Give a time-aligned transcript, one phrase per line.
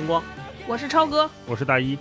[0.00, 0.24] 星光，
[0.66, 1.98] 我是超哥，我是大一。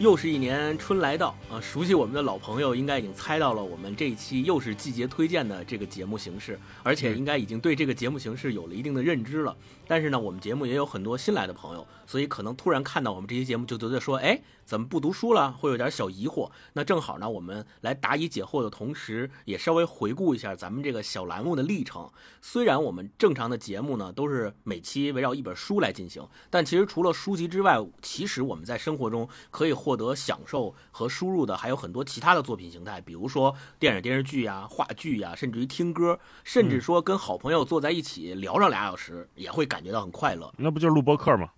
[0.00, 1.60] 又是一年春来到啊！
[1.60, 9.56] 熟悉我们的老朋友应该已经猜到了，我们这一期又是季节推荐的这个节目形式，而且应该已经对这个节目形式有了一定的认知了。
[9.86, 15.50] 但是呢，我们节目也有很多新来的朋友，所以可能突然看到我们这期节目就觉得说，哎，怎么不读书了？
[15.50, 16.50] 会有点小疑惑。
[16.74, 22.10] 那正好呢，我们来答疑解惑的同时，也稍微回顾一下咱们这个小栏目的历程。
[22.42, 29.78] 虽然我们正常的节目呢都是每期围绕一本书来进行，但其实除了书籍之外，其实我们在生活中可以。
[29.78, 40.52] 获得享受和输入的还有很多其他的作品形态，比如说电影电视剧呀、话剧呀，甚至于听歌，甚至说跟好朋友坐在一起聊上俩小时，也会感觉到很快乐。
[40.58, 41.48] 那不就是录播客吗？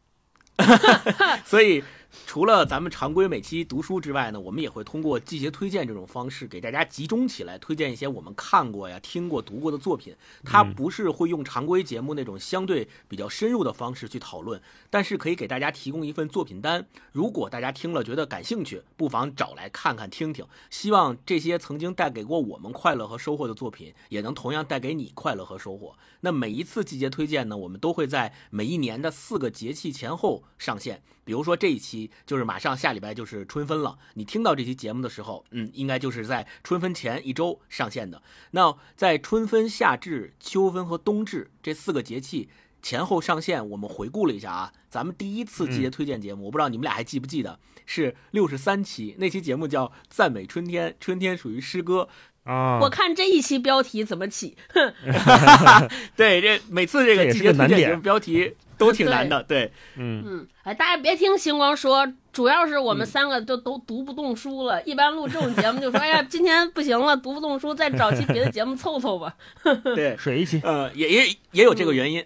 [1.47, 1.83] 所以。
[2.27, 10.15] 除了咱们常规每期读书之外呢，我们也会通过季节推荐这种方式给大家集中起来推荐一些我们看过呀、听过、读过的作品。
[10.45, 16.87] 它不是会用常规节目那种相对比较深入的方式去讨论，但是可以给大家提供一份作品单。
[17.13, 20.45] 如果大家听了觉得感兴趣，不妨找来看看听听。
[20.71, 25.97] 希望这些曾经带给过我们快乐和收获的作品，也能同样带给你快乐和收获。
[26.21, 31.03] 那每一次季节推荐呢，我们都会在每一年的四个节气前后上线。
[31.25, 38.23] 比如说这一期就是马上下礼拜就是春分了，你听到这期节目的时候，嗯，应该就是在春分前一周上线的。
[38.53, 42.49] 那在春分、夏至、秋分和冬至这四个节气
[42.81, 52.09] 前后上线，我们回顾了一下啊，咱们第一次季节推荐节目，我不知道你们俩还记不记得，是六十三期，那期节目叫《赞美春天》，春天属于诗歌
[52.45, 52.79] 啊。
[52.81, 54.57] 我看这一期标题怎么起？
[54.73, 54.95] 哼
[56.17, 58.55] 对，这每次这个季节推荐节目标题。
[58.81, 64.83] 都挺难的，对，嗯嗯，哎，大家别听星光说，主要是我们三个都都读不动书了。
[64.85, 69.37] 一般录这种节目就说，哎呀，今天不行了，读不动书，再找期别的节目凑凑吧。
[69.95, 72.25] 对，水一期，呃，也也也有这个原因。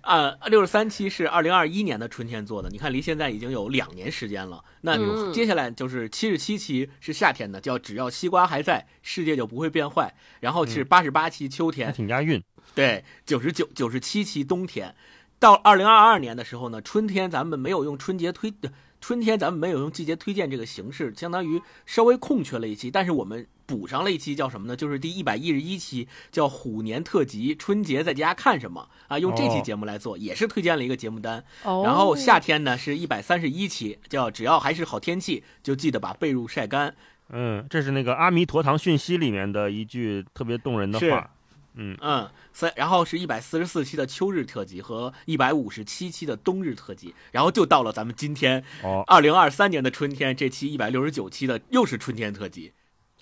[0.00, 4.64] 啊， 六十三期是二零二一年的春天做的，你看离现在已经有两年时间了。
[4.80, 10.12] 那接下来就是七十七期是夏天的，叫只要西瓜还在，世界就不会变坏。
[10.40, 12.42] 然后是八十八期秋天，挺押韵。
[12.74, 14.94] 对，九十九九十七期冬天。
[15.38, 18.52] 到二零二二年的时候呢，春天咱们没有用春节推，
[19.00, 24.74] 春天咱们没有用季节推荐这个形式，相当于稍微空缺了一期，但是我们补上了一期，叫什么呢？
[24.74, 29.18] 就是第一百一十一期，叫虎年特辑，春节在家看什么啊？
[29.18, 31.44] 用这期节目来做，也是推荐了一个节目单。
[31.62, 36.94] 然后夏天呢是一百三十一期，叫只要还是好天气，就记得把被褥晒干。
[37.28, 41.30] 嗯，这是那个阿弥陀堂讯息里面的一句特别动人的话。
[41.76, 52.72] 嗯嗯，三，然后是一百四十四期的秋日特辑和一百五十七期的冬日特辑，然后就到了咱们今天哦，二零二三年的春天这期一百六十九期的又是春天特辑。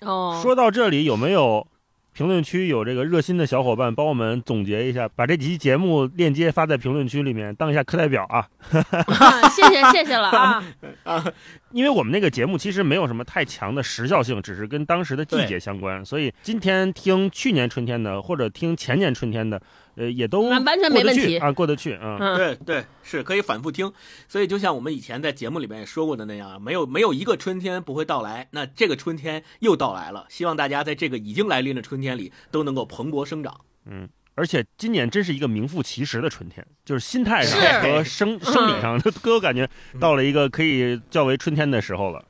[0.01, 1.67] 哦，说到这里有没有？
[2.15, 8.49] 评论区有这个热心的小伙伴帮我们总结一下，把这几期节目链接发在评论区里面，当一下课代表啊！
[9.51, 10.65] 谢谢谢谢了啊
[11.03, 11.25] 啊！
[11.73, 19.61] 因为我们那个节目其实没有什么太强的时效性，只是跟当时的季节相关，所以今天听去年春天的或者听前年春天的。
[19.97, 22.37] 呃，也都完全没问题啊，过得去啊。
[22.37, 23.93] 对对，是可以反复听。
[24.28, 28.49] 所以就像我们以前在节目里面也说过的那样，没有没有一个春天不会到来。
[28.50, 33.60] 那这个春天又到来了，希望大家在这个已经来临的春天里都能够蓬勃生长。
[33.87, 39.69] 嗯，而且今年真是一个名副其实的春天，就是心态上和生生理上 都都有感觉
[40.00, 42.25] 到了一个可以较为春天的时候了。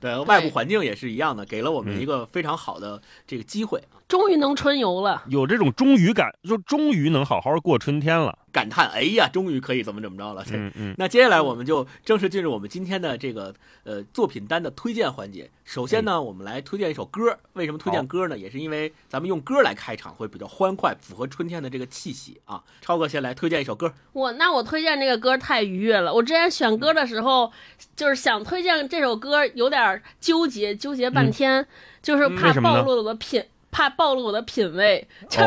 [0.00, 3.80] 对外部环境也是一样的，给了我们一个非常好的这个机会。
[4.08, 8.39] 终于能春游了，有这种终于感，就终于能好好过春天了。
[8.52, 10.44] 感叹，哎呀，终于可以怎么怎么着了。
[10.52, 10.94] 嗯 嗯。
[10.98, 15.50] 那接下来我们就正式进入我们今天的这个呃作品单的推荐环节。
[15.64, 17.38] 首先呢，我们来推荐一首歌。
[17.52, 18.36] 为什么推荐歌呢？
[18.36, 22.62] 也是因为咱们用歌来开场会比较欢快，符合春天的这个气息啊。
[22.80, 23.92] 超哥先来推荐一首歌。
[24.12, 26.12] 我那我推荐这个歌太愉悦了。
[26.12, 27.52] 我之前选歌的时候，
[27.94, 31.64] 就是想推荐这首歌，有点纠结，纠结半天，
[32.02, 33.44] 就是怕暴露我的品。
[33.70, 35.40] 怕暴露我的品味，就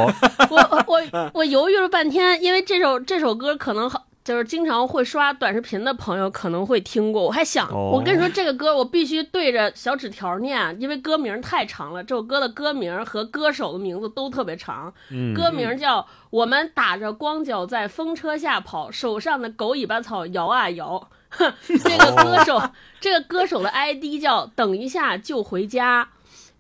[0.50, 7.24] 我我我犹豫了半天，因为这首这首歌可能好，就是经常会刷短视频的朋友可能会听过。
[7.24, 12.04] 我还想，我跟你说这个歌我必须对着小纸条念，因为歌名太长了。
[12.04, 14.94] 这首歌的歌名和歌手的名字都特别长，
[15.36, 21.10] 歌名叫《我们打着光脚在风车下跑，手上的狗尾巴草摇啊摇》。
[21.66, 22.62] 这个歌手，
[23.02, 26.08] 这个歌手的 ID 叫等一下就回家。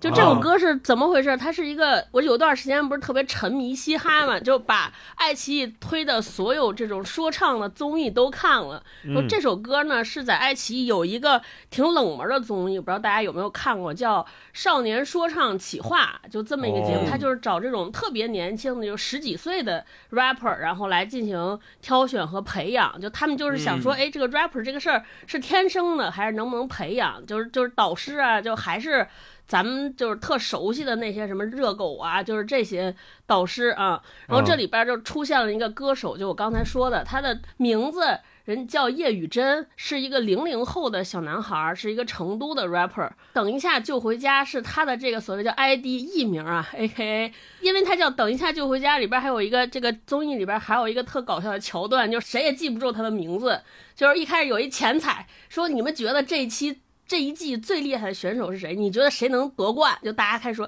[0.04, 1.38] 就这首歌是怎么回事？
[1.38, 8.84] 它是一个，我有段时间不是特别沉迷嘻哈嘛，就把爱奇艺推的所有这种说唱的综艺都看了。
[9.14, 14.22] 说这首歌呢是在爱奇艺有一个挺冷门的综艺，不知道大家有没有看过，叫
[14.52, 23.00] 《少年说唱企划》，就这么一个节目，它就是找这种特别年轻的，就十几岁的 rapper，然后来进行挑选和培养。
[23.00, 27.26] 就他们就是想说，哎，这个 rapper 这个事儿是天生的，还是能不能培养？
[27.26, 29.08] 就是就是导师啊，就还是。
[29.46, 32.96] 咱们就是特熟悉的那些什么热狗啊，就是这些
[33.26, 34.02] 导师啊。
[34.28, 43.10] 然后这里边就出现了一个歌手，就我刚才说的，他的名字人叫叶宇真，是一个零零后的小男孩，是一个成都的 rapper。
[43.34, 48.98] 等一下就回家是他的这个所谓叫 ID 艺名啊，A.K.A，因为他叫等一下就回家。
[48.98, 53.62] 里边还有一个这个综艺里边还有一个特搞笑的桥段，就谁也记不住他的名字。
[53.94, 56.83] 就是一开始有一前彩说，你们觉得这一期。
[57.14, 58.74] 这一季最厉害的选手是谁？
[58.74, 59.96] 你觉得谁能夺冠？
[60.04, 60.68] 就大家开始说，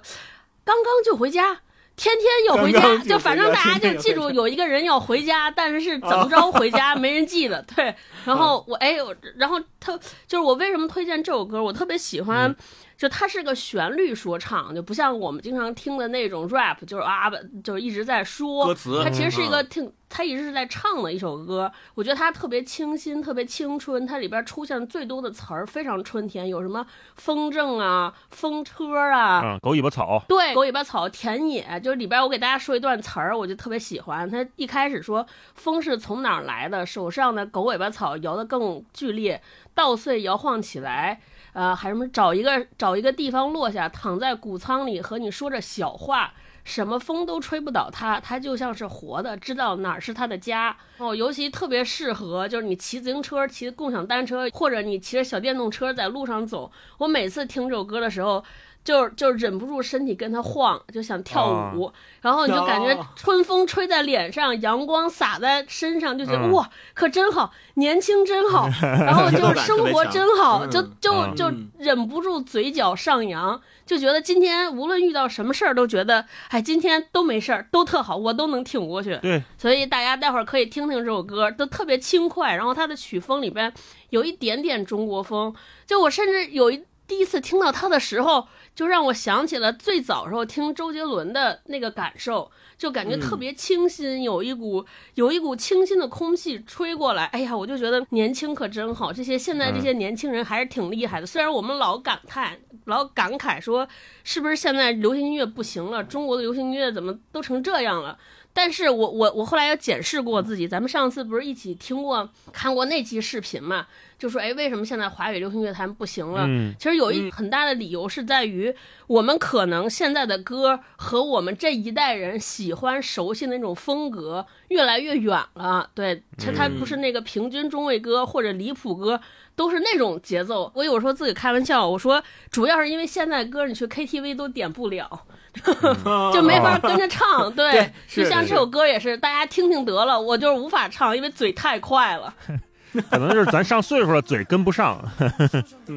[0.64, 1.60] 刚刚就回家，
[1.96, 7.60] 天天要回家，就反正大家就记住有一个人要回家，但是是怎么着回家 没人记得。
[7.76, 7.96] 对，
[8.26, 8.96] 然后我哎，
[9.38, 9.98] 然后他
[10.28, 11.64] 就是我为什么推荐这首歌？
[11.64, 12.56] 我特别喜欢。
[12.98, 17.30] 就它是个旋律说唱，就不像我们经常听的那种 rap，就是啊，
[17.64, 19.02] 就是一直在说歌词。
[19.04, 21.70] 它其实是一个听，它一直是在唱的一首歌。
[21.94, 24.08] 我觉得它特别清新，特别青春。
[24.08, 30.24] 它里边出现最多的词儿非常春天，有什么风筝啊、风车啊、嗯狗尾巴草。
[30.30, 34.30] 对，狗尾巴草、田野，就是里边我给大家说一段词儿，我就特别喜欢。
[34.30, 35.26] 它一开始说
[35.56, 39.42] 风是从哪儿来的，手上的狗尾巴草摇得更剧烈，
[39.74, 41.20] 稻穗摇晃起来。
[41.56, 46.34] 呃，还什么找一个找一个地方落下，躺在谷仓里和你说着小话，
[46.66, 50.76] 什么风都吹不倒它，它就像是活的，知道哪儿是它的家。
[50.98, 56.70] 哦，尤其特别适合，就是你骑自行车、骑共享单车，或者你骑着小电动车在路上走。
[56.98, 58.44] 我每次听这首歌的时候。
[58.86, 61.92] 就就忍不住身体跟他晃，就想跳舞，
[62.22, 79.18] 然后你就感觉春风吹在脸上，阳光洒在身上，就觉得哇，可真好，年轻真好， 然后就生活真好，就就就忍不住嘴角上扬，就觉得今天无论遇到什么事儿，都觉得哎，今天都没事儿，都特好，我都能挺过去。
[79.18, 83.74] 对，所以大家待会儿可以听听这首歌，都特别轻快，然后它的曲风里边
[84.12, 85.52] 有一点点中国风，
[85.88, 88.48] 就我甚至有一第一次听到它的时候。
[88.76, 97.26] 就让我想起了最早时候听周杰伦的那个感受，就感觉特别清新，有一股有一股清新的空气吹过来。
[97.28, 99.14] 哎呀，我就觉得年轻可真好。
[99.14, 101.26] 这些现在这些年轻人还是挺厉害的。
[101.26, 103.88] 虽然我们老感叹、老感慨说，
[104.26, 106.04] 是不是现在流行音乐不行了？
[106.04, 108.18] 中国的流行音乐怎么都成这样了？
[108.56, 113.86] 但是我我我后来又检视过自己，咱们上次不是一起听过、看过那期视频嘛？
[114.18, 116.48] 就说，哎，为什么现在华语流行乐坛不行了？
[116.80, 118.74] 其实有一很大的理由是在于，
[119.08, 125.90] 我们可能现在的歌和我们这一代人喜欢熟悉的那种风格越来越远了。
[125.94, 129.20] 对，它它不是那个平均中位歌或者离谱歌，
[129.54, 130.72] 都是那种节奏。
[130.74, 135.26] 我有时候自己开玩笑，我说主要是因为现在歌你去 KTV 都点不了，
[136.34, 137.52] 就没法跟着唱。
[137.56, 142.34] 对，就像这首歌也是，大家听听得了，我就是无法唱，因为嘴太快了。
[143.10, 145.04] 可能就是咱上岁数了，嘴跟不上。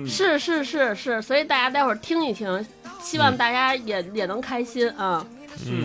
[0.07, 2.67] 是是是是，所以大家待会儿听一听，
[3.01, 5.25] 希望大家也也能开心啊。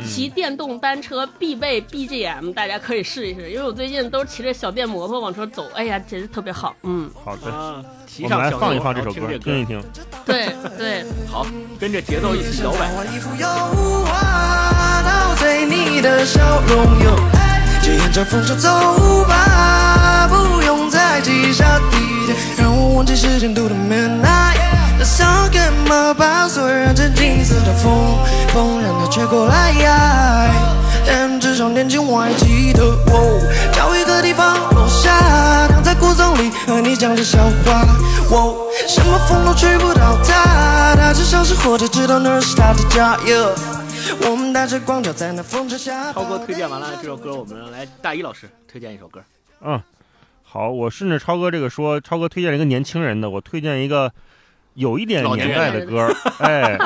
[0.06, 6.76] 骑电动单车必备 BGM，大家可以试一试，因为我最近都骑着小电摩托往车走，哎呀，简直特别好。
[6.84, 7.86] 嗯，好的，
[8.22, 9.82] 我们来放一放这首歌，听一听。
[10.26, 11.46] 对对，好，
[11.80, 12.92] 跟着节奏一起摇摆。
[17.82, 18.70] 就沿着风车走
[19.28, 24.56] 吧，不用再记下地点，让我忘记时间度的 midnight。
[24.98, 27.92] 那想干嘛把所有金色的风，
[28.54, 29.74] 风让它吹过来。
[31.06, 32.98] 但至少年轻我还记得，
[33.74, 35.68] 找一个地方落下，
[36.14, 37.86] 躺在古丛里和你讲着笑话。
[38.88, 43.18] 什么风都吹不倒他，他至少是活着，知道那是他的家。
[44.30, 46.14] 我们带着光脚在那风车下。
[46.14, 49.24] 超哥推荐完了这首歌，我们来大一老师推荐一首歌。
[49.62, 49.82] 嗯，
[50.44, 54.12] 好，我顺着超哥这个说，超哥推荐了一个年轻人的，我推荐一个
[54.74, 56.14] 有一点年代的歌。
[56.40, 56.78] 哎，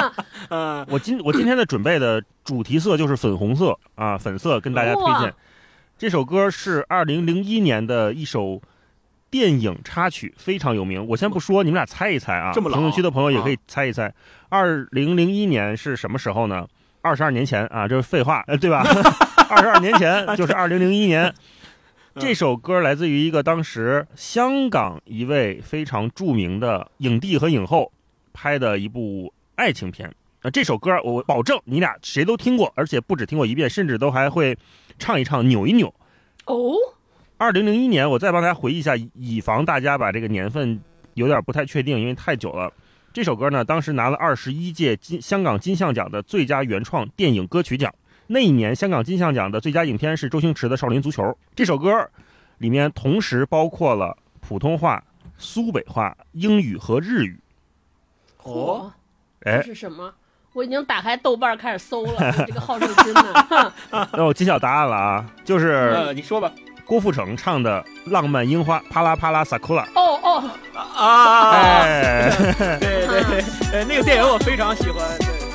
[0.90, 5.34] 我今我今天的准备的主题色就是粉红色啊，粉色跟大家推荐
[5.98, 8.62] 这首歌是二零零一年的一首
[9.38, 11.06] 电影插曲，非常有名。
[11.10, 14.12] 我先不说，你们俩猜一猜啊，评论区的朋友也可以猜一猜，
[14.50, 16.68] 二零零一年是什么时候呢？
[17.04, 18.84] 二十二年前啊，这是废话，呃，对吧？
[19.48, 21.32] 二十二年前 就是二零零一年。
[22.20, 27.92] 这首歌来自于一个当时香港一位非常著名的影帝和影后
[28.34, 34.58] 拍的一部爱情片，啊，这首歌我保证你俩谁都听过，而且不止听过一遍，甚至都还会
[34.98, 35.94] 唱一唱、扭一扭。
[36.48, 36.74] 哦，
[37.38, 40.80] 二零零一年，我再帮大家回忆一下，以防大家把这个年份
[41.14, 42.72] 有点不太确定，因为太久了。
[43.14, 47.94] 这首歌呢，当时拿了二十一届金香港金像奖的最佳原创电影歌曲奖。
[48.26, 51.24] 那一年，香港金像奖的最佳影片是周星驰的《少林足球》。
[51.56, 52.10] 这首歌
[52.58, 55.04] 里面同时包括了普通话、
[55.38, 57.40] 苏北话、英语和日语。
[58.42, 58.92] 哦，
[59.44, 60.12] 哎，这是什么？
[60.54, 63.74] 我已经打开豆瓣开始搜了， 这个好胜心呢。
[64.14, 66.52] 那我揭晓答案了啊，就是呃，你说吧。
[66.88, 69.84] 郭富城唱的《浪漫樱花》，啪啦啪啦萨库拉。
[69.94, 70.44] 哦哦
[70.96, 71.52] 啊！
[71.84, 72.32] 哎，
[72.80, 75.06] 对对对，呃，那个电影我非常喜欢。
[75.20, 75.47] 对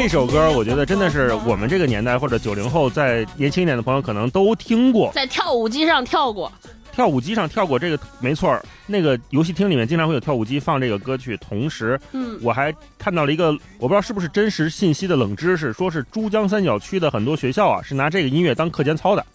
[0.00, 6.50] 这首歌我觉得真的是我们这个年代或者九零后在年轻一点的朋友可能都听过，在跳舞机上跳过，
[6.92, 8.64] 跳舞机上跳过这个没错儿。
[8.86, 19.26] 那个游戏厅里面经常会有跳舞机放这个歌曲，同时，嗯，我还看到了一个我不知道是不是真实信息的冷知识，说是珠江三角区的很多学校啊是拿这个音乐当课间操的。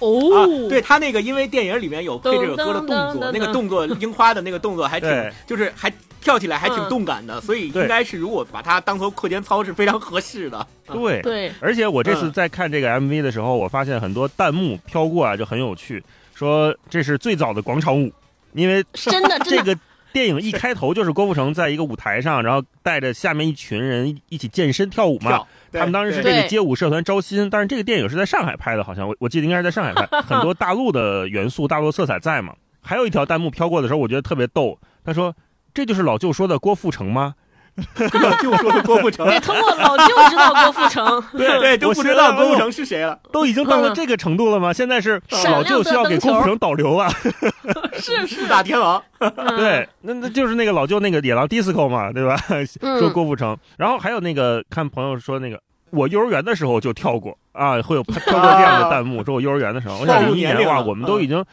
[0.00, 10.66] 哦，对他那个，因为电影里面有配这首歌的动作，那个动作樱花的那个动作还挺，就是还跳起来还挺动感的，所以应该是如果把它当做课间操是非常合适的。
[10.92, 11.22] 对。
[11.22, 16.02] 对，而且我这次在看这个 MV 的时候，我发现很多弹幕飘过啊，就很有趣，
[16.34, 18.12] 说这是最早的广场舞，
[18.52, 19.76] 因为真的 这个
[20.12, 25.46] 电影一开头就是郭富城在一个舞台上，然后带着下面一群人一起健身跳舞嘛。
[25.78, 32.54] 他们当时是这个街舞社团招新，但是这个电影是在上海拍的，好像我我记得应该是在上海拍， 很多大陆的元素、大陆色彩在嘛。
[32.82, 35.34] 还有一条弹幕飘过的时候，我觉得特别逗，他说
[35.74, 37.34] ：“这就是老舅说的郭富城吗？”
[38.22, 44.72] 老舅说的郭富城， 对，通过老舅知道郭富城，对对，都不知道郭富城是谁了，都已经到了这个程度了吗？
[44.72, 45.20] 现在是
[45.52, 47.06] 老舅需要给郭富城导流了，
[47.98, 49.02] 是四大天王，
[49.58, 52.34] 对，那那就是那个老舅那个野狼 disco 嘛，对吧？
[52.98, 55.60] 说郭富城，然后还有那个看朋友说那个。
[55.96, 59.24] 我幼儿园的时候就跳过啊，会有 跳过这样的弹幕。
[59.24, 61.44] 说我幼儿园的时候，我想零一年哇，我们都已经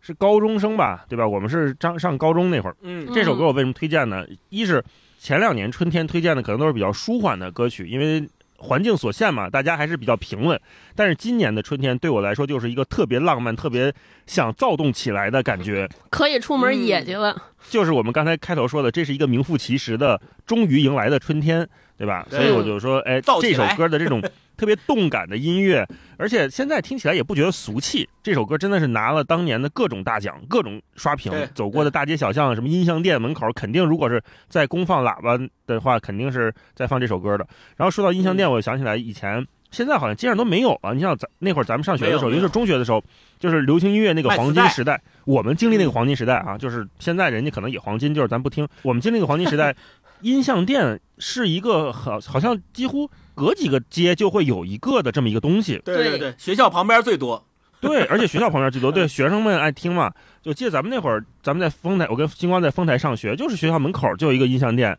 [0.00, 1.26] 是高中生吧，对吧？
[1.26, 2.76] 我们是上上高中那会儿。
[2.82, 4.24] 嗯，这首歌我为什么推荐呢？
[4.50, 4.82] 一是
[5.18, 8.26] 前两年春天推荐的可能都是比较舒缓的歌曲，因为
[8.58, 10.60] 环境所限嘛，大家还是比较平稳。
[10.94, 13.92] 但是今年的春天对我来说就是一个特别浪漫、特别
[14.26, 17.36] 想躁动起来的感觉， 可以出门野去了。
[17.68, 21.68] 就是我们刚才开头说的，这是一个名副其实的终于迎来的春天。
[21.98, 22.24] 对吧？
[22.30, 24.22] 所以我就说，哎，这首歌的这种
[24.56, 25.86] 特别动感的音乐，
[26.16, 28.08] 而且现在听起来也不觉得俗气。
[28.22, 37.46] 这首歌真的是拿了当年的各种大奖，各种刷屏，走过的大街小巷，什么音像店门口，肯定如果是在公放喇叭的话，肯定是在放这首歌的。
[37.76, 40.94] 然后说到音像店，我想起来以前，现在好像街上都没有了。
[40.94, 43.02] 你像咱那会儿咱们上学的时候，尤其是中学的时候，
[43.38, 48.66] 就是流行音乐那个黄金时代，我们经历那个黄金时代啊，就是现在人家可能也黄金，就是咱不听。
[48.82, 49.74] 我们经历那个黄金时代。
[50.20, 55.80] 音像店是一个好，好像几乎隔几个街就会有一个的这么一个东西。
[55.84, 57.44] 对对对，学校旁边最多。
[57.80, 58.90] 对，而且学校旁边最多。
[58.92, 60.12] 对，学生们爱听嘛。
[60.42, 64.98] 就记得咱们那会儿，咱们在丰台，我跟金光在丰台上学，就是学校门口就有一个音像店，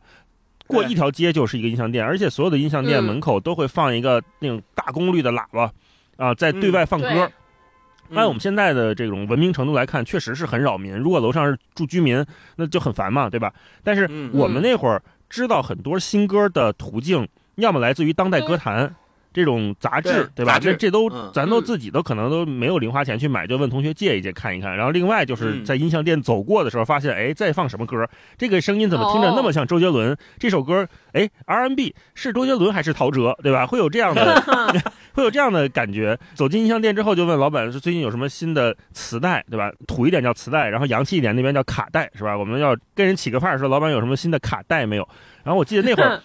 [0.68, 5.72] 过一条街就是一个音像店，而且所有的音像店门口都会放一个那种大功率的喇叭，
[6.18, 7.32] 啊，在对外放歌。
[8.14, 10.96] 按我们现在的这种文明程度来看，确实是很扰民。
[10.98, 12.26] 如果楼上是住居民，
[12.56, 13.54] 那就很烦嘛，对吧？
[13.84, 18.96] 但是我们那会儿知道很多新歌的途径，要么来自于当代歌坛。
[19.32, 20.58] 这种杂志，对吧？
[20.60, 24.76] 这这都咱都自己都可能都没有零花钱去买，就问同学借一借看一看。
[24.76, 28.08] 然后另外就是在音像店走过的时候，发现哎，在放什么歌？
[28.38, 30.18] 这个声音怎么听着那么像周杰伦？
[30.40, 33.36] 这首歌哎，R&B 是周杰伦还是陶喆？
[33.44, 33.66] 对吧？
[33.68, 34.44] 会有这样的，
[35.14, 36.18] 会有这样的感觉。
[36.34, 39.72] 走进音像店之后，就问老板是最近有什么新的磁带，对吧？
[39.88, 42.38] 土一点叫磁带，然后洋气一点那边叫卡带，是吧？
[42.38, 45.08] 我们要跟人起个范儿，说老板有什么新的卡带没有？
[45.44, 46.20] 然后我记得那会儿。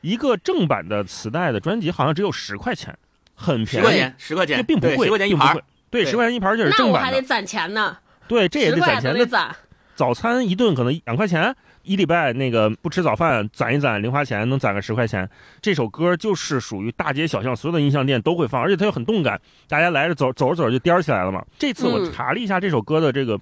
[0.00, 2.96] 一个正版的磁带的专辑好像只有十块钱，
[3.34, 5.56] 很便宜，十块钱，十块钱，这并不贵，十块钱一盘，
[5.90, 6.92] 对，十块钱一盘就是正版的。
[6.92, 7.96] 那我还得攒钱呢。
[8.26, 9.28] 对，这也得攒钱。
[9.28, 9.54] 攒。
[9.94, 15.28] 早餐一顿可能两块钱，一礼拜那个不吃早饭攒一攒零花钱能攒个十块钱。
[15.60, 19.38] 这首歌就是属于大街小巷所有的音像店都会放，而且它又很动感，
[19.68, 21.44] 大家来着走走着走着就颠起来了嘛。
[21.58, 23.38] 这次我查了一下这首歌的这个。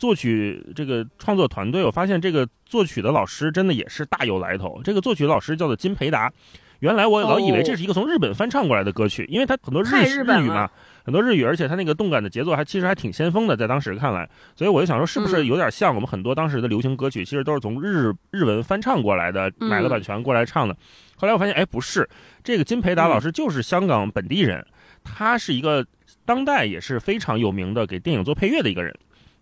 [0.00, 4.80] 作曲这个创作团队，我发现这个作曲的老师真的也是大有来头。
[4.82, 6.32] 这个作曲老师叫做金培达，
[6.78, 10.70] 原来我老以为这是一个从日本翻唱过来的歌曲，因为他很多日日语嘛，
[11.04, 14.26] 很多日语，而且他那个动感的节奏还其实还挺先锋的，在当时看来，
[14.56, 20.74] 所以我就想说，是不是有点像我们很多当时的流行歌曲，其实都是从日日文翻唱过来的，买了版权过来唱的。
[21.16, 22.08] 后来我发现，哎，不是，
[22.42, 24.66] 这个金培达老师就是香港本地人，
[25.04, 25.84] 他是一个
[26.24, 28.98] 当代也是非常有名的给电影做配乐的一个人。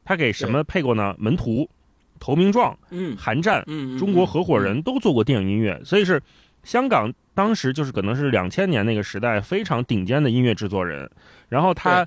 [0.08, 1.14] 他给什么配过呢？
[1.18, 1.68] 门徒、
[2.18, 6.18] 投名状、嗯，寒战、嗯，中国合伙人都做过电影音乐，所以是
[6.64, 11.10] 香港当时就是可能是两千年那个时代非常顶尖的音乐制作人。
[11.50, 12.06] 然后他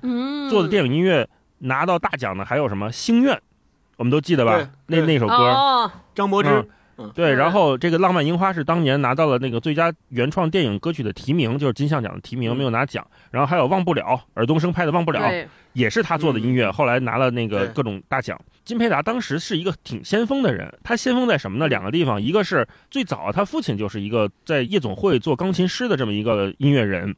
[0.50, 1.28] 做的电影音乐
[1.58, 3.36] 拿到大奖的还有什么《星愿》，
[3.96, 4.68] 我们都记得吧？
[4.86, 6.68] 那那首歌，张柏芝。
[7.14, 13.06] 对，然后这个《浪漫樱花》是当年拿到了那个最佳原创电影歌曲的提名，就是金像奖的提名，没有拿奖。
[13.30, 14.02] 然后还有《忘不了》，
[14.34, 15.20] 尔冬升拍的《忘不了》，
[15.72, 18.38] 也是他做的音乐，后来拿了那个各种大奖。
[18.64, 21.66] 金培达当时是一个挺先锋的人，他先锋在什么呢？
[21.66, 27.14] 两个地方，一个是最早他父亲就是一个在夜总会做钢琴师的这么一个音乐人。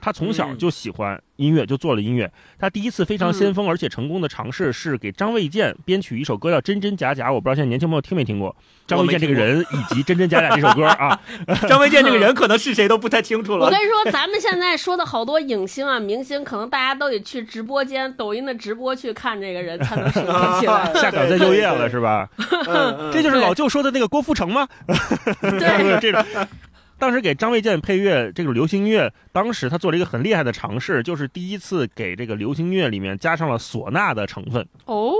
[0.00, 2.30] 他从小就喜欢音乐，就做了音乐。
[2.58, 7.28] 他第一次非常先锋而且成功的尝试是给张卫健编曲一首歌，叫《真真假假》。
[7.32, 8.54] 我不知道现在年轻朋友听没听过
[8.86, 11.20] 张卫健这个人以及《真真假假》这首歌啊？
[11.68, 13.66] 张卫健这个人可能是谁都不太清楚了。
[13.66, 20.92] 我跟你说，咱们现在说的好多影星啊、明星，可能大家都得去直播间、抖音的直播去看这个人，才能 熟悉起来。
[21.00, 22.28] 下岗再就业了是吧？
[23.12, 24.68] 这就是老舅说的那个郭富城吗？
[25.40, 26.24] 对，这种。
[27.04, 34.66] 当时给张卫健配乐这个流行音乐，当时他做了一个很厉害的尝试，就是第一次给这个流行音乐里面加上了唢呐的成分。
[34.86, 35.12] 哦，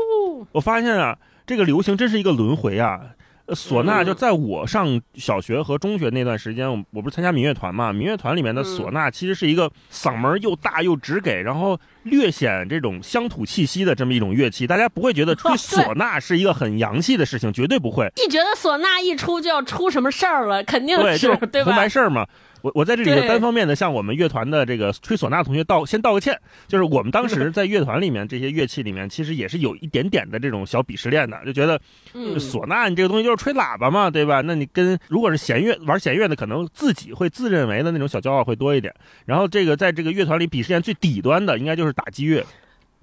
[0.52, 3.10] 我发现啊，这个流行真是一个轮回啊。
[3.48, 7.92] 唢呐就在我上小学和中学那段时间，我我不是参加民乐团嘛？
[7.92, 14.66] 民乐团里面的唢呐其实是一个嗓门又大又直给，然后略显这种乡土气息的这么一种乐器。
[14.66, 18.10] 大家不会觉得吹 唢呐是一个很洋气的事情，绝对不会。
[18.16, 22.26] 一觉得唢呐一出就要出什么事儿了，肯定是对红白事儿嘛。
[22.64, 31.78] 我我在这里就单方面的向我们乐团的这个吹唢呐同学道先道个歉，就是我们当时在乐团里面这些乐器里面，其实也是有一点点的这种小鄙视链的，就觉得，
[32.14, 34.40] 唢呐你这个东西就是吹喇叭嘛，对吧？
[34.40, 38.94] 那你跟如果是弦乐玩弦乐的，可能自己会自认为的那种小骄傲会多一点。
[39.26, 42.42] 然后这个在这个乐团里鄙视链最底端的，应该就是打击乐。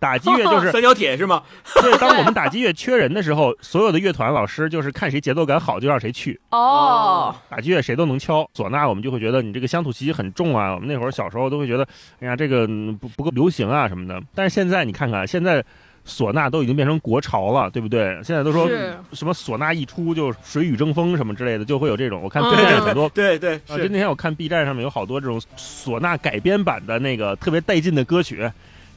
[0.01, 1.43] 打击乐就是 三角铁是吗？
[1.79, 6.39] 对， 当我们打击乐缺人的时候，所有的乐团老师就是看谁节奏感好就让谁去。
[6.49, 10.73] 哦，打击乐谁都能敲，唢呐我们就会觉得你这个乡土气息很重啊。
[10.73, 11.87] 我们那会儿小时候都会觉得，
[12.19, 12.65] 哎呀，这个
[12.99, 14.19] 不不够流行啊什么的。
[14.33, 15.63] 但是现在你看看，现在
[16.03, 18.19] 唢呐都已经变成国潮了，对不对？
[18.23, 18.67] 现在都说
[19.13, 22.19] 什么唢呐一出就水雨争锋什么之类的，就会有这种。
[22.23, 28.49] 我看 B 站很多，对对啊，就那天我看 B 站上面有好多这种唢呐改编版的那个特别带劲的歌曲。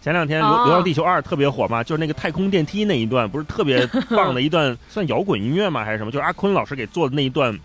[0.04, 5.82] 前两天《流流浪地球二》特别火嘛，就是那个太空电梯那一段，不是特别棒的一段， 算摇滚音乐吗？
[5.82, 6.10] 还是什么？
[6.10, 7.58] 就是阿坤老师给做的那一段，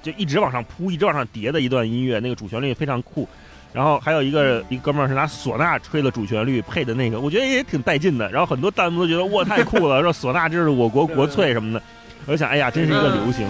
[0.00, 3.28] 就一直往上扑，一直往上叠的一段音乐，那个主旋律非常酷。
[3.72, 8.30] 然后还有一个一个哥们儿是拿唢呐吹的主旋律配的那个，我觉得也挺带劲的。
[8.30, 11.82] 然后很多弹幕都觉得哇太酷了， 说唢呐这是我国国粹什么的。
[12.26, 13.44] 我想，哎呀，真是一个流行。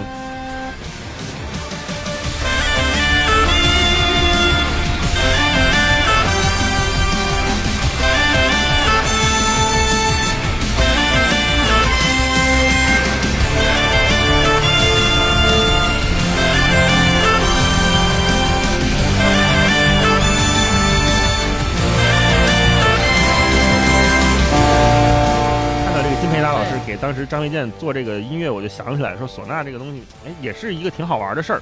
[27.11, 31.61] 当时张卫健做这个音乐，我就想起来说，唢呐这个东西，哎，也是一个挺好玩的事儿。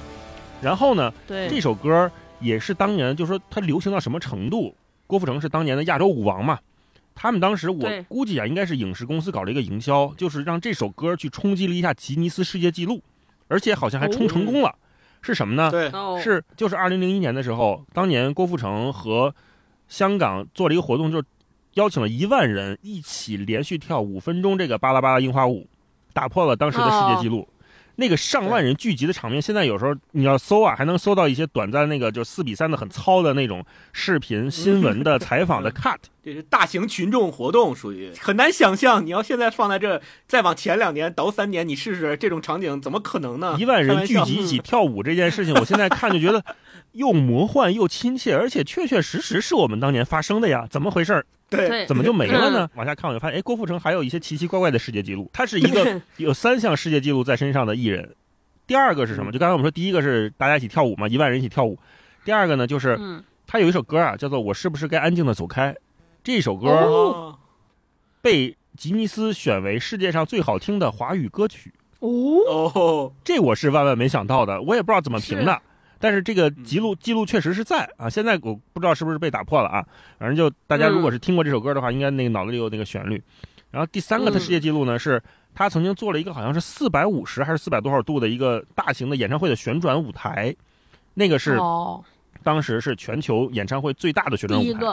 [0.62, 2.08] 然后呢，对这首歌
[2.38, 4.72] 也是当年，就是说它流行到什么程度？
[5.08, 6.60] 郭富城是当年的亚洲舞王嘛，
[7.16, 13.02] 他们当时我估计啊，应该是影视公司搞了一个营销，就是让这首歌去冲击了一下吉尼斯世界纪录，
[13.48, 14.72] 而且好像还冲成功了。
[15.20, 15.68] 是什么呢？
[15.72, 15.90] 对，
[16.22, 19.34] 是就是二零零一年的时候，当年郭富城和
[19.88, 21.20] 香港做了一个活动，就。
[21.74, 25.66] 邀请了一万人一起连续跳五分钟这个巴拉巴拉樱花舞，
[26.12, 27.48] 打破了当时的世界纪录。
[27.96, 35.98] 那个上万人聚集的场面，现在有时候你要搜啊，还能搜到一些短暂那个就四比三的很糙的那种视频、新闻的采访的 cut。
[36.24, 39.04] 这是大型群众活动，属于很难想象。
[39.04, 43.56] 你要现在放在这，再往前两年倒三年，你试试这种场景，怎么可能呢？
[43.58, 46.42] 一万人聚集一起跳舞这件事情，我现在 看就觉得
[46.92, 51.26] 又魔幻又亲切，而且确确实实是我们当年发生的呀，怎么回事？
[51.50, 52.70] 对，怎么就没了呢？
[52.76, 55.28] 往下看我就发现，哎，郭富城还有一些奇奇怪怪的世界纪录。
[55.32, 58.14] 他是一个 有三项世界纪录在身上的艺人。
[58.66, 59.32] 第二个是什么？
[59.32, 61.76] 就刚才我们说，第一个是大家一起跳舞嘛，一万人一起跳舞。
[62.24, 62.96] 第二个呢，就是
[63.46, 65.72] 他有一首歌啊，叫做《我是不是该安静的走开》。
[66.22, 67.36] 这首歌
[68.22, 71.72] 被吉尼斯选为世界上最好听的华语歌曲。
[71.98, 75.60] 哦，这我是万万没想到的，我也不知道怎么评的。
[76.00, 79.86] 但是这个记录记录确实是在啊，现在我不知道是不是被打破了啊。
[80.18, 83.22] 反正就大家如果是听过这首歌的话，应该那个脑子里有那个旋律。
[83.70, 85.22] 然后第三个他世界纪录呢，是
[85.54, 90.56] 他曾经做了一个好像是四百五十还是四百多少度的一个大型的演唱会的旋转舞台，
[91.14, 91.58] 那个是
[92.42, 94.86] 当时是全球演唱会最大的旋转舞台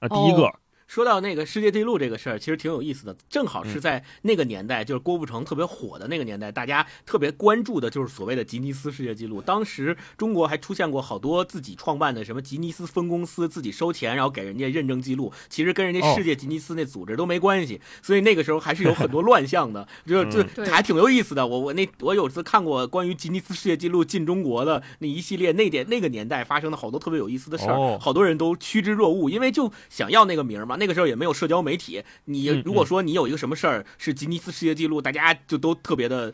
[0.00, 0.50] 啊，第一个。
[0.86, 3.16] 说到那个世界纪录这个事儿，其实挺有意思的。
[3.28, 9.40] 正好是在那个年代，就是郭富城特别火的那个年代，大家特别关注的就是所谓的吉尼斯世界纪录。
[9.40, 17.80] 当时中国还出现过好多自己创办的什么吉尼斯分公司，自己收钱，然后给人家认证记录，其实跟人家世界吉尼斯那组织都没关系。
[18.02, 21.46] 所以那个时候还是有很多乱象的， 就就还挺有意思的。
[21.46, 30.73] 我我那我有次看过关于吉尼斯世界纪录进中国的那一系列那点那个年代发生的好多特别有意思的事儿，好多人都趋之若鹜，因为就想要那个名嘛。
[30.78, 36.32] 那个时候也没有社交媒体，你如果说你有一个什么事儿是吉尼斯世界纪录，大家就都特别的、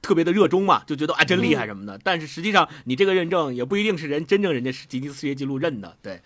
[0.00, 1.98] 特别的热衷嘛，就觉得啊真厉害什么的。
[2.02, 6.20] 但是实际上，你这个认证也不一定是人真正人家是吉尼斯世界纪录认的，对。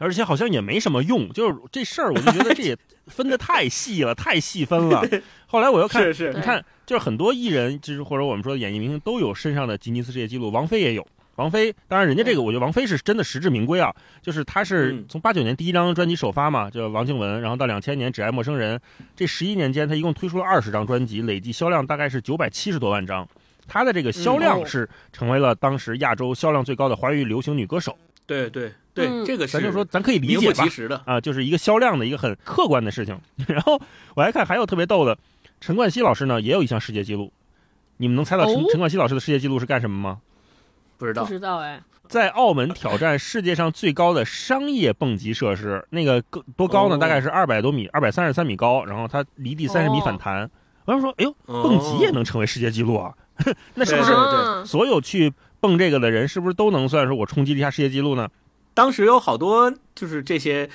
[0.00, 2.76] 而且好像也没什么用，就是这事儿，我就觉得这也
[3.08, 5.04] 分的太细了，太细分了。
[5.46, 11.04] 后来我又看，是是，你看，就是很多艺人，就是或者我们说的演艺明星都有身上的吉尼斯世界纪录，王菲也有。
[11.38, 13.94] 王菲，当然人家这个，我觉得王菲是真的实至名归啊。
[14.20, 18.76] 就是她是从八九年第一张专辑首发嘛，叫王靖雯，然后到两千年《只爱陌生人》，
[19.14, 23.26] 这十一年间，她一共推出了二十张专辑，累计销量大概是九百七十多万张。
[23.68, 27.96] 她的这个销量是成为了当时亚洲销量最高的华语流行女歌手。
[28.26, 30.66] 对对对，这个咱就说咱可以理解吧，
[31.06, 33.16] 啊，就是一个销量的一个很客观的事情。
[33.46, 33.80] 然后
[34.16, 35.16] 我还看还有特别逗的，
[35.60, 37.32] 陈冠希老师呢也有一项世界纪录，
[37.98, 40.18] 你们能猜到陈陈冠希老师的世界纪录是干什么吗？
[40.98, 46.98] 不知道，不知道哎，在澳门挑战世界上最高的商业蹦极设施，那个高多高呢？
[46.98, 50.50] 大概是二百多米，二百三十三米高，然后它离地三十米反弹。
[50.84, 53.14] 我就说，哎呦，蹦极也能成为世界纪录啊？
[53.74, 58.28] 那是不是所有去蹦这个的人，是不是都能算是我冲击了一下世界纪录呢？
[58.74, 60.68] 当时有好多就是这些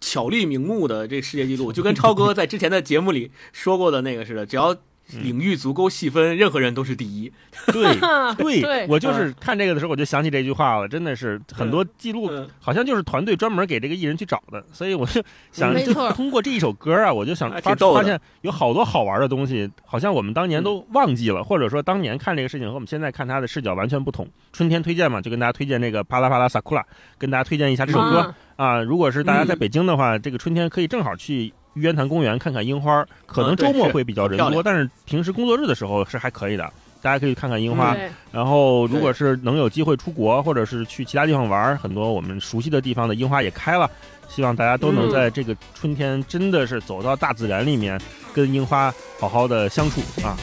[0.00, 4.76] 巧立名目的这世界纪录，就跟超哥在之前的节目里说过的那个似的，只要。
[5.12, 7.30] 领域足够细分，任何人都是第一。
[7.66, 7.94] 对
[8.62, 10.88] 对，我就是看这个的时候，我就想起这句话了。
[10.88, 14.64] 真的是很多记录，好像就是团队专门给这个艺人去找的。
[14.72, 24.28] 所以我就 想，就通过这一首歌啊，我就想发发现有好多好玩的东西，好像我们当年都忘记了，或者说当年看这个事情和我们现在看他的视角完全不同。
[24.52, 26.82] 春天推荐嘛，就跟大家推荐这个《帕拉帕拉萨库拉》，
[27.18, 28.80] 跟大家推荐一下这首歌啊。
[28.82, 31.52] 如果是大家在北京的话，这个春天可以正好去。
[31.74, 37.96] 玉渊潭公园看看樱花，可能周末会比较人多，但是平时工作日的时候是还可以的，大家可以看看樱花。
[38.32, 43.90] 然后，如果是能有机会出国或者是去其他地方玩，很多我们熟悉的地方的樱花也开了。
[44.28, 48.00] 希望大家都能在这个春天，真的是走到大自然里面，
[48.32, 50.36] 跟樱花好好的相处啊。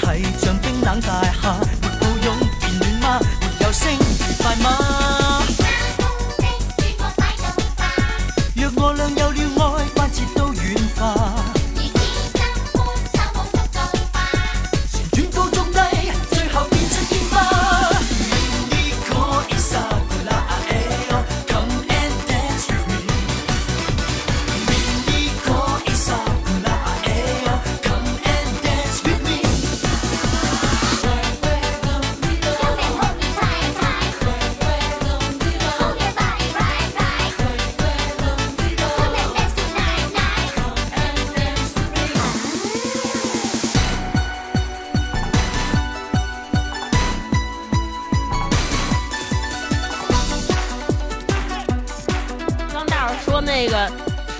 [0.00, 1.43] 快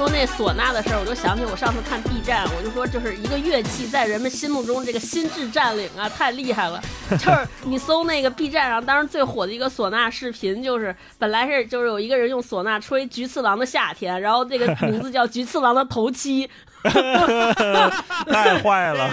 [0.09, 6.81] 唢呐的事儿，我就想起我上次看 B 站，我就说就是一个乐器在人们心目中这个心智占领啊，太厉害了。
[7.11, 16.47] 就是 你搜那个 B 站上当时最火的一个唢呐视频，就是本来是就是有一个人用唢呐吹《菊次郎的夏天》，然后这个 名字叫《菊次郎的头七》，
[18.27, 19.11] 太坏了，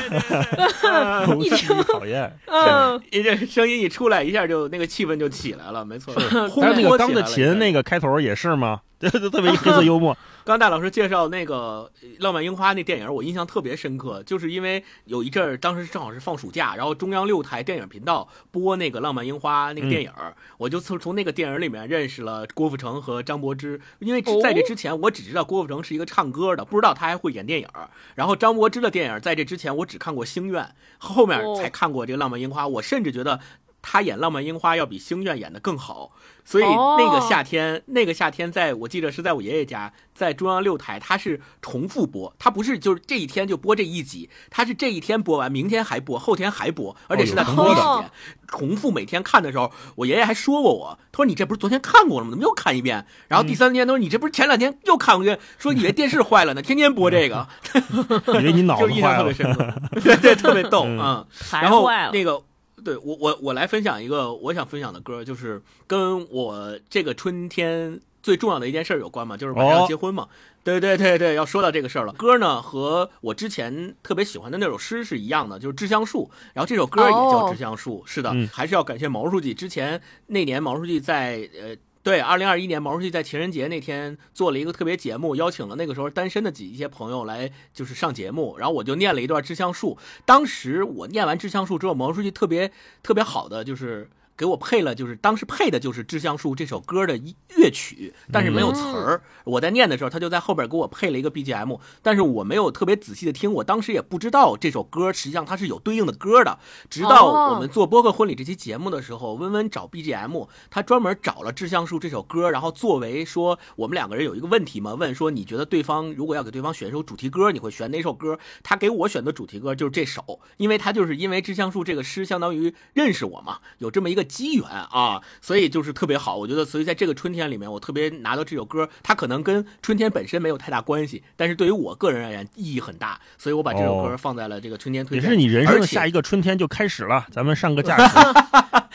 [1.26, 2.32] 头七讨厌。
[2.48, 6.14] 嗯，一这声音一出来，一下就那个气氛就起来了，没错。
[6.14, 8.82] 还有那个钢的琴那个开头也是吗？
[9.02, 10.16] 特别黑色幽默。
[10.44, 20.12] 刚大老师介绍那个《浪漫樱花》那电影，我印象特别深刻，就是因为有一阵儿，当时正好是放暑假，然后中央六台电影频道播那个《浪漫樱花》那个电影，
[20.58, 23.80] 我就从从那个电影里面认识了郭富城和张柏芝。
[24.00, 27.68] 因为在这之前，我只知道郭富城是一个唱歌的，不知道他还会演电影。
[28.16, 30.64] 然后张柏芝的电影在这之前我只看过《星愿》，
[30.98, 32.64] 后面才看过这个《浪漫樱花》。
[32.68, 33.40] 我甚至觉得。
[33.84, 36.12] 他演《浪漫樱花》要比星愿演的更好。
[36.44, 48.12] 所以那个夏天，那个夏天，在我记得是在我爷爷家，在中央六台，它是重复播，它不是就是这一天就播这一集，它是这一天播完，明天还播，后天还播，而且是在同一时间
[48.48, 52.32] 重复每天看的时候，我爷爷还说过我，他说你这不是昨天看过了吗？
[52.32, 53.06] 怎么又看一遍？
[53.28, 55.40] 然后第三天他说你这不是前两天又看过一遍？
[55.58, 57.48] 说以为电视坏了呢，天天播这个，
[58.40, 59.34] 以为你脑子 坏了，
[60.04, 61.26] 对对，特别逗啊。
[61.52, 62.44] 然后那个。
[62.84, 70.28] 对我我我来分享一个我想分享的歌，就是跟我这个春天最重要的一件事有关嘛，就是马上要结婚嘛。
[70.64, 72.14] 对对对对，要说到这个事儿了。
[72.14, 78.04] 歌呢和我之前特别喜欢的那首诗是一样的，就是《致橡树》，然后这首歌也叫《致橡树》。
[78.10, 79.54] 是的，还是要感谢毛书记。
[79.54, 81.76] 之前那年毛书记在呃。
[82.04, 88.58] 对，二零二一年毛书记在情人节那天做了一个特别节目，邀请了那个时候单身的几一些朋友来，就是上节目。
[88.58, 89.96] 然后我就念了一段《致橡树》。
[90.26, 92.72] 当时我念完《致橡树》之后，毛书记特别
[93.04, 94.10] 特别好的就是。
[94.42, 97.16] 给我配了，就是当时配的就是《致橡树》这首歌的
[97.56, 99.22] 乐曲，但是没有词儿。
[99.44, 106.58] 我在念的时候，他就在后边给我配了一个 BGM，但是我没有特别仔细的听，我当时也不知道这首歌实际上它是有对应的歌的。
[106.90, 118.40] 直到我们做播客婚礼这期节目的时候，温温找 BGM，他专门找了《致橡树》这首歌，然后作为说我们两个人有一个问题嘛，问说你觉得对方如果要给对方选一首主题歌，你会选哪首歌？
[118.64, 124.26] 他给我选的主题歌就是这首，因为他就是因为《致橡树》这个诗相当于认识我嘛，有这么一个。
[124.32, 126.38] 机缘啊，所以就是特别好。
[126.38, 133.20] 我觉得，所以在这个春天里面，我特别拿到这首歌，它可能跟春天本身没有太大关系，但是对于我个人而言意义很大。
[133.38, 135.30] 所以我把这首歌放在了这个春天推荐。
[135.30, 137.26] 也是你人生的下一个春天就开始了。
[137.30, 137.98] 咱们上个架。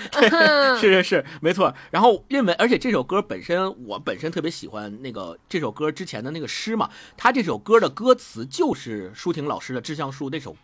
[0.80, 1.74] 是是是，没错。
[1.90, 6.88] 然后认为，而且这首歌本身，我本身特别喜欢那个这首歌之前的那个诗嘛。
[7.16, 10.56] 他这首歌的歌词就是舒婷老师的《致橡树》那首。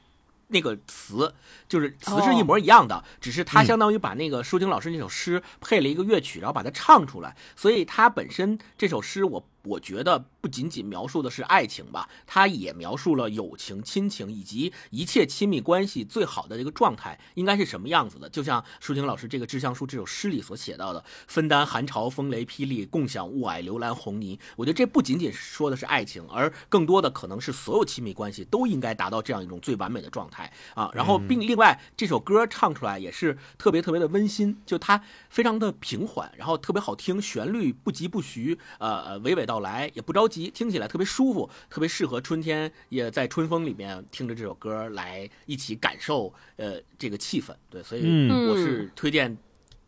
[0.53, 1.35] 那个词
[1.69, 9.45] 就是词是一模一样的，只是他相当于把那个舒婷老师那首诗配了一个乐曲，然后把它唱出来，所以他本身这首诗我。
[9.65, 18.29] 我觉得不仅仅描述的是爱情吧，它也描述了友情、亲情以及一切亲密关系最好的这个状态应该是什么样子的。
[18.29, 24.39] 就像舒婷老师这个《致橡树》这首诗里所写到的，分担寒潮、风雷、霹雳，共享雾霭、流岚、红泥。
[24.57, 30.91] 我觉得这不仅仅是说的是爱情，而更多的可能是所有亲密关系都应该达到这样一种最完美的状态啊。
[30.93, 47.55] 然后并另外这首歌唱出来也是特别特别的温馨，就它非常的平缓，然后特别好听，旋律不疾不徐，呃呃，娓娓道来也不着急，听起来特别舒服，特别适合春天，也在春风里面听着这首歌来一起感受呃这个气氛。
[47.71, 48.03] 对，所以
[48.49, 49.37] 我是推荐《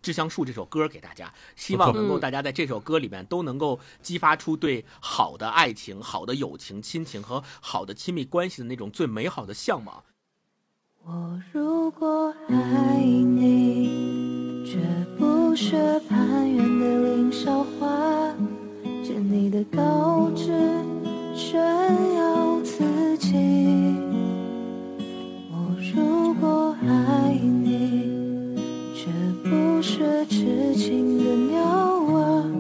[0.03, 10.05] 致橡树》这首歌给大家，希望能够大家在这首歌里面都能够激发出对好的爱情、好的友情、亲情和好的亲密关系的那种最美好的向往。
[11.07, 14.79] 我如果爱你，却
[15.19, 18.35] 不是攀援的凌霄花。
[19.05, 20.51] 见你的高枝
[21.35, 21.61] 炫
[22.17, 23.35] 耀自己，
[25.53, 28.09] 我如果爱你，
[28.95, 29.11] 却
[29.43, 31.61] 不是痴情的鸟
[32.17, 32.51] 儿，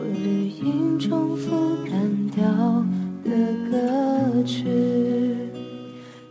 [0.00, 2.42] 为绿荫重复单调
[3.22, 3.30] 的
[3.70, 4.64] 歌曲，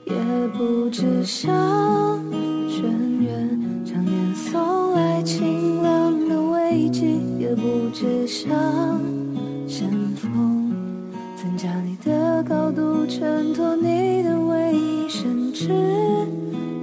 [0.07, 0.13] 也
[0.57, 1.49] 不知向
[2.67, 2.83] 泉
[3.21, 7.05] 源常年送来清凉的慰藉，
[7.39, 8.51] 也不知向。
[9.67, 10.73] 山峰
[11.35, 15.67] 增加你的高度，衬托你的唯一，甚至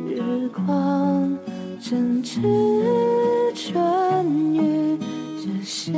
[0.07, 1.35] 日光
[1.81, 2.43] 甚至
[3.55, 4.99] 春雨，
[5.43, 5.93] 这些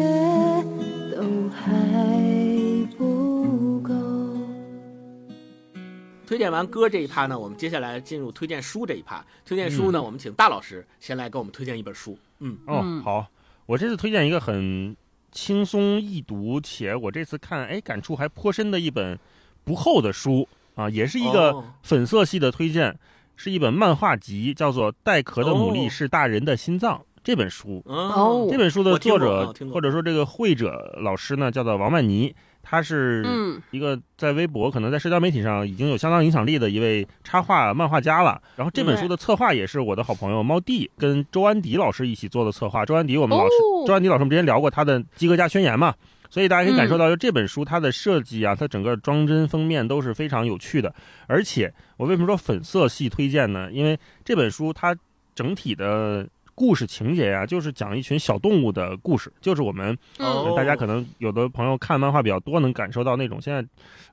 [1.12, 3.92] 都还不够。
[6.24, 9.26] 推荐完歌这一趴呢，我们接下来进入推荐书这一趴。
[9.44, 12.16] 推荐书呢，我们请大老师先来给我们推荐一本书。
[12.38, 13.26] 嗯，哦，好，
[13.66, 14.96] 我这次推荐一个很。
[15.36, 19.18] 轻松易读，且我这次看，哎，感触还颇深的一本
[19.64, 22.98] 不厚的书啊，也是一个粉色系的推荐，
[23.36, 27.82] 是一本漫画集，叫做《带壳的牡蛎是大人的心脏》这本书。
[27.84, 32.34] 哦，这本书的作者或者说这个绘者老师呢，叫做王曼妮。
[32.68, 33.24] 他是
[33.70, 38.42] 一个在微博，可能在社交媒体上已经有相当影响力的一位插画漫画家了。
[38.56, 42.84] 然后这本书的策划也是我的好朋友猫弟跟周安迪老师一起做的策划。
[42.84, 43.52] 周安迪，我们老师，
[43.86, 45.94] 周安迪老师，我们之前聊过他的《及格家宣言》嘛，
[46.28, 50.92] 所以大家可以感受到，就这本书它的设计啊，它整个装帧封面都是非常有趣的。
[51.28, 53.70] 而且我为什么说粉色系推荐呢？
[53.70, 54.92] 因为这本书它
[55.36, 56.26] 整体的。
[56.56, 59.96] 故事情节呀，就是讲一群小动物的故事，就是我们
[60.56, 63.64] 大家可能有的朋友看漫画比较多，能感受到那种现在，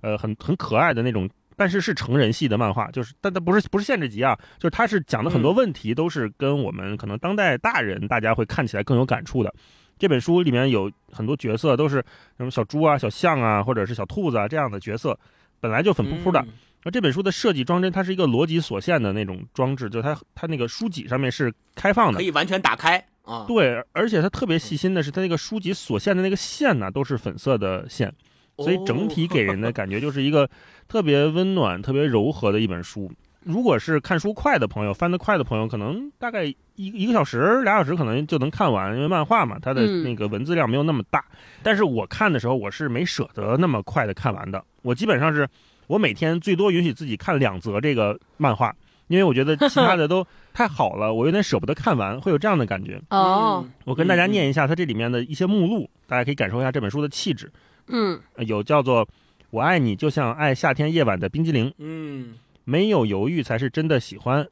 [0.02, 9.54] 呃，很很可爱的那种但是是成人系的漫画，就是但它不是不是限制级啊，就是它是讲的很多问题都是跟我们可能当代大人大家会看起来更有感触的。
[9.98, 12.04] 这本书里面有很多角色都是
[12.36, 15.18] 什么小猪啊、小象啊，或者是小兔子啊这样的角色，
[15.62, 16.46] 本来就粉扑扑的。
[16.84, 23.46] 那这本书的设计装帧，它是一个逻辑锁线的那种装置，就是它它那个书脊上面是开放的，可以完全打开啊。
[23.48, 28.14] 对，而且它特别细心的是，它那个书脊锁线的那个线呢，都是粉色的线，
[28.58, 30.50] 所以整体给人的感觉就是一个
[30.88, 33.12] 特别温暖、特别柔和的一本书。
[33.46, 41.26] 如果是看书快的朋友，翻得快的朋友，可能大概一一个小时、俩小时可能就能看完，因为漫画嘛，它的那个文字量没有那么大。
[41.62, 44.64] 但是我看的时候，我是没舍得那么快的看完的。
[44.82, 45.46] 我基本上是，
[45.94, 48.76] 我每天最多允许自己看两则这个漫画，
[49.10, 53.00] 因为我觉得其他的都太好了，我有点舍不得看完，会有这样的感觉。
[53.12, 57.52] 哦，我跟大家念一下它这里面的一些目录，大家可以感受一下这本书的气质。
[57.90, 59.08] 嗯，有叫做
[59.52, 61.72] “我爱你就像爱夏天夜晚的冰激凌”。
[61.78, 62.34] 嗯。
[62.64, 64.48] 没有犹豫才是真的喜欢，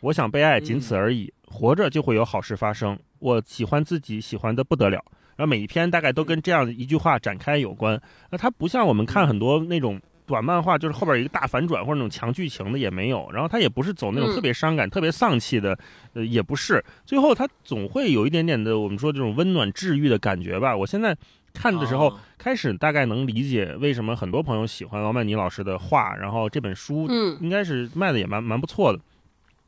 [0.00, 1.32] 我想被爱，仅此而已。
[1.46, 2.98] 活着就会有好事发生。
[3.20, 5.00] 我喜欢自己，喜欢的不得了。
[5.36, 8.00] 然后每一篇大概都跟这样一句话展开有关。
[8.30, 13.28] 那它不像我们看很多那种短漫画，就是后边一个大反转或者那种强剧情的也没有。
[13.32, 15.78] 然后它也不是走那种特别伤感、特别丧气的，
[16.14, 16.82] 呃，也不是。
[17.04, 20.74] 最后它总会有一点点的我们说这种温暖治愈的感觉吧。
[20.74, 21.14] 我现在。
[21.52, 27.08] 看的时候，开始大概能理解为什么很多朋友喜欢王曼妮老师的画，然后这本书
[27.40, 29.00] 应该是卖的也蛮蛮不错的。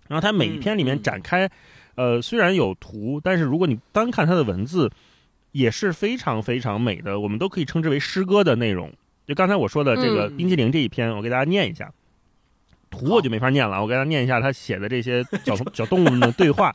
[0.06, 1.50] 然后它每一篇里面展开，
[1.96, 4.88] 呃，虽然有图，但是如果你单看它的文字，
[5.50, 7.18] 也是非常非常美的。
[7.18, 8.92] 我们都可以称之为诗歌的内容。
[9.26, 11.92] 就刚才我说的这个冰激凌这一篇，我给大家念一下。
[12.90, 16.74] 图我就没法念了，我给大家念一下他写的这些小 小动物们的对话。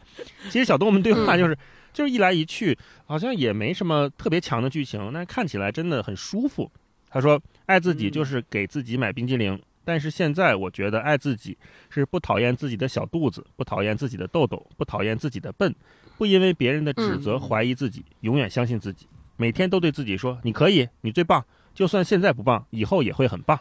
[0.50, 1.58] 其实小动物们对话就是。
[1.94, 6.72] 就是一来一去，好像也没什么特别强的剧情，但看起来真的很舒服。
[7.10, 11.58] 他说：“爱自己就是给自己买冰激凌，但是现在我觉得爱自己
[11.90, 15.74] 是不讨厌自己的小肚子，不讨厌自己的痘痘，不讨厌自己的笨，
[16.20, 21.44] 不因为别人的指责怀疑自己，永远相信自己，每天都对自己说你可以，你最棒，
[21.78, 23.60] 就算现在不棒，以后也会很棒。”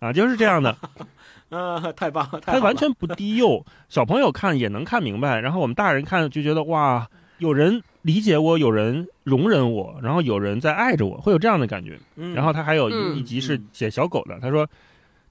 [0.00, 0.74] 啊，就是这样的，
[1.50, 2.40] 啊，太棒了！
[2.40, 7.06] 他完全不低幼，小朋友看也能看明白，然后我们大人看就觉得哇。
[7.36, 11.98] 有人理解我，有人容忍我，然后有人在爱着我，会有这样的感觉。
[12.34, 14.68] 然后他还有一一集是写小狗的，他说：“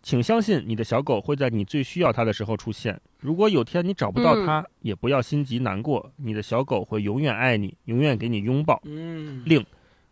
[0.02, 3.00] 请相信你的小狗会在你最需要它的时候出现。
[3.20, 9.64] 如果有天你找不到它，也不要心急难过，你的小狗会永远爱你，永远给你拥抱。”嗯，另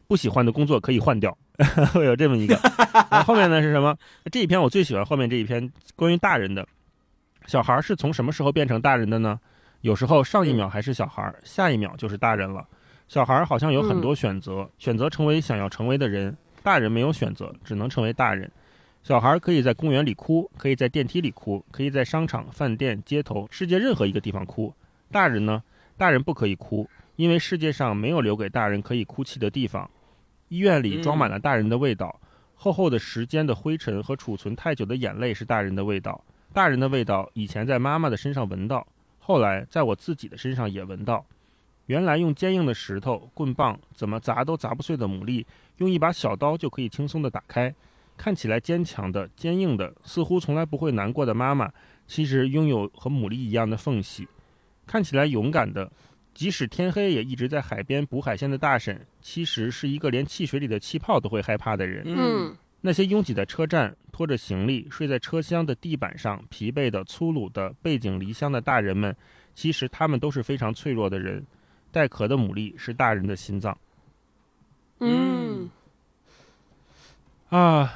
[0.07, 1.35] 不喜欢的工作可以换掉，
[1.93, 2.59] 会有这么一个。
[3.09, 3.97] 然后后面呢是什么？
[4.31, 6.67] 这一篇我最喜欢后面这一篇关于大人的，
[7.45, 9.39] 小孩是从什么时候变成大人的呢？
[9.81, 12.65] 有时候上一秒还是小孩，下一秒就是大人了。
[13.07, 18.51] 小孩好像有很多选择，选择成为想要成为的人；大人没有选择，只能成为大人。
[19.03, 24.73] 小孩可以在公园里哭，可以在电梯里哭，可以在商场、饭店、街头、世界任何一个地方哭。
[25.11, 25.63] 大人呢？
[25.95, 29.89] 大人不可以哭，因为世界上没有留给大人可以哭泣的地方。
[30.49, 32.19] 医院里装满了大人的味道，
[32.55, 36.23] 厚厚的时间的灰尘和储存太久的眼泪是大人的味道。
[36.53, 38.87] 大人的味道以前在妈妈的身上闻到。
[39.19, 41.25] 后来，在我自己的身上也闻到，
[41.87, 45.45] 原来用坚硬的石头、棍棒怎么砸都砸不碎的牡蛎，
[45.77, 47.73] 用一把小刀就可以轻松地打开。
[48.15, 51.69] 看起来坚强的、坚硬的，似乎从来不会难过的妈妈，
[52.07, 54.27] 其实拥有和牡蛎一样的缝隙。
[54.87, 55.91] 看起来勇敢的，
[56.37, 62.03] 即使天黑也一直在海边捕海鲜的大婶，其实是一个连汽水里的气泡都会害怕的人。
[62.05, 62.55] 嗯。
[62.79, 69.15] 那些拥挤的车站，拖着行李睡在车厢的地板上，疲惫的、粗鲁的、背井离乡的大人们，
[69.55, 71.43] 其实他们都是非常脆弱的人。
[71.91, 73.75] 带壳的牡蛎是大人的心脏。
[74.99, 75.67] 嗯。
[77.49, 77.91] 啊，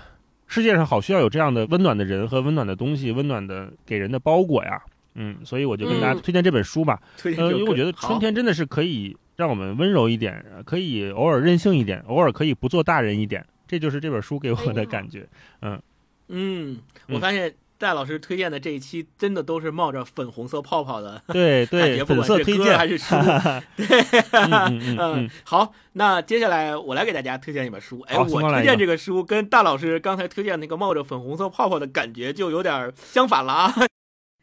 [0.47, 4.81] 世界上好需要有这样的温暖的人和温暖的东西，温暖的给人的包裹呀。
[5.15, 6.99] 嗯，所以我就跟大家推荐这本书吧。
[7.23, 13.45] 呃，因为我觉得春天真的是可以让我们温柔一点，可以偶尔任性一点，偶尔可以不做大人一点。
[13.67, 15.25] 这就是这本书给我的感觉，
[15.61, 15.81] 嗯
[16.27, 23.15] 嗯，我发现戴老师推荐的这一期真的都是冒着粉红色泡泡的，对对， 粉色推荐还是书，
[23.77, 23.87] 对，
[24.31, 33.73] 嗯 嗯，好，那接下来我来给大家推荐一本书，哎，我推荐这个书跟大老师刚才推荐那个冒着粉红色泡泡的感觉就有点相反了啊，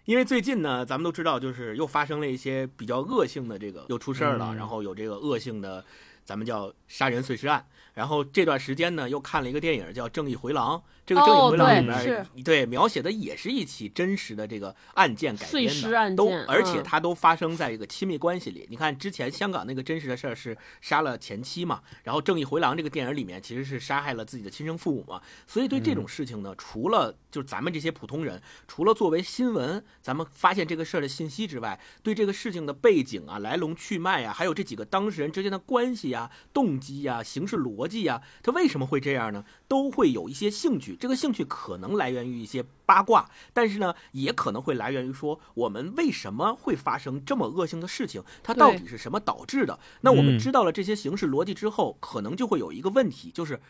[0.09, 5.85] 因为最近呢，咱们都知道，就是又发生了一些比较恶性的这个又出事儿了，然后有这个恶性的。
[6.25, 7.67] 咱们叫杀人碎尸案。
[7.95, 10.77] 然后这段时间呢，又看了一个电影叫《正义回廊》。
[11.09, 18.67] 这个《正义回廊》里面，对描写的也是一起真实的这个案件改编的，都而且它都发生在一个亲密关系里。
[18.69, 25.23] 你看之前香港那个真实的事儿是杀了前妻嘛，然后《正义回廊》这个电影里面其实是杀害了自己的亲生父母嘛。
[25.47, 39.43] 所以对这种事情呢，除了就是咱们这些普通人，除了作为新闻咱们发现这个事儿的信息之外，对这个事情的背景啊、来龙去脉啊，还有这几个当事人之间的关系呀、动机呀、刑事逻辑呀，他为什么会这样呢？
[39.67, 40.98] 都会有一些兴趣。
[40.99, 49.79] 这个兴趣可能来源于一些八卦，但是呢，也可能会来源于说我们为什么会发生这么恶性的事情，它到底是什么导致的？
[50.01, 53.61] 那我们知道了这些形式逻辑之后，可能就会有一个问题，就是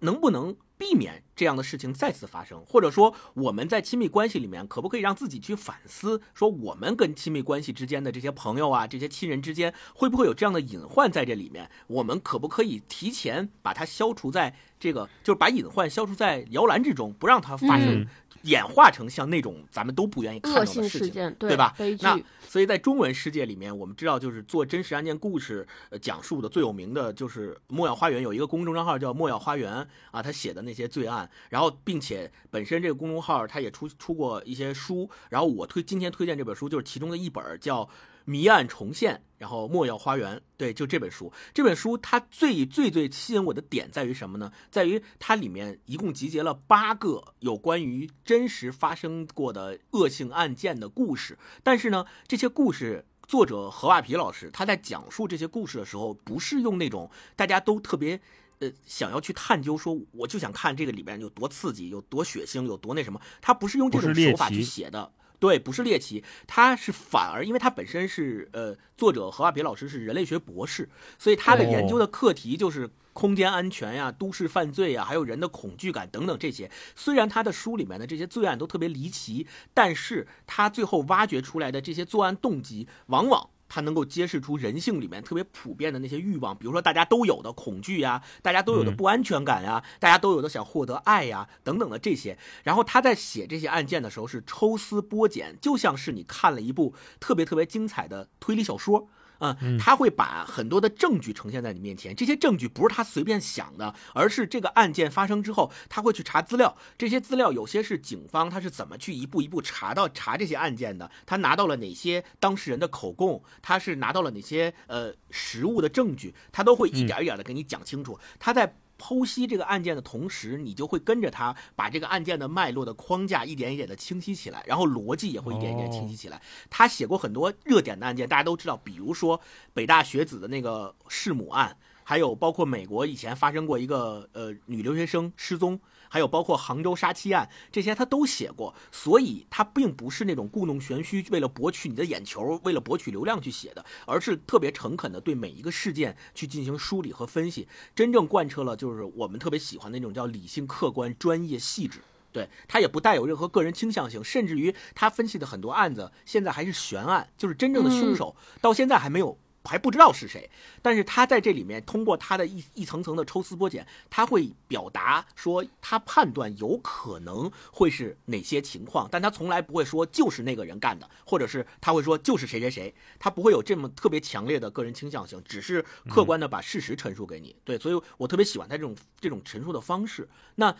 [0.00, 2.62] 能不能避免这样的事情再次发生？
[2.66, 11.70] 或者说我们在亲密关系里面，可不可以让自己去反思，说我们跟亲密关系之间的这些朋友啊，这些亲人之间，会不会有这样的隐患在这里面？
[11.86, 14.54] 我们可不可以提前把它消除在？
[14.76, 18.06] 这个就是把隐患消除在摇篮之中，不让它发生，
[18.44, 21.74] 演化成像那种咱们都不愿意看到的事情，对吧？
[22.00, 25.66] 那所以在中文世界里面，我们知道就是做真实案件故事
[26.00, 37.88] 讲述的最有名的就是莫要花园，有一个公众账号叫莫要花园啊，他写的那些罪案，然后并且本身这个公众号他也出出过一些书，然后我推今天推荐这本书就是其中的一本叫。
[38.24, 41.32] 谜案重现，然后莫要花园，对，就这本书。
[41.52, 44.50] 这本书它最最最吸引我的点在于什么呢？
[44.70, 51.38] 在于它里面一共集结了八个有关于真实发生过的恶性案件的故事。
[51.62, 58.20] 但是呢，这些故事作者何瓦皮老师他在讲述这些故事的时候，不是用那种大家都特别
[58.60, 63.20] 呃想要去探究，说我就想看这个里边有多刺激、有多血腥、有多那什么。
[63.42, 65.12] 他不是用这种手法去写的。
[65.44, 70.88] 对，不是猎奇，他是反而，因为他本身是呃，作者何亚别老师是人类学博士，
[71.18, 76.70] 所以他的研究的课题就是空间安全呀、都市犯罪呀，还有人的恐惧感等等这些。
[76.96, 83.50] 虽然他的书里面的这些罪案都特别离奇，但是他最后挖掘出来的这些作案动机，往往。
[83.74, 92.38] 它能够揭示出人性里面特别普遍的那些欲望，比如说大家都有的恐惧呀，大家都有的不安全感呀，大家都有的想获得爱呀等等的这些。
[92.62, 99.08] 然后他在写这些案件的时候是抽丝剥茧，就像是你看了一部特别特别精彩的推理小说。
[99.40, 106.76] 嗯，他会把很多的证据呈现在你面前，这些证据不是他随便想的，而是这个案件发生之后，他会去查资料。
[106.96, 118.18] 这些资料有些是警方他是怎么去一步一步查到查这些案件的，他拿到了哪些当事人的口供，他是拿到了哪些呃实物的证据，他都会一点一点的给你讲清楚。
[118.38, 118.76] 他在。
[119.04, 126.40] 剖析这个案件的同时，你就会跟着他把这个案件的脉络的框架一点一点的清晰起来，然后逻辑也会一点一点清晰起来。
[126.70, 129.38] 他写过很多热点的案件，大家都知道，比如说
[129.74, 135.78] 北大学子的那个弑母案，还有包括美国以前发生过一个呃女留学生失踪。
[136.08, 152.00] 还有包括杭州杀妻案这些，他都写过，所以他并不是那种故弄玄虚，为了博取你的眼球，为了博取流量去写的，而是特别诚恳的对每一个事件去进行梳理和分析，真正贯彻了就是我们特别喜欢那种叫理性、客观、专业、细致。
[152.32, 159.38] 对他也不带有任何个人倾向性，甚至于他分析的很多案子现在还是悬案，就是真正的凶手到现在还没有。
[159.64, 160.48] 还不知道是谁，
[160.82, 177.56] 但是他在这里面通过他的一一层层的抽丝剥茧，他会表达说他判断有可能会是哪些情况，但他从来不会说就是那个人干的，或者是他会说就是谁谁谁，他不会有这么特别强烈的个人倾向性，只是客观的把事实陈述给你。
[177.64, 180.28] 对，所以我特别喜欢他这种这种陈述的方式。
[180.54, 180.76] 那。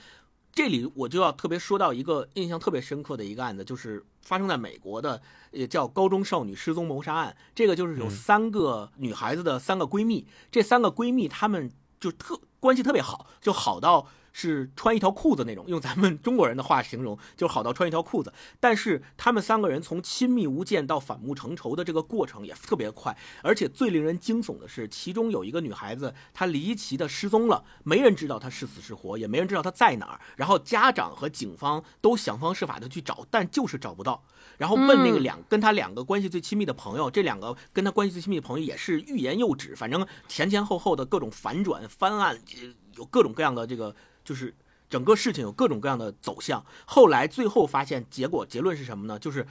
[0.55, 7.37] 这里我就要特别说到一个印象特别深刻的一个案子，就是发生在美国的，也叫高中少女失踪谋杀案。
[7.55, 14.07] 这个就是有三个女孩子的三个闺蜜，这三个闺蜜她们就特关系特别好，就好到。
[14.37, 18.32] 是穿一条裤子那种， 用咱们中国人的话形容，就好到穿一条裤子。
[18.59, 30.20] 但是他们三个人从亲密无间到反目成仇的这个过程也特别快，而且最令人惊悚的是，其中有一个女孩子，她离奇的失踪了，没人知道她是死是活，也没人知道她在哪儿。
[30.37, 34.24] 然后家长和警方都想方设法的去找，但就是找不到。
[34.59, 42.37] 然后问那个两跟他两个关系最亲密的朋友，这两个跟他关系最亲密的朋友也是欲言又止，反正前前后后的各种反转翻案，
[42.97, 43.95] 有各种各样的这个。
[44.25, 44.55] 就是
[44.89, 49.18] 整个事情有各种各样的走向，后来最后发现结果结论是什么呢？
[49.18, 49.47] 就是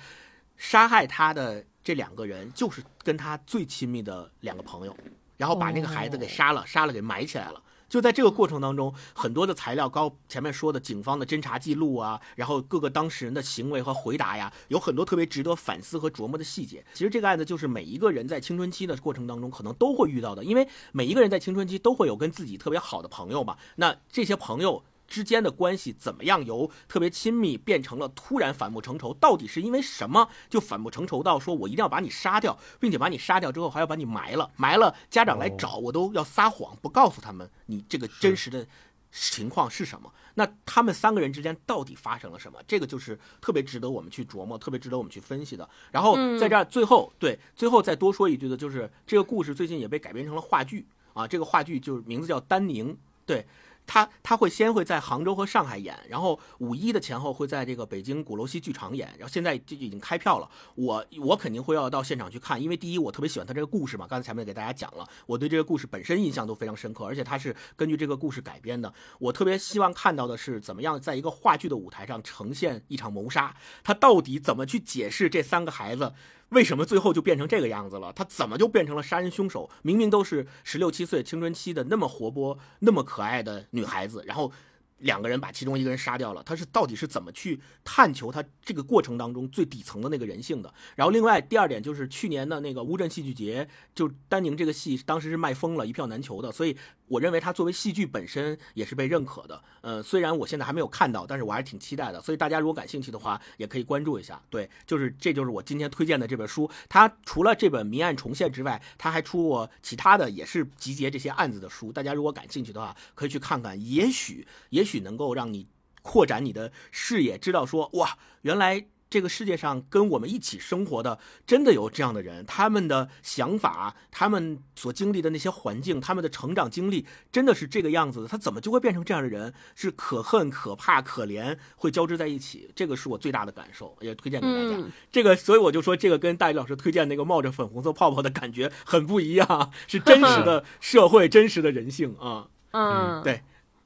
[0.58, 4.96] 杀害他的这两个人就是跟他最亲密的两个朋友，
[5.38, 7.62] 然后把那个孩子给杀了，杀了给埋起来了。
[7.94, 16.84] 就在这个过程当中，很多的材料，高前面说的警方的侦查记录啊，然后各个当事人的行为和回答呀，有很多特别值得反思和琢磨的细节。
[16.96, 24.84] 其实这个案子就是每一个人在青春期的过程当中可能都会遇到的，因为每一个人在青春期都会有跟自己特别好的朋友嘛，那这些朋友。
[25.08, 26.44] 之间的关系怎么样？
[26.46, 38.66] 由特别亲密变成了突然反目成仇，到底是因为什么就反目成仇到说我一定要把你杀掉，并且把你杀掉之后还要把你埋了，埋了家长来找我都要撒谎不告诉他们你这个真实的
[39.12, 40.12] 情况是什么？
[40.34, 42.60] 那他们三个人之间到底发生了什么？
[42.68, 45.70] 这个就是特别值得我们去琢磨，特别值得我们去分析的。
[45.92, 53.46] 然后在这儿最后对最后再多说一句的就是这个故事最近也被改编成了话剧啊，这个话剧就是名字叫丹宁，对。
[53.86, 60.50] 他他会先会在杭州和上海演，然后五一的前后会在这个北京鼓楼西剧场演，然后现在就已经开票了。
[60.76, 68.94] 我我肯定会要到现场去看，因为第一我特别喜欢他这个故事嘛，刚才前面给大家讲了，我对这个故事本身印象都非常深刻，而且他是根据这个故事改编的。
[69.20, 76.14] 我特别希望看到的是怎么样在一个话剧的舞台上呈现一场谋杀，他到底怎么去解释这三个孩子。
[76.54, 78.14] 为什么最后就变成这个样子了？
[78.14, 79.70] 他怎么就变成了杀人凶手？
[79.82, 84.52] 明明都是十六七岁青春期的那么活泼、那么可爱的女孩子，然后。
[85.00, 90.74] 两个人把其中一个人杀掉了，他是到底是怎么去探求他这个过程当中最底层的那个人性的？
[90.96, 96.78] 然后另外第二点就是去年的那个乌镇戏剧节，就丹宁这个戏当时是卖疯了，一票难求的，所以
[97.08, 99.62] 我认为它作为戏剧本身也是被认可的。
[99.82, 102.20] 呃，虽然我现在还没有看到，但是我还是挺期待的。
[102.22, 104.42] 所以大家如果感兴趣的话，也可以关注一下。
[104.50, 106.68] 对，就是这就是我今天推荐的这本书。
[106.90, 111.92] 它除了这本《谜案重现》之外，它还出过其他的，也是集结这些案子的书。
[111.92, 113.80] 大家如果感兴趣的话，可以去看看。
[113.86, 115.04] 也许，也许。
[115.04, 115.68] 能够让你
[116.02, 129.54] 扩展你的视野，知道说哇，原来这个世界上跟我们一起生活的真的有这样的人，他们的想法，他们所经历的那些环境，他们的成长经历真的是这个样子的，他怎么就会变成这样的人？
[129.76, 132.68] 是可恨、可怕、可怜，会交织在一起。
[132.76, 134.84] 这个是我最大的感受，也推荐给大家。
[135.12, 142.48] 这个，所以我就说，这个跟大宇老师推荐那个冒着粉红色泡泡的感觉很不一样，是真实的社会，真实的人性啊。
[142.72, 143.44] 嗯，对。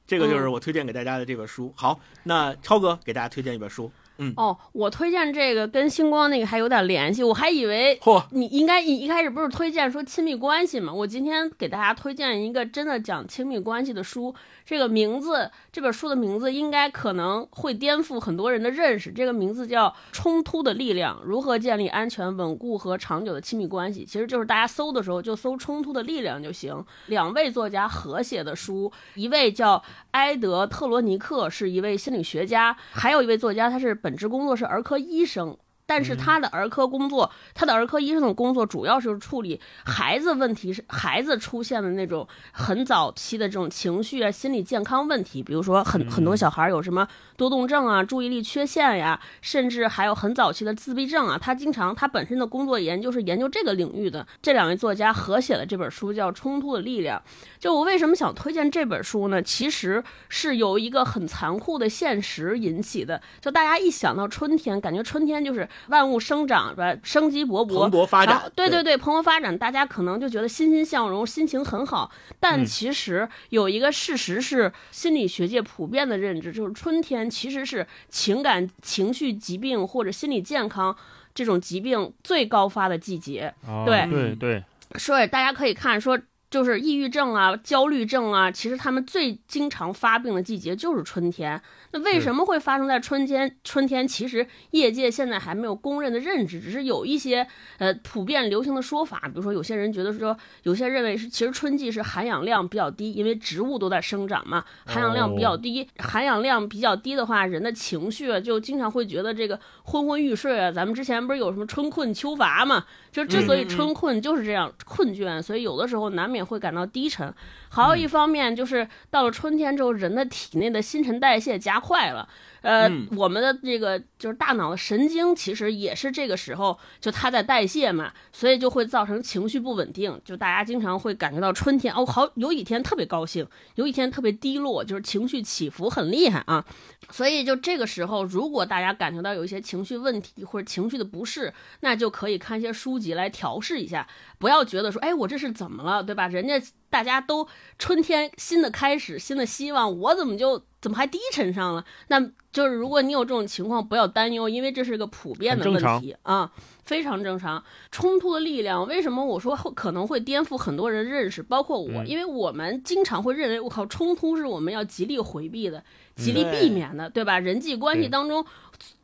[0.08, 1.74] 这个就是我推荐给大家的这本书。
[1.76, 3.92] 好，那超哥给大家推荐一本书。
[4.20, 10.94] 嗯哦，我推荐这个跟星光那个还有点联系，我还以为嚯，你应该一一开始不是推荐说亲密关系嘛？
[10.94, 14.34] 我今天给大家推荐一个真的讲亲密关系的书，
[14.66, 19.12] 这个名字这本书的名字应该可能会颠覆很多人的认识。
[19.12, 24.04] 这个名字叫《冲突的力量：如何建立安全、稳固和长久的亲密关系》。
[24.10, 26.84] 其实就是大家搜的时候就搜“冲突的力量”就行。
[27.06, 33.94] 两位作家合写的书，一位叫埃德·特罗尼克，是一位心理学家，还有一位作家他是。
[33.94, 35.56] 本职工作是儿科医生。
[35.88, 47.08] 但是他的儿科工作，他的儿科医生的工作主要是处理孩子问题，是孩子出现的那种很早期的这种情绪啊、心理健康问题，比如说很很多小孩有什么
[47.38, 51.38] 多动症啊、注意力缺陷呀，甚至还有很早期的自闭症啊。
[51.42, 54.28] 他经常他本身的工作研究是研究这个领域的。
[54.42, 57.18] 这两位作家合写的这本书叫《冲突的力量》。
[57.58, 59.42] 就我为什么想推荐这本书呢？
[59.42, 63.22] 其实是由一个很残酷的现实引起的。
[63.40, 65.66] 就大家一想到春天，感觉春天就是。
[65.88, 66.96] 万物生长是吧？
[67.04, 68.52] 生机勃勃，蓬勃发展。
[68.56, 72.12] 对对对，蓬勃发展，大家可能就觉得欣欣向荣，心情很好。
[72.40, 80.96] 但其实有一个事实是，心理学界普遍的认知，就是春天其实是情感情绪疾病或者心理健康
[81.34, 83.54] 这种疾病最高发的季节。
[83.86, 84.64] 对对对，
[84.96, 86.20] 所以大家可以看说。
[86.50, 91.62] 就是抑郁症啊、焦虑症啊，其实他们最经常发病的季节就是春天。
[91.92, 93.54] 那为什么会发生在春天？
[93.66, 97.46] 春天其实业界现在还没有公认的认知，只是有一些
[97.80, 99.22] 呃普遍流行的说法。
[99.26, 105.86] 比如说，有些人觉得说，有些认为是其实春季是含氧量比较低，因为植物都在生长嘛，含氧量比较低。
[105.98, 110.72] 含氧量比较低的话，人的情绪就经常会觉得这个昏昏欲睡啊。
[110.72, 112.86] 咱们之前不是有什么春困秋乏嘛？
[113.12, 116.37] 就之所以春困就是这样困倦，所以有的时候难免。
[116.38, 117.34] 也会感到低沉，
[117.70, 122.30] 还有一方面就是到了春天之后，人的体内的新陈代谢加快了。
[122.62, 130.20] 呃，我们的这个就是大脑的神经，其实也是这个时候就它在代谢嘛，所以就会造成情绪不稳定。
[130.26, 136.66] 就大家经常会感觉到春天哦，好有几天特别高兴，有一天特别低落，就是情绪起伏很厉害啊。
[137.10, 144.08] 所以就这个时候，如果大家感觉到有一些情绪问题或者情绪的不适，那就可以看一些书籍来调试一下。
[144.40, 146.28] 不要觉得说，哎，我这是怎么了，对吧？
[146.28, 151.86] 人家大家都春天新的开始，新的希望，我怎么就怎么还低沉上了？
[152.08, 152.20] 那
[152.52, 156.52] 就是如果你有这种情况，不要担忧，因为这是个普遍的问题啊，
[156.84, 157.64] 非常正常。
[157.92, 162.04] 冲突的力量，为什么我说可能会颠覆很多人认识，包括我？
[162.06, 165.84] 因为我们经常会认为，我靠，冲突是我们要极力回避的，
[166.16, 167.38] 极力避免的，对吧？
[167.38, 168.46] 人际关系当中。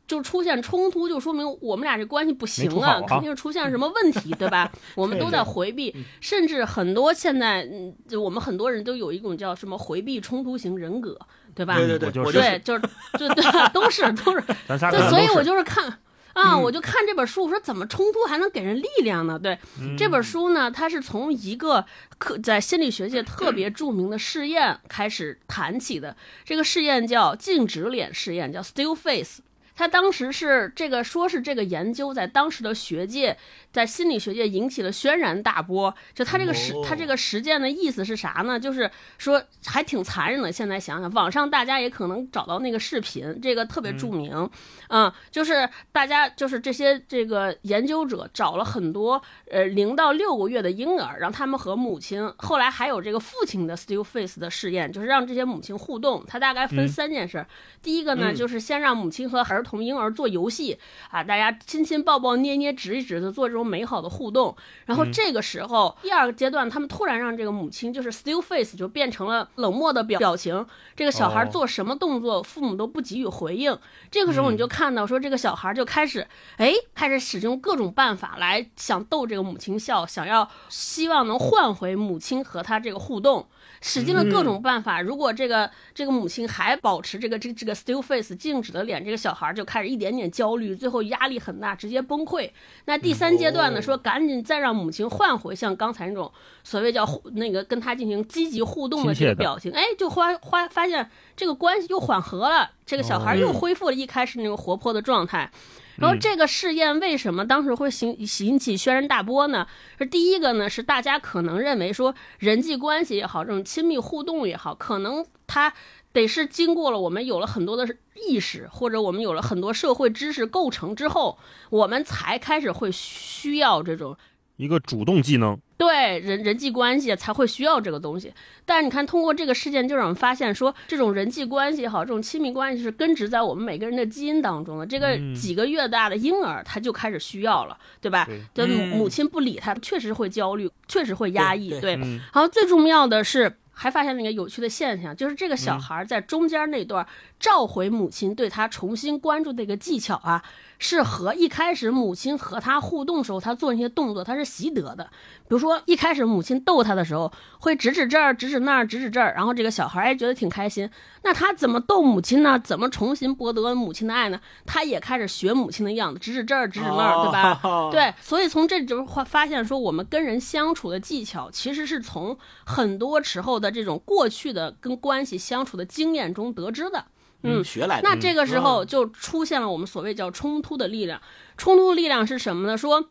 [0.06, 4.70] 就出现冲突，就说明我们俩这关系不行啊，肯定是出现什么问题， 对吧？
[4.94, 7.66] 我们都在回避，甚至很多现在，
[8.06, 11.18] 就我们很多人都有一种叫什么回避冲突型人格，
[11.54, 11.78] 对吧？
[11.78, 12.82] 对对对，对，就是，
[13.18, 15.98] 就对，都 是都是，对，所以我就是看
[16.34, 19.38] 啊，我就看这本书，我说怎么冲突还能给人力量呢？
[19.38, 19.58] 对，
[19.96, 21.82] 这本书呢，它是从一个
[22.18, 26.14] 可在心理学界特别著名的试验开始谈起的，
[26.44, 29.40] 这个试验叫静止脸试验，叫 Still Face。
[29.74, 33.36] 他当时是这个，说是这个研究在当时的学界。
[33.72, 35.92] 在心理学界引起了轩然大波。
[36.14, 38.60] 就他这个实，他这个实践的意思是啥呢？
[38.60, 40.52] 就是说还挺残忍的。
[40.52, 44.48] 现在想想，网上大家也可能找到那个视频，这个特别著名。
[44.90, 49.20] 嗯，就是大家就是这些这个研究者找了很多
[49.50, 56.24] 呃零到六个月的婴儿，让他们和母亲，后来还有这个父亲的 still face 的试验，就是让这些母亲互动。
[56.28, 57.44] 他大概分三件事。
[57.82, 60.78] 第一个呢，就是先让母亲和儿童婴儿做游戏
[61.10, 63.64] 啊，大家亲亲抱抱捏捏指一指的做这种。
[63.64, 64.54] 美好的互动，
[64.84, 73.76] 然后这个时候第二个阶段，他们突然让这个母亲就是 still face 就变成了冷漠的表表情，这个小孩做什么动作，父母都不给予回应。
[74.10, 83.48] 这个时候你就看到说，这个小孩就开始哎，开始使用各种办法来想逗这个母亲笑，想要希望能换回母亲和他这个互动。
[83.86, 92.50] 使尽了各种办法，如果这个这个母亲还保持这个这这个 still face 静止的脸，这个小孩就开始一点点焦虑，最后压力很大，直接崩溃。
[92.86, 96.32] 那第三阶段呢，说赶紧再让母亲换回像刚才那种
[96.62, 105.50] 所谓叫那个跟他进行积极互动的这个表情，哎，就发发发现这个关系又缓和了，这个小孩又恢复了一开始那种活泼的状态。
[105.96, 108.16] 然后这个试验为什么当时会引
[108.46, 109.66] 引起轩然大波呢？
[109.98, 115.72] 是第一个呢，是大家可能认为说人际关系也好，这种亲密互动也好，可能它
[116.12, 117.86] 得是经过了我们有了很多的
[118.28, 121.38] 意识，或者我们有了很多社会知识构成之后，
[121.70, 124.16] 我们才开始会需要这种。
[124.56, 128.32] 一个主动技能，对人人际关系才会需要这个东西。
[128.64, 134.86] 但是你看，通过这个事件，就让我们发现说，这种人际关系也好，这种亲密关系是根植在我们每个人的基因当中的。
[134.86, 138.26] 这个几个月大的婴儿，他就开始需要了，对吧？
[138.54, 141.78] 对，母亲不理他，确实会焦虑，确实会压抑。
[141.80, 147.06] 对，然后最重要的是，还发现了一个有趣的现象，就是这个小孩在中间那段
[147.38, 150.42] 召回母亲对他重新关注的一个技巧啊。
[150.76, 155.04] 是和一开始母亲和他互动时候，他做那些动作，他是习得的。
[155.48, 160.90] 比如说，一开始母亲逗他的时候，会指指这儿，指指那儿，指指这儿，然后这个小孩哎觉得挺开心。
[161.22, 162.60] 那他怎么逗母亲呢？
[162.62, 164.38] 怎么重新博得母亲的爱呢？
[164.66, 167.60] 他也开始学母亲的样子，指指这儿，指指那儿，对吧？
[167.90, 177.06] 对，所以从这就会发现说，我们跟人相处的技巧，其实是从很多时候的这种过去的跟关系相处的经验中得知的。
[177.42, 178.08] 嗯，学来的。
[178.08, 181.20] 那这个时候就出现了我们所谓叫冲突的力量。
[181.56, 182.76] 冲突力量是什么呢？
[182.76, 183.10] 说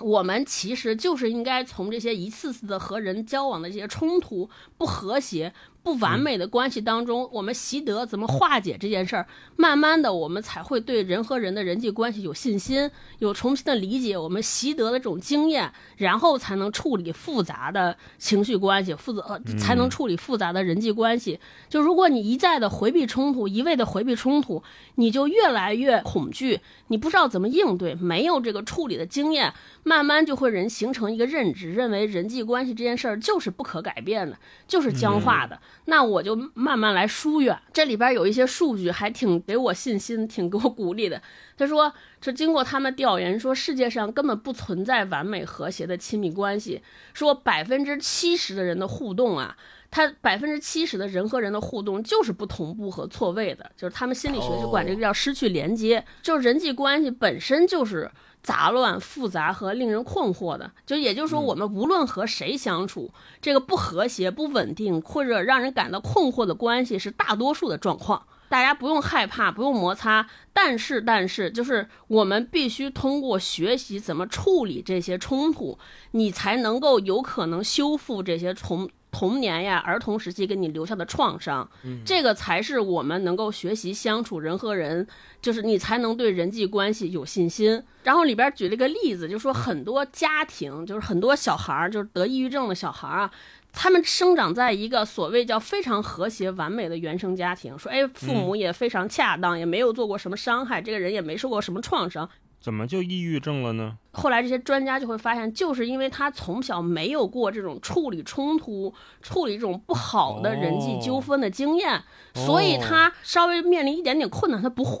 [0.00, 5.52] 我们其实就是应该从这些一次次的和人交往的这些冲突不和谐。
[5.86, 9.24] 不完美的关系当中，我们习得怎么化解这件事儿，
[9.54, 14.18] 慢慢的，我们才会对人和人的人际关系有信心，有重新的理解。
[14.18, 21.38] 我们习得的这种经验，然后才能处理复杂的情绪关系，负责才能处理复杂的人际关系。
[21.68, 24.60] 就如果你一再的回避冲突，一味的回避冲突，
[24.96, 26.58] 你就越来越恐惧，
[26.88, 35.56] 你不知道怎么应对，没有这个处理的经验，慢慢就会人形成一个认知，认为人际关系这件事儿就是不可改变的，就是僵化的。
[35.84, 37.56] 那我就慢慢来疏远。
[37.72, 41.22] 这里边有一些数据还挺给我信心，挺给我鼓励的。
[41.56, 46.82] 他说，这经过他们调研，说世界上根本不存在完美和谐的亲密关系。
[47.14, 49.56] 说百分之七十的人的互动啊，
[49.90, 58.10] 他百分之七十的人和人的互动就是不同步和错位的，就是他们心理学就管这个叫失去连接，就是人际关系本身就是。
[58.46, 63.10] 杂乱、复杂和令人困惑的，就也就是说，我们无论和谁相处，
[63.42, 68.22] 这个不和谐、不稳定或者让人感到困惑的关系是大多数的状况。
[68.48, 75.76] 大家不用害怕，不用摩擦，但是，但是，就是我们必须通过学习怎么处理这些冲突，
[76.12, 78.88] 你才能够有可能修复这些冲。
[79.18, 81.66] 童年呀、儿童时期给你留下的创伤，
[82.04, 85.06] 这个才是我们能够学习相处人和人，
[85.40, 87.82] 就是你才能对人际关系有信心。
[88.02, 93.30] 然后里边举了一个例子，就说很多家庭，就是很多小孩儿，就是得抑郁症的小孩儿啊。
[93.72, 102.28] 他们生长在一个所谓叫非常和谐完美的原生家庭，说哎，父母也非常恰当，也没有做过什么伤害，这个人也没受过什么创伤，
[102.66, 103.96] 怎么就抑郁症了呢？
[104.10, 108.92] 后来这些专家就会发现，就是因为他从小没有过这种处理冲突、
[109.22, 112.02] 处理这种不好的人际纠纷的经验，
[112.34, 114.98] 所以他稍微面临一点点困难，他不会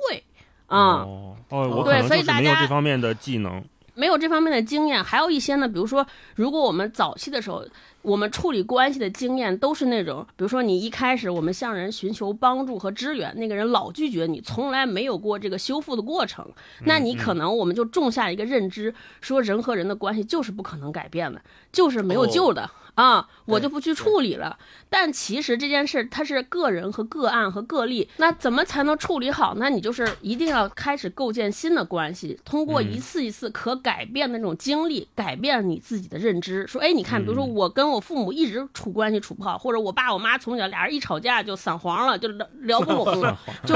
[0.68, 1.02] 啊。
[1.02, 3.60] 哦，我可能就是没有这方面的技能，
[3.96, 5.02] 没有这方面的经验。
[5.02, 7.64] 还有一些呢，比如说，如果我们早期的时候。
[8.02, 16.48] 我们处理关系的经验都是那种，比如说你一开始我们向人寻求帮助和支援，那个人老拒绝你，从来没有过这个修复的过程，
[16.84, 21.42] 那你可能我们就种下一个认知，说人和人的关系就是不可能改变的，
[21.72, 22.70] 就是没有救的。
[22.96, 24.58] 啊，我就不去处理了。
[24.88, 29.54] 但其实这件事它是个人和个案和个例，那怎么才能处理好？
[29.56, 36.66] 那你就是一定要开始构建新的关系，通过一次一次可改变的那种经历，改变你自己的认知。
[36.66, 43.74] 说，哎，你看，比如说我跟我父母一直处关系处不好，或者我爸我妈从小俩人一吵架就散黄了，就聊聊不拢了， 就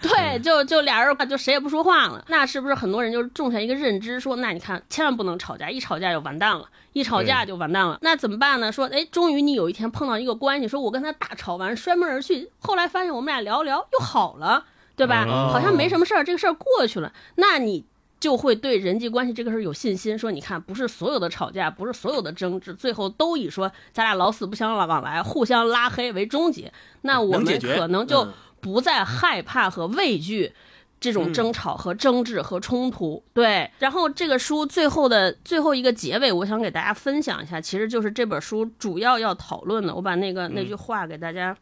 [0.00, 2.24] 对，就就俩人就谁也不说话了。
[2.28, 6.66] 那是不是很多人就种下一个认知，说那你看千万不能吵架，一吵架就完蛋了。
[6.98, 8.72] 一吵架就完蛋了，那怎么办呢？
[8.72, 14.64] 说，哎，终于你有一天碰到一个关系，说我跟他大吵完摔门而去，后来发现我们俩聊聊又好了，
[14.96, 15.24] 对吧？
[15.52, 17.84] 好像没什么事儿，这个事儿过去了，那你
[18.18, 20.18] 就会对人际关系这个事儿有信心。
[20.18, 26.72] 说，你看，不是所有的吵架，不是所有的争执，最后都以说咱俩老死不相往来，互相拉黑为终结。
[27.02, 28.26] 那我们可能就
[28.60, 30.52] 不再害怕和畏惧。
[31.00, 33.70] 这种争吵和争执和冲突，对。
[33.78, 39.94] 然后这个书最后的最后一个结尾，我想给大家分享一下，其实就是这本书主要要讨论的。
[39.94, 41.56] 我把那个那句话给大家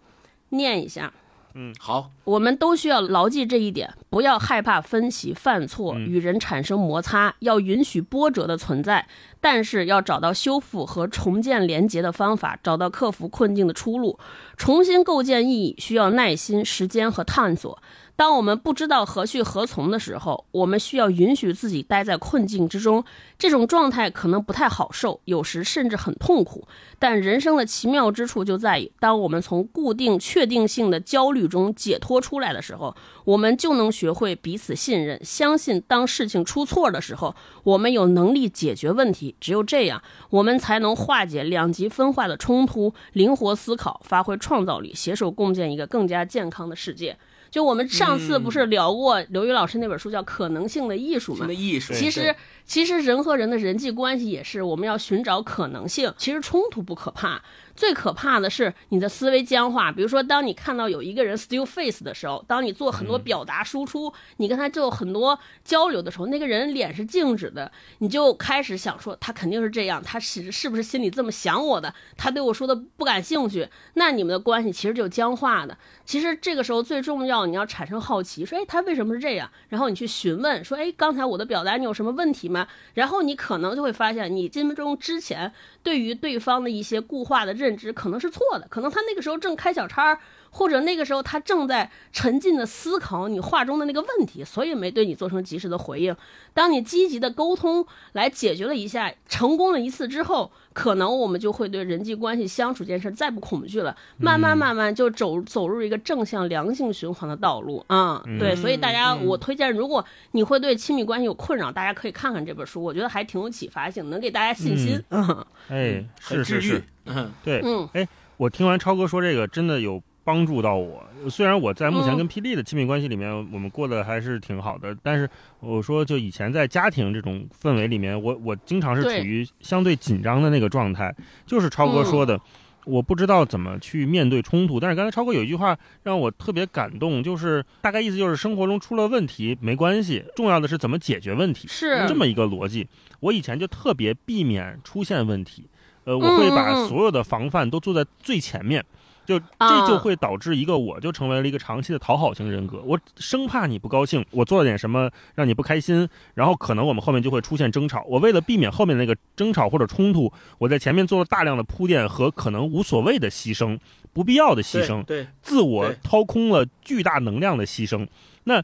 [0.51, 1.12] 念一下。
[1.59, 2.11] 嗯，好。
[2.24, 9.07] 我们都需要牢记这一点，不要害怕分歧、犯错、与人产生摩擦，要允许波折的存在，
[9.41, 14.18] 但是要找到修复和重建连结的方法，找到克服困境的出路，
[14.59, 17.78] 重新构建意义需要耐心、时间和探索。
[18.16, 23.04] 当我们不知道何去何从的时候，我们需要允许自己待在困境之中。
[23.38, 26.66] 这种状态可能不太好受，有时甚至很痛苦。
[26.98, 32.96] 但人生的奇妙之处就在于，当我们从固定、确定性的焦虑中解脱出来的时候，
[33.26, 39.36] 我们就能学会彼此信任，相信当事情出错的时候，我们有能力解决问题。
[39.38, 47.18] 只有这样，我们才能化解两极分化的冲突，灵活思考，发挥创造力，携手共建一个更加健康的世界。
[47.57, 51.50] 就我们上次不是聊过刘宇老师那本书叫《可能性的艺术》吗？
[51.50, 51.94] 艺术。
[51.94, 52.36] 其实，
[52.66, 56.12] 其实人和人的人际关系也是，我们要寻找可能性。
[56.18, 57.42] 其实冲突不可怕。
[57.77, 59.93] 最可怕的是你的思维僵化。
[59.93, 71.95] 比如说，当你看到有一个人 still face 的时候，当你做很多表达输出，你跟他做很多交流的时候，那个人脸是静止的，你就开始想说他肯定是这样，他是是不是心里这么想我的？
[72.16, 75.77] 他对我说的不感兴趣，那你们的关系其实就僵化的。
[76.05, 79.51] 其实这个时候最重要，你要产生好奇，说哎，他为什么是这样？
[79.68, 82.66] 然后你去询问，说哎，刚才我的表达你有什么问题吗？
[82.95, 85.53] 然后你可能就会发现，你心中之前
[85.87, 87.76] 对于对方的一些固化的认。
[87.76, 90.18] 知可能是错的，可能他那个时候正开小差，
[90.51, 96.16] 或者那个时候他正在沉浸的思考你话中的那个问题，所以没对你做成及时的回应。
[96.55, 108.22] 当你积极的沟通来解决了一下，成功了一次之后，可能我们就会对人际关系相处这件事再不恐惧了，慢慢慢慢就走走入一个正向良性循环的道路啊。
[108.39, 115.03] 对，所以大家我推荐，如果你会对亲密关系有困扰，大家可以看看这本书，我觉得还挺有启发性，能给大家信心。
[115.09, 116.83] 嗯哎，是是是。
[117.07, 118.07] 嗯， 对，嗯，哎，
[118.37, 121.05] 我听完超哥说这个，真的有帮助到我。
[121.31, 131.14] 虽然我在目前跟霹雳的亲密关系里面，我们过得还是挺好的，但是我说，就以前在家庭这种氛围里面，我我经常是处于相对紧张的那个状态。
[131.47, 132.41] 就是超哥说的，
[132.85, 134.81] 我不知道怎么去面对冲突。
[134.81, 142.89] 但是刚才超哥有一句话让我特别感动，就是大概意思就是生活中出了问题没关系，重要的是怎么解决问题，是这么一个逻辑。
[143.20, 145.68] 我以前就特别避免出现问题。
[146.05, 148.85] 呃，我会把所有的防范都做在最前面，
[149.27, 152.81] 就这就会导致一个我就成为了一个长期的讨好型人格。
[152.87, 158.05] 我生怕你不高兴，我做了点什么让你不开心，然后可能我们后面就会出现争吵。
[158.09, 163.79] 我为了避免后面那个争吵或者冲突，我在前面做了大量的铺垫和可能无所谓的牺牲，
[164.12, 168.07] 不必要的牺牲，对自我掏空了巨大能量的牺牲。
[168.45, 168.62] 那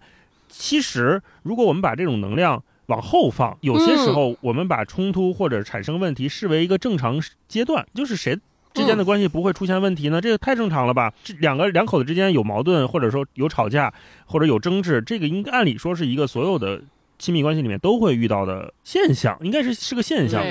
[0.49, 2.63] 其实如果我们把这种能量。
[2.87, 8.39] 往后放，有些时候我们把冲突或者产生问题视为一个正常阶段，就是谁
[8.75, 10.20] 之间的关系不会出现问题呢？
[10.20, 11.12] 这个太正常了吧？
[11.23, 13.93] 这两个两口子之间有矛盾，或者说有吵架，
[14.27, 16.81] 或者有争执，这个应该按理说是一个所有的
[17.18, 20.43] 亲密关系里面都会遇到的现象，应该是是个现象。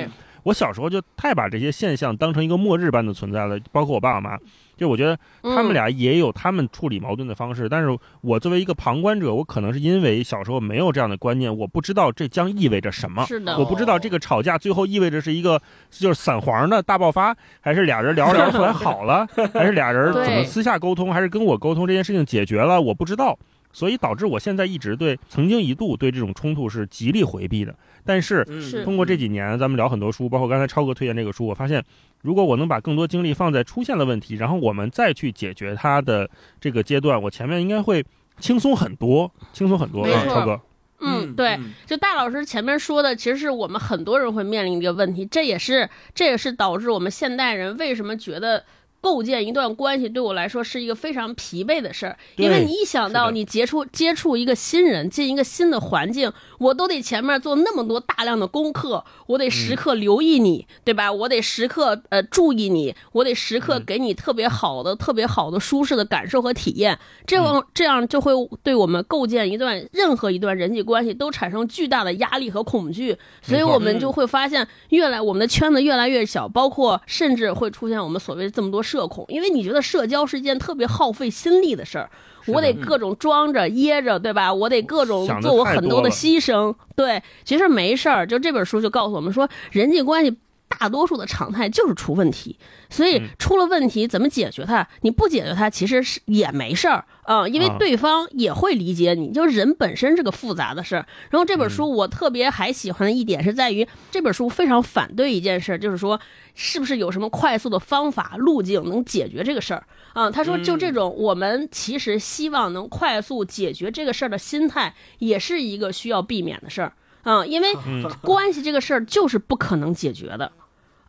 [0.43, 4.37] 我小时候就太把这些现象当成一个末日般的存在了，包括我爸我妈。
[4.77, 13.23] 就我觉得他们俩也有他们处理矛盾的方式，但是我作为一个旁观者，我可能是因为小时候没有这样的观念，我不知道这将意味着什么。
[13.27, 15.61] 是的，我不知道这个吵架最后意味着是一个
[15.91, 23.37] 就是散黄的大爆发，还是俩人聊着聊着后来好了， 还是俩人怎么私下沟通，还是跟我沟通这件事情解决了，我不知道。
[23.73, 27.75] 所以导致我现在一直对曾经一度对这种冲突是极力回避的。
[28.03, 28.43] 但是
[28.83, 31.83] 通过这几年咱们聊很多书，包括刚才超哥推荐这个书，我发现
[32.21, 38.03] 如果我能把更多精力放在出现了问题，然后我们再去解决它的这个阶段，我前面应该会
[38.39, 40.03] 轻松很多，轻松很多。
[40.03, 40.59] 没超哥，
[40.99, 48.63] 嗯，对，就大老师前面说的，其实是我们很多人会面临一个问题，这也是这也是导致我们现代人为什么觉得。
[49.01, 61.11] 构建一段关系对我来说是一个非常疲惫的事儿，因为你一想到你接触接触一个新人，进一个新的环境，我都得前面做那么多大量的功课，我得时刻留意你，对吧？
[61.11, 68.31] 我得时刻呃注意你，我得时刻给你特别好的、特别好的舒适的感受和体验，这样这样就会
[68.61, 78.83] 对我们构建一段任何一段人际关系都产生巨大的压力和恐惧，所以我们就会发现越来我们的圈子越来越小，包括甚至会出现我们所谓这么多。
[78.91, 82.09] 社恐，因为你觉得社交是一件特别耗费心力的事儿，
[82.47, 84.53] 我得各种装着掖着，对吧？
[84.53, 86.75] 我得各种做我很多的牺牲。
[86.95, 88.27] 对，其实没事儿。
[88.27, 90.35] 就这本书就告诉我们说，人际关系
[90.67, 92.57] 大多数的常态就是出问题，
[92.89, 94.85] 所以出了问题怎么解决它？
[95.01, 97.05] 你不解决它，其实是也没事儿。
[97.23, 101.05] 嗯，因为对方也会理解你，就是人本身是个复杂的事儿。
[101.29, 106.19] 然后这本书我特别还喜欢的一点是在于，这本书非常反对一件事，就是说
[106.55, 110.31] 是不是有什么快速的方法路径能解决这个事儿啊？
[110.31, 116.93] 他说就这种，我们其实希望能快速解决这个事儿的心态，也是一个需要避免的事儿
[117.23, 117.67] 啊，因为
[118.23, 120.51] 关系这个事儿就是不可能解决的。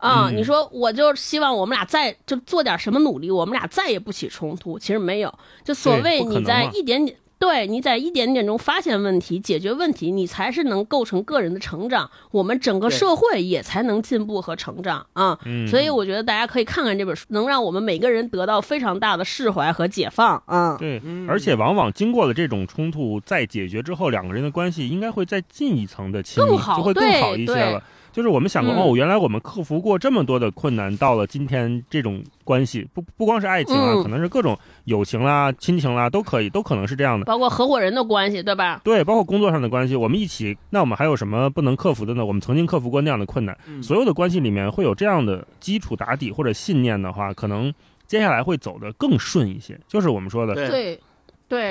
[0.03, 4.77] 啊，你说我就希望我们俩再就做点什么努力，我们俩再也不起冲突。
[4.77, 5.33] 其实没有，
[5.65, 15.39] 就所谓你在一点点，对你在一点点中发现问题、解决问题，你才是能构成个人的成长，我们整个社会也才能进步和成长啊。
[15.69, 20.77] 所以我觉得大家可以看看这本书，能让我们每个人得到非常大的释怀和解放啊。
[20.79, 27.83] 对，而且往往经过了这种冲突再解决之后，两个人的关系应该会再进一层的亲密，就会更好一些了。
[28.13, 37.25] 就是我们想过哦，原来我们克服过这么多的困难，到了今天这种关系，不不光是爱情啊，可能是各种友情啦、亲情啦，都可以，都可能是这样的。
[37.25, 38.81] 包括合伙人的关系，对吧？
[38.85, 42.25] 对，包括工作上的关系，我们一起，那我们还有什么不能克服的呢？
[42.25, 47.73] 我们曾经克服过那样的困难，所有的关系里面会有这样的基础打底或者信念的话，可能
[48.07, 49.79] 接下来会走得更顺一些。
[49.89, 50.69] 就是我们说的，对。
[50.69, 51.01] 对，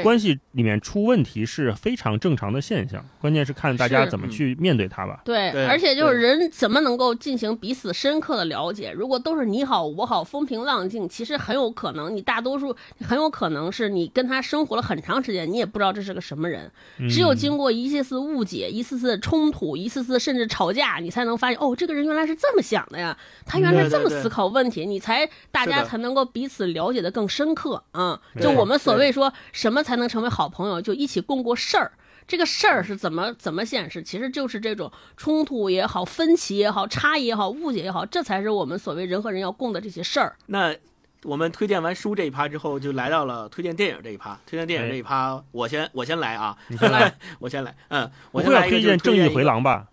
[0.04, 5.22] 关系里面出问题是非常正常的现象，关键是看大家怎么去面对它吧。
[5.26, 8.92] 对，而且就是人怎么能够进行彼此深刻的了解？
[8.92, 16.72] 如果都是你好我好风平浪静，其实很有可能你大多数很有可能是你跟他生活了很长时间，你也不知道这是个什么人。
[17.10, 28.22] 只有经过一次次误解、一次次冲突、一次次甚至吵架，你才能发现哦，这个人原来是这么想的呀，他原来这么思考问题，你才大家才能够彼此了解的更深刻啊。
[28.40, 29.71] 就我们所谓说什。
[29.72, 30.82] 怎么才能成为好朋友？
[30.82, 31.94] 就一起共过事儿。
[32.28, 34.04] 这个事儿是怎么怎么显示？
[34.04, 40.36] 其实就是这种冲突也好、分歧也好、差异也好、误解也好，这才是我们所谓人和人要共的这些事儿。
[40.48, 40.76] 那
[41.24, 44.38] 我们推荐完书这一趴之后，就来到了推荐电影这一趴。
[44.46, 46.58] 推荐电影这一趴，我先我先来啊！
[46.68, 47.74] 你先来， 我先来。
[47.88, 49.88] 嗯，我先来推荐《正义回廊》吧。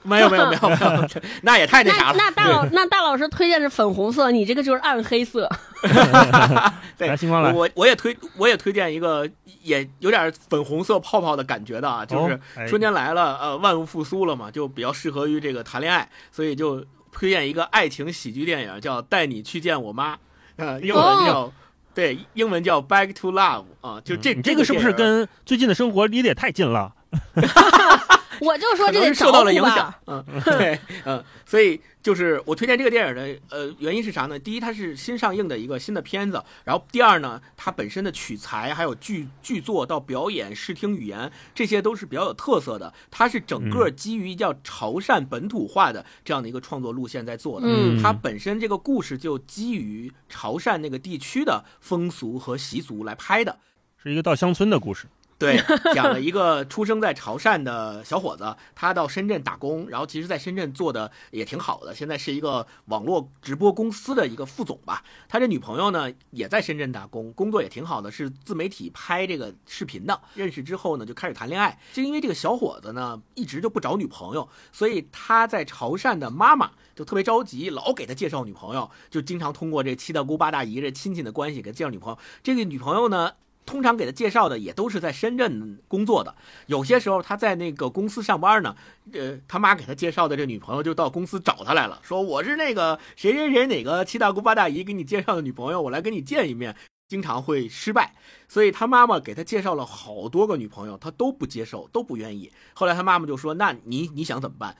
[0.04, 1.08] 没有没有没有没有，
[1.42, 2.14] 那也太那啥了。
[2.16, 5.48] 那大老那大老师推荐是粉红色，你这个就是暗黑色。
[6.96, 9.28] 对，星光来，我我也推我也推荐一个
[9.62, 20.14] 也有点粉红色泡泡的感觉的啊，就是春天来了，呃，万物复苏了嘛，就比较适合于这个谈恋爱，所以就推荐一个爱情喜剧电影，叫《带你去见我妈》，
[20.56, 21.52] 呃，英文叫
[21.94, 26.92] 对，英文叫《Back to Love》啊，就这这个是不是跟最近的生活离得也太近了？
[28.46, 34.38] 我就说这受到了影响，嗯， 对，嗯，所以就是我推荐这个电影的呃原因是啥呢？
[34.38, 42.92] 第一，它是新上映的一个新的片子，然后第二呢，它本身的取材还有剧剧作到表演、视听语言，这些都是比较有特色的。
[43.10, 53.58] 它是整个基于叫潮汕本土化的这样的一个创作路线在做的，嗯，它本身这个故事就基于潮汕那个地区的风俗和习俗来拍的，
[54.02, 55.06] 是一个到乡村的故事。
[55.40, 55.56] 对，
[55.94, 65.02] 讲了一个出生在潮汕的小伙子，他到深圳打工，然后其实在深圳做的也挺好的，现在是一个网络直播公司的一个副总吧。
[65.30, 70.20] 他这女朋友呢也在深圳打工，工作也挺好的，是自媒体拍这个视频的。
[70.34, 71.80] 认识之后呢，就开始谈恋爱。
[71.94, 82.18] 就因为这个小伙子呢一直就不找女朋友，所以他在潮汕的妈妈就特别着急，老给他介绍女朋友，就经常通过这七大姑八大姨这亲戚的关系给介绍女朋友。
[82.42, 83.32] 这个女朋友呢。
[83.66, 86.34] 通常给他介绍的也都是在深圳工作的，
[86.66, 88.74] 有些时候他在那个公司上班呢，
[89.12, 96.74] 呃，他妈给他介绍的这女朋友就到公司找他来了，说我是那个谁谁谁哪个七大姑八大姨给你介绍的女朋友，我来跟你见一面，
[97.08, 98.14] 经常会失败，
[98.48, 102.50] 所以他妈妈给他介绍了好多个女朋友，他都不接受，都不愿意。
[102.74, 104.76] 后来他妈妈就说：“那你你想怎么办？”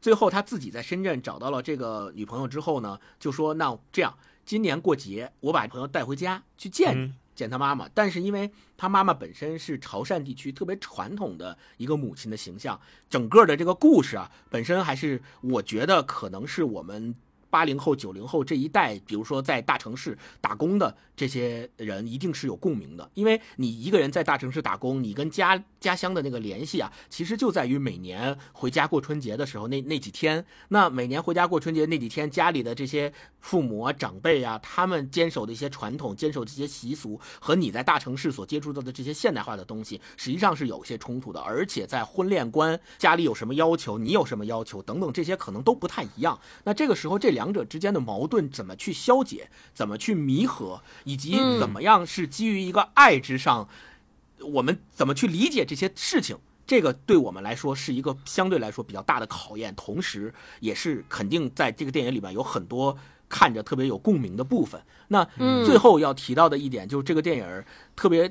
[0.00, 17.14] 最后他自己在深圳找到了这个女朋友之后呢，就说：“那这样，今年过节我把朋友带回家去见你。”见他妈妈，但是因为他妈妈本身是潮汕地区特别传统的一个母亲的形象，整个的这个故事啊，本身还是我觉得可能是我们。
[17.52, 23.10] 八零后、九零后这一代，比如说在大城市打工的这些人，一定是有共鸣的。
[23.12, 30.42] 因为你一个人在大城市打工，你跟家家乡的那个联系啊，其实就在于每年回家过春节的时候那那几天。
[30.68, 41.38] 那每年回家过春节那几天，家里的这些父母啊、长辈啊，他们坚守的一些传统、坚守这些习俗，和你在大城市所接触到的这些现代化的东西，实际上是有一些冲突的。
[41.38, 46.40] 而且在婚恋观、家里有什么要求，你有什么要求等等，这些可能都不太一样。
[46.64, 47.41] 那这个时候，这两。
[47.42, 53.68] 两者之间的矛盾怎么去消解，怎么去弥合，以及怎么样是基于一个爱之上，
[54.38, 56.38] 我们怎么去理解这些事情？
[56.64, 62.96] 这个对我们来说是一个相对来说比较大的考验，同时也是肯定在这个电影里面有很多
[63.28, 64.80] 看着特别有共鸣的部分。
[65.08, 65.24] 那
[65.66, 67.64] 最后要提到的一点就是这个电影
[67.96, 68.30] 特别。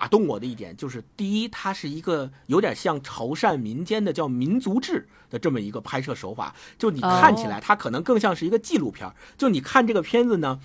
[0.00, 6.54] 打动我的一点就是，第一，它是一个有点像潮汕民间的叫民族志的这么一个拍摄手法。
[6.78, 9.12] 就你看起来，它可能更像是一个纪录片。
[9.36, 10.58] 就你看这个片子呢，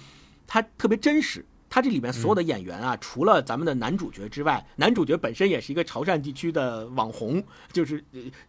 [0.48, 1.46] 它特别真实。
[1.70, 8.02] 它这里面所有的演员啊，除了咱们的男主角之外，男主角本身也是一个潮汕地区的网红，就是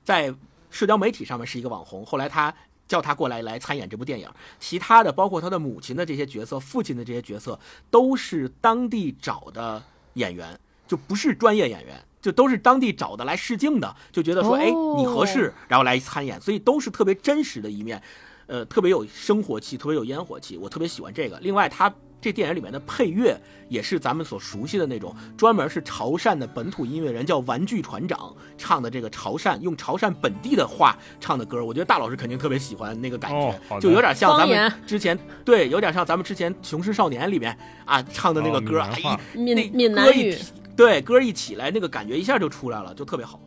[0.04, 0.32] 在
[0.70, 2.06] 社交媒体上面是一个网红。
[2.06, 2.54] 后来他
[2.86, 4.30] 叫他过来来参演这部电影。
[4.60, 7.58] 其他的，包括他的母亲的这些角色、父亲的这些角色，
[7.90, 9.82] 都是当地找的
[10.14, 10.56] 演员。
[10.86, 14.66] 就不是专业演员，就都是当地找的来试镜的，就觉得说，哎，
[14.96, 18.02] 你合适，然后来参演，所以都是特别真实的一面，
[18.46, 21.38] 呃，特别有生活气，特别有烟火气，我特别喜欢这个。
[21.40, 40.36] 另外，他这电影里面的配乐也是咱们所熟悉的那种，专门是潮汕的本土音乐人叫玩具船长唱的这个潮汕用潮汕本地的话唱的歌，我觉得大老师肯定特别喜欢那个感觉，就有点像咱们之前对，有点像咱们之前《雄狮少年》里面啊唱的那个歌，哎，闽闽南语。
[40.76, 43.40] 对，歌一起来，那个感觉一下就出来了，就特别好。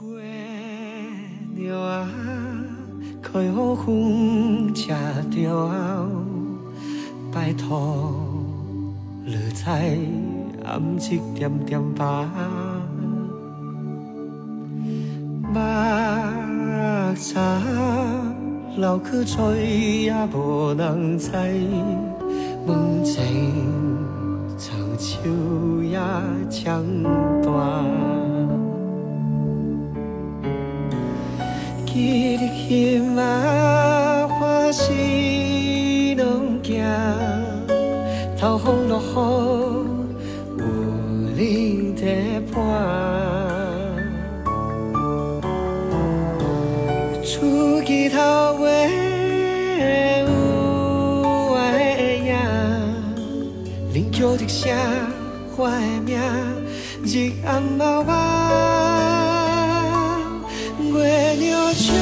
[0.00, 2.08] 月亮啊，
[3.20, 4.94] 开雨风车
[5.30, 6.08] 着，
[7.30, 8.14] 拜托
[9.26, 9.98] 你在
[10.64, 12.30] 暗一点点吧。
[15.52, 15.58] 目
[17.14, 17.36] 睭
[18.76, 21.30] 流去水也无人知，
[22.66, 23.04] 门
[24.58, 24.76] 长。
[24.98, 25.96] 树也
[26.50, 26.84] 长
[27.40, 27.48] 大，
[31.86, 32.38] 记日
[32.68, 36.84] 心啊，欢喜拢行，
[38.36, 40.64] 透风落雨有
[41.36, 43.37] 你陪伴。
[54.28, 54.76] 叫一声
[55.56, 56.20] 我的名，
[57.02, 58.08] 日暗暝暝，
[60.98, 61.94] 月亮悄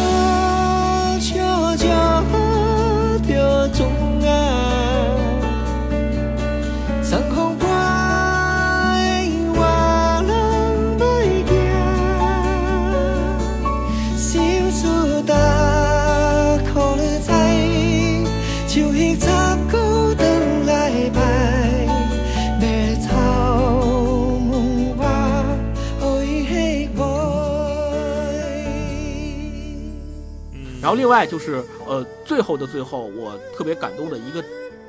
[31.07, 34.45] 另外就是，呃，最后的最后，我特别感动的一个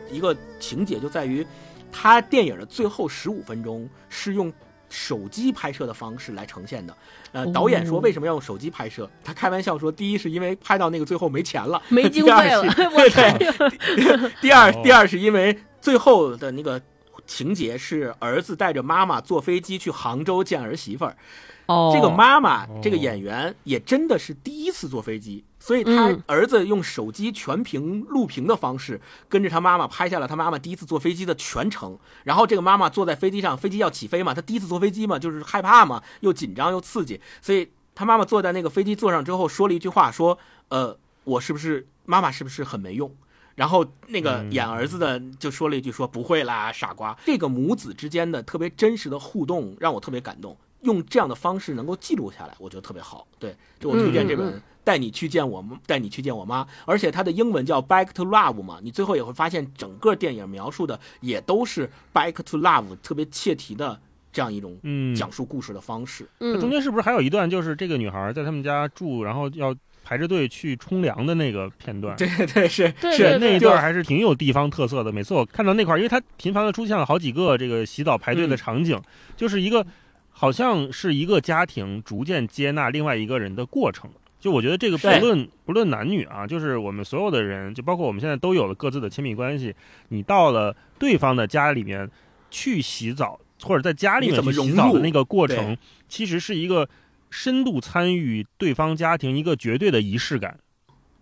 [0.09, 1.45] 一个情节就在于，
[1.91, 4.51] 他电影的最后十五分钟是用
[4.89, 6.97] 手机拍摄的方式来呈现的。
[7.33, 9.07] 呃，导演说为什么要用手机拍摄？
[9.23, 12.63] 他开玩笑说，第一是因为拍到那个最后没钱了，没经费了。
[12.73, 14.31] 对对。
[14.41, 16.81] 第二，第二是因为最后的那个
[17.27, 21.15] 情节是儿子带着妈妈坐飞机去杭州见儿媳妇儿。
[21.67, 31.99] 哦，这个妈妈，这个演员也真的是第一次坐飞机，所以他儿子用手机全屏录屏的方式跟着他妈妈拍下了他妈妈第一次坐飞机的全程。
[32.23, 40.39] 然后这个妈妈坐在飞机上，飞机要起飞嘛，她第一次坐飞机嘛，就是害怕嘛，又紧张又刺激，所以他妈妈坐在那个飞机座上之后说了一句话，说
[40.69, 43.13] ：“呃，我是不是妈妈是不是很没用？”
[43.55, 50.55] 然后那个演儿子的就说了一句：“说不会啦，傻瓜。”这个母子之间的特别真实的互动让我特别感动。
[50.81, 53.27] 用这样的方式能够记录下来，我觉得特别好。
[53.39, 54.53] 对，就我推荐这本
[54.87, 63.99] 《带你去见我带你去见我妈》，而且它的英文叫《Back to Love》嘛，你最后也会发现，整个电影描述的也都是 Back to Love，特别切题的
[64.31, 64.79] 这样一种
[65.13, 66.25] 讲述故事的方式。
[66.39, 69.75] 嗯，中间是不是还有一段，就是这个女孩在他们家住，然后要
[70.05, 72.15] 排着队去冲凉的那个片段？
[72.15, 75.11] 对对是是那一段还是挺有地方特色的。
[75.11, 78.97] 每次我看到那块儿，因为它频繁的出现了好几个这个洗澡排队的场景，
[79.35, 79.85] 就是一个。
[80.39, 84.07] 好像是一个家庭逐渐接纳另外一个人的过程。
[84.39, 89.73] 就我觉得这个不论不论男女啊，就是我们所有的人，就包括我们现在都有了各自的亲密关系。
[90.09, 92.07] 你到了对方的家里面
[92.51, 95.75] 去洗澡，或者在家里面去洗澡的那个过程，
[96.07, 96.87] 其实是一个
[97.31, 100.59] 深度参与对方家庭一个绝对的仪式感。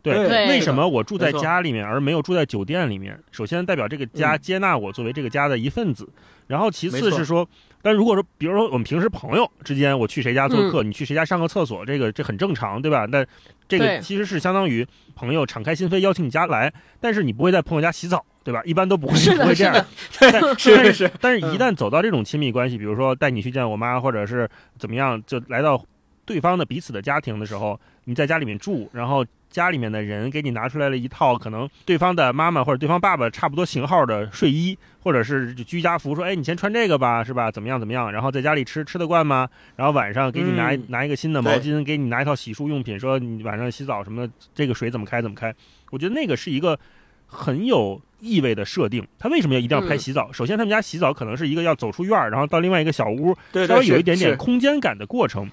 [0.01, 3.17] 对，为什么我住在家里面而没有住在酒店里面？
[3.31, 6.07] 首先代表这个家接纳我作为这个家的一份子，
[6.47, 7.47] 然后其次是说。
[7.85, 13.05] 但如果说，比如说我们平时朋友之间，我去谁家做客，你去谁家上个厕所，这个这很正常，对吧？
[13.11, 13.23] 那
[13.67, 14.83] 这个其实是相当于
[15.13, 18.59] 朋友敞开心扉邀请你家来，但是你不会在朋友家洗澡，对吧？
[18.65, 19.85] 一般都不会不会这样。
[20.09, 21.11] 是是 是。
[21.21, 25.79] 但是，一旦走到这种亲密关系，比如说带你去见我妈，或者是怎么样，就来到
[26.25, 29.23] 对方的彼此的家庭的时候，你在家里面住，然后。
[29.55, 37.49] 家里面的人给你拿出来了一套可能对方的妈妈或者对方爸爸差不多型号的睡衣，或者是居家服，说，哎，你先穿这个吧，是吧？
[37.49, 38.11] 怎么样怎么样？
[38.11, 39.47] 然后在家里吃吃得惯吗？
[39.77, 45.55] 然后晚上给你拿拿一个新的毛巾，给你拿一套洗漱用品，说你晚上洗澡什么的，这个水怎么开怎么开？
[45.91, 46.77] 我觉得那个是一个
[47.25, 49.07] 很有意味的设定。
[49.17, 50.29] 他为什么要一定要拍洗澡？
[50.33, 53.33] 首先，他们家洗澡可能是一个要走出院儿，然后到另外一个小屋，
[53.67, 55.49] 稍微有一点点空间感的过程。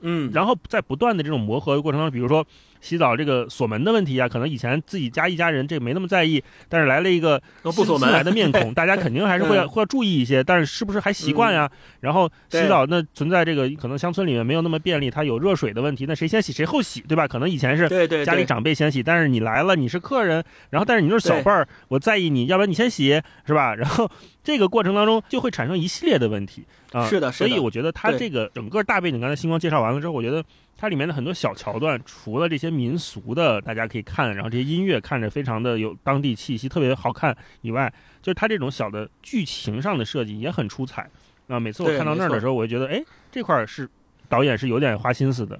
[0.00, 2.44] 嗯，然后在不断的这种磨合的过程当中，比如说。
[2.80, 10.42] 洗澡这个锁门的问题啊，可能以前自己家一家人这没那么在意，但是来了一个不锁门来的面孔， 大家肯定还是会会要注意一些。
[10.42, 11.70] 但是是不是还习惯呀？
[12.00, 17.26] 然后洗澡那存在这个可能乡村里面没有那么便利，它有热水的问题，那谁先洗谁后洗，对吧？
[17.26, 17.88] 可能以前是
[18.24, 23.74] 家里长辈先洗，但是你来了你是客人，然后但是你就是小辈儿，我在意你要不然你先洗是吧？
[23.74, 24.10] 然后
[24.44, 27.06] 这个过程当中就会产生一系列的问题啊。
[27.08, 30.44] 是的，所以我觉得它这个整个大背景，刚才星光介绍完了之后，我觉得。
[30.80, 41.10] 它里面的很多小桥段，除了这些民俗的大家可以看，然后这些音乐看着非常的有当地气息，特别好看以外，就是它这种小的剧情上的设计也很出彩
[41.48, 41.58] 啊！
[41.58, 43.02] 每次我看到那儿的时候，我就觉得，哎，
[43.32, 43.90] 这块是
[44.28, 45.58] 导演是有点花心思的。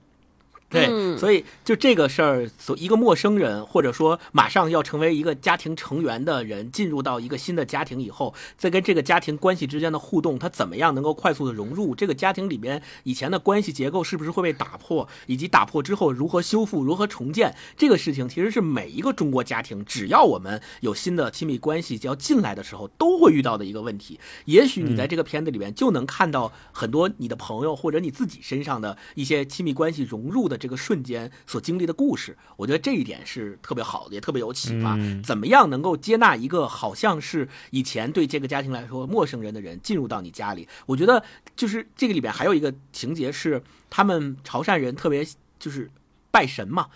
[0.71, 12.83] 对，所以就这个事儿，所一个陌生人，或者说马上要成为一个家庭成员的人，进入到一个新的家庭以后，在跟这个家庭关系之间的互动，他怎么样能够快速的融入这个家庭里面？
[13.05, 15.09] 以前的关系结构是不是会被打破？
[15.25, 17.57] 以及打破之后如何修复、如何重建？
[17.79, 24.21] 这个事情其实是每一个中国家庭，只要我们有新的亲密关系要进来的时候，都会遇到的一个问题。
[24.45, 30.58] 也许你在这个片子里面就能看到很多你的朋友或者你自己身上的一些亲密关系融入的。
[30.59, 34.99] 这个瞬间所经历的故事，我觉得这一点是特别好的，也特别有启发。
[35.23, 40.69] 怎么样能够接纳一个好像是以前对这个家庭来说陌生人的人进入到你家里？
[40.87, 41.25] 我觉得
[41.57, 45.27] 就是这个里边还有一个情节是，他们潮汕人特别
[45.59, 45.91] 就是
[46.31, 46.89] 拜神嘛，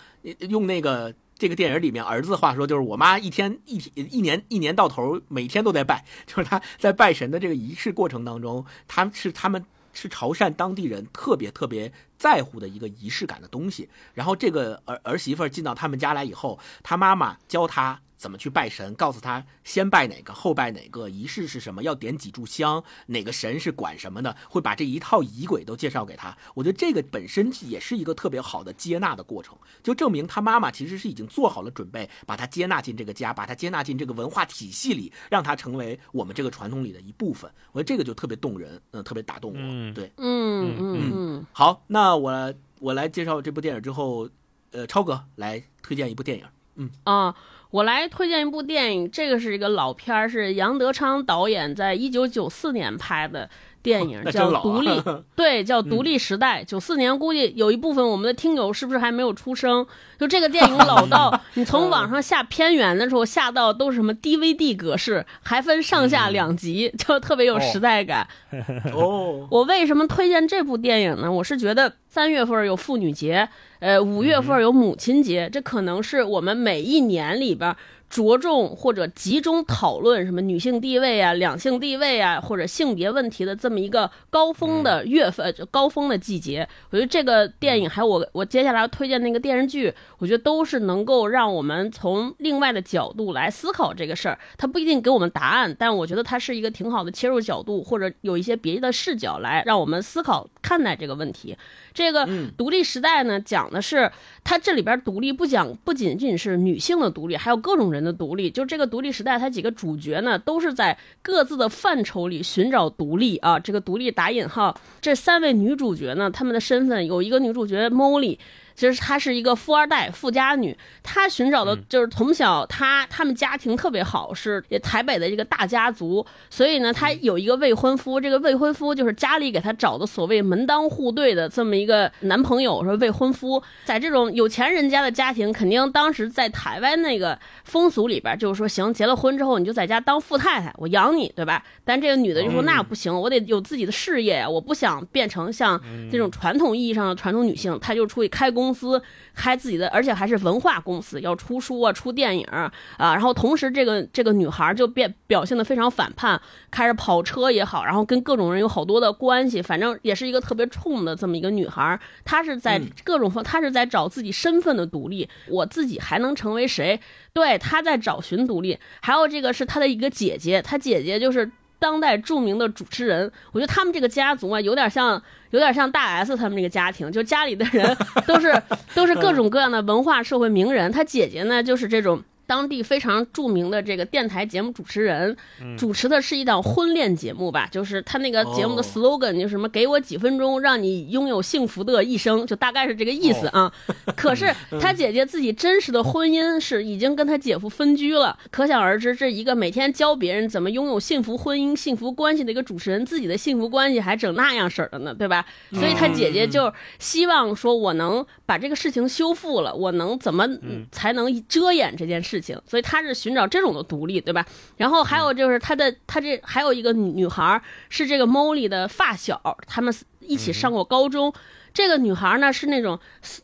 [0.49, 9.65] 用那个这个电影里面儿子话说，就是我妈一天一天一年一年到头每天都在拜，就是他在拜神的这个仪式过程当中，他是他们。
[9.93, 13.89] 是潮汕当地人特别特别在乎的一个仪式感的东西。
[14.13, 18.01] 然后这个儿儿媳妇儿进到他们家来以后，他妈妈教他。
[18.23, 18.95] 怎么去拜神？
[18.95, 21.83] 告诉他先拜哪个，后拜哪个，仪式是什么？
[21.83, 22.81] 要点几炷香？
[23.05, 24.33] 哪个神是管什么的？
[24.49, 26.33] 会把这一套仪轨都介绍给他。
[26.53, 37.51] 我觉得这个本身也是一个特别好的接纳的过程，就证明他妈妈其实是已经做好了准备，把他接纳进这个家，把他接纳进这个文化体系里，让他成为我们这个传统里的一部分。
[37.73, 39.93] 我觉得这个就特别动人，嗯，特别打动我。
[39.93, 41.45] 对，嗯嗯嗯。
[41.51, 44.29] 好，那我我来介绍这部电影之后，
[44.71, 46.45] 呃，超哥来推荐一部电影。
[46.75, 47.35] 嗯啊。
[47.71, 53.49] 我来推荐一部电影，这个是一个老片儿，是杨德昌导演在一九九四年拍的，
[53.81, 54.89] 电影叫《独立
[55.35, 56.61] 》，对，叫《独立时代》。
[56.67, 59.83] 九四年，估计有一部分我们的听友是不是还没有出生？
[60.19, 68.27] 就这个电影老到 你从网上下片源的时候，下到都是什么 DVD 格式，还分上下两集，就特别有时代感。
[68.93, 71.31] 哦，我为什么推荐这部电影呢？
[71.31, 73.49] 我是觉得三月份有妇女节，
[73.83, 77.75] 呃，五月份有母亲节，这可能是我们每一年里边。
[78.13, 94.37] 着重或者集中讨论什么女性地位啊、两性地位啊，或者性别问题的这么一个高峰的月份、高峰的季节，我觉得这个电影还有我我接下来要推荐那个电视剧，我觉得都是能够让我们从另外的角度来思考这个事儿。
[94.59, 101.57] 它不一定给我们答案，但我觉得它是一个挺好的切入角度，或者有一些别的视角来让我们思考看待这个问题。
[101.95, 102.27] 这个
[102.57, 104.11] 独立时代呢，讲的是
[104.43, 108.51] 它这里边独立不讲不仅仅是女性的独立，还有各种人的独立。
[108.51, 113.59] 就这个独立时代，它几个主角呢，都是在各自的范畴里寻找独立啊。
[113.59, 114.79] 这个独立打引号。
[114.99, 118.37] 这三位女主角呢，她们的身份有一个女主角 Molly。
[118.75, 141.63] 其实她是一个富二代、富家女，她寻找的就是从小她他们家庭特别好，是台北的一个大家族，所以呢，她有一个未婚夫，这个未婚夫就是家里给她找的所谓门当户对的这么一个男朋友，说未婚夫，在这种有钱人家的家庭，肯定当时在台湾那个风俗里边，就是说行，结了婚之后你就在家当富太太，我养你，对吧？
[141.85, 145.79] 但这个女的就说那不行，我得有自己的事业呀，我不想变成像
[146.11, 148.62] 这种传统意义上的传统女性，她就出去开工。
[148.63, 149.01] 公司
[149.35, 156.41] 开自己的，而且还是文化公司，要出书啊，出电影啊，然后同时这个这个女孩就变表现的非常反叛，
[156.71, 161.99] 开着跑车也好，然后跟各种人有好多的关系，反正也是一个特别冲的这么一个女孩。
[162.23, 166.97] 她是在各种方，她是在找自己身份的独立，我自己还能成为谁？
[167.33, 168.77] 对，她在找寻独立。
[169.01, 171.51] 还有这个是她的一个姐姐，她姐姐就是。
[171.83, 178.53] 当代著名的主持人，我觉得他们这个家族啊，有点像，有点像大 S 他们这个家庭，就家里的人都是
[178.95, 180.89] 都是各种各样的文化社会名人。
[180.89, 182.23] 他姐姐呢，就是这种。
[182.45, 185.35] 当地非常著名的这个电台节目主持人，
[185.77, 193.71] 主持的是一档婚恋节目吧，就是他那个节目的 slogan 就什么“给我几分钟，让你拥有幸福的一生”，就大概是这个意思啊。
[194.15, 205.45] 可是他姐姐自己真实的婚姻是已经跟他姐夫分居了，可想而知，这一个每天教别人怎么拥有幸福婚姻、幸福关系的一个主持人，自己的幸福关系还整那样式儿的呢，对吧？
[205.71, 210.47] 所以他姐姐就希望说，我能把这个事情修复了，我能怎么
[210.91, 212.32] 才能遮掩这件事？
[212.33, 214.43] 事情，所以他是寻找这种的独立，对吧？
[214.75, 221.31] 然后还有就是他的，他这还有一个女孩是这个 Molly 的发小，他们一起上过高中。
[221.71, 222.99] 这个女孩呢是那种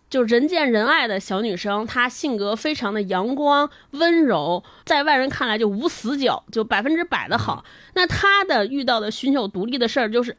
[0.09, 7.63] 就人见人爱的小女生，她性格非常的阳光温柔，在外人看来就无死角，就百分之百的好。
[7.93, 10.35] 那她的遇到的寻求独立的事儿，就是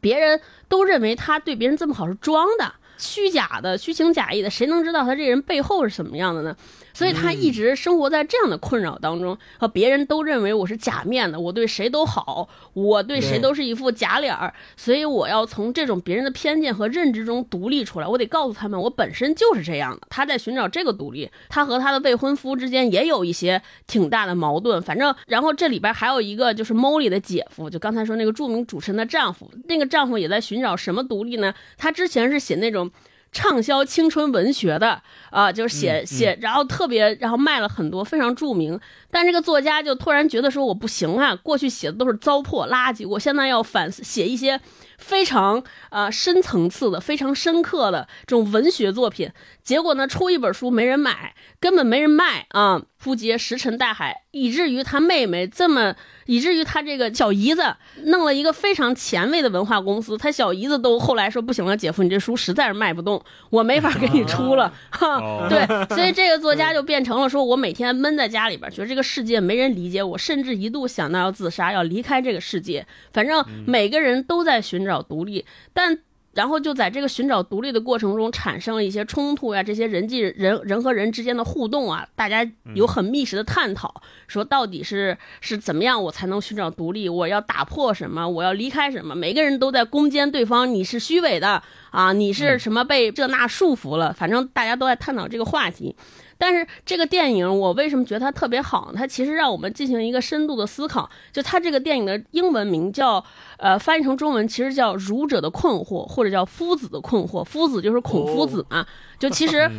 [0.00, 2.74] 别人都认为她对别人这么好是装的。
[3.00, 6.56] 虚假的、虚情假意的，谁能知道他这人背后是什么样的呢？
[6.98, 20.08] 所以他一直生活在这样的困扰当中，和别人都认为我是假面的，我对谁都好，我对谁都是一副假脸儿，所以我要从这种别人的偏见和认知中独立出来，我得告诉他们，我本身就是这样的。
[20.10, 24.82] 他在寻找这个独立，他和他的未婚夫之间也有一些挺大的矛盾。
[24.82, 31.54] 反正，然后这里边还有一个就是 Molly 的姐夫，就刚才说那个著名主持人的丈夫，那个丈夫也在寻找什么独立呢？
[31.76, 32.90] 他之前是写那种。
[33.30, 38.78] 畅销青春文学的啊，就是写写，然后特别，然后卖了很多，非常著名。
[39.10, 44.60] 但这个作家就突然觉得说我不行啊，过去写的都是糟粕垃圾，我现在要反思写一些
[44.98, 49.30] 非常啊深层次的、非常深刻的这种文学作品。
[49.62, 55.94] 结果呢，出一本书没人买，根本没人卖啊，扑街石沉大海，以至于他妹妹这么。
[56.26, 63.18] 以至于他这个小姨子弄了一个非常前卫的文化公司，他小姨子都后来说不行了，姐夫你这书实在是卖不动，
[63.48, 65.66] 我没法给你出了，哈，对，
[65.96, 72.86] 所以这个作家就变成了说我每天闷在家里边，觉得这个世界没人理解我，甚至一度想到要自杀，要离开这个世界。
[73.10, 76.00] 反正每个人都在寻找独立，但。
[76.38, 83.92] 然后就在这个寻找独立的过程中，产生了一些冲突呀，这些人际人人和人之间的互动啊，大家有很密实的探讨，
[84.28, 87.08] 说到底是是怎么样我才能寻找独立？
[87.08, 88.28] 我要打破什么？
[88.28, 89.16] 我要离开什么？
[89.16, 91.60] 每个人都在攻坚对方，你是虚伪的
[91.90, 94.12] 啊，你是什么被这那束缚了？
[94.12, 95.96] 反正大家都在探讨这个话题。
[96.38, 98.94] 但是这个电影，我为什么觉得它特别好呢？
[98.96, 101.10] 它其实让我们进行一个深度的思考。
[101.32, 103.22] 就它这个电影的英文名叫，
[103.58, 107.42] 呃，翻译成中文其实叫《儒者的困惑》，或者叫《夫子的困惑》。
[107.44, 108.86] 夫子就是孔夫子嘛。
[109.18, 109.70] 就其实。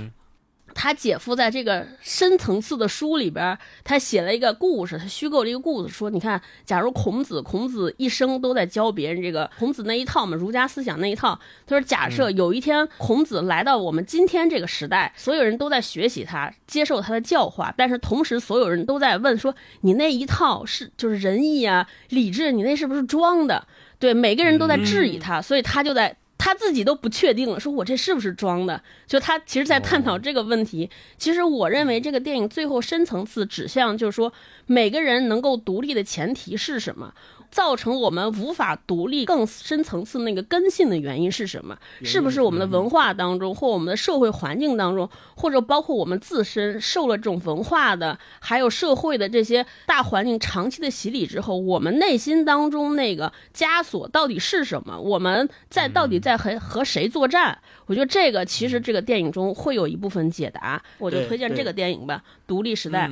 [0.74, 11.40] 他姐夫在这个深层次的书里边，他写了一个故事，他虚构了一个故事，说你看，假如孔子，孔子一生都在教别人这个孔子那一套嘛，儒家思想那一套。
[11.66, 23.68] 他说，假设有一天孔子来到我们今天这个时代，所有人都在学习他，接受他的教化，但是同时所有人都在问说，你那一套是就是仁义啊、礼智，你那是不是装的？
[23.98, 26.16] 对，每个人都在质疑他，所以他就在。
[26.40, 28.82] 他自己都不确定了，说我这是不是装的？
[29.06, 30.90] 就他其实，在探讨这个问题。
[31.18, 34.32] 其实，我认为这个电影最后深层次指向，就是说，
[34.66, 37.14] 每个人能够独立的前提是什么？
[37.52, 41.78] 造成我们无法独立更深层次那个根性的原因是什么？
[42.04, 55.00] 是不是我们的文化当中，或我们的社会环境当中，或者包括我们自身受了这种文化的，还有社会的这些大环境长期的洗礼之后，我们内心当中那个枷锁到底是什么？
[55.00, 57.58] 我们在到底在和和谁作战？
[57.88, 63.08] 我觉得这个其实这个电影中会有一部分解答，我就推荐这个电影吧，《独立时代》。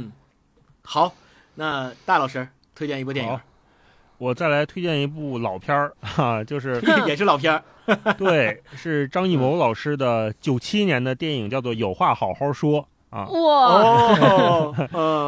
[0.83, 1.13] 好，
[1.55, 3.39] 那大老师推荐一部电影。
[4.17, 13.25] 我再来推荐一部老片儿哈，就是 也是老片儿， 对，是张艺谋老师的九七年的电影，叫做《有话好好说》啊。
[13.27, 14.73] 哇，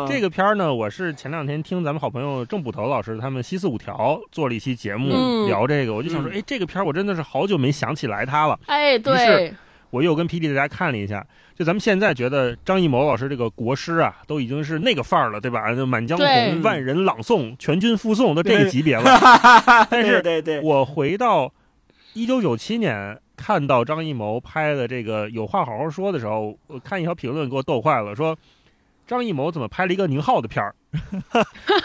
[0.09, 8.59] 这个片儿呢，我是前两天听咱们好朋友郑捕头老师他们西四五条做了一期节目聊这个，我就想说，哎，这个片儿我真的是好久没想起来它了。
[8.65, 9.53] 哎，对。
[9.91, 11.25] 我又跟 P D 大家看了一下，
[11.55, 15.73] 就咱们现在觉得张艺谋老师这个国师啊，都已经是那个范儿了，对吧？
[15.73, 16.27] 就《满江红》
[16.61, 19.03] 万人朗诵、全军复诵，都这个级别了。
[19.89, 21.51] 但是，对对，我回到
[22.13, 28.37] 一九九七年看到张艺谋拍的这个《有话好好说》的时候，我看一条评论给我逗坏了，说
[29.07, 30.75] 张艺谋怎么拍了一个宁浩的片儿，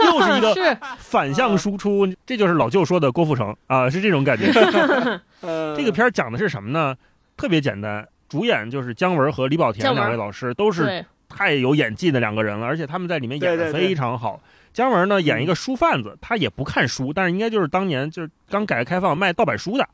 [0.04, 4.52] 又是一个反向输出，这就是老舅说的郭富城啊，是这种感觉。
[5.76, 6.94] 这个片儿讲的是什么呢？
[7.36, 14.40] 特别简单，主演就是姜文和李保田两位老师，都是太有演技的两个人了，而且他们在里面演的非常好。
[14.72, 19.88] 姜文呢演一个书贩子，他也不看书，但是应该就是当年就是刚改革开放卖盗版书的，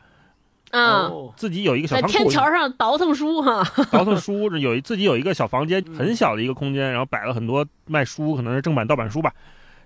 [0.71, 9.33] 啊，自己有一个小仓库，在天桥上倒腾书哈，倒腾书，有自己有一个小房间，很小的一个空间，然后摆了很多卖书，可能是正版盗版书吧。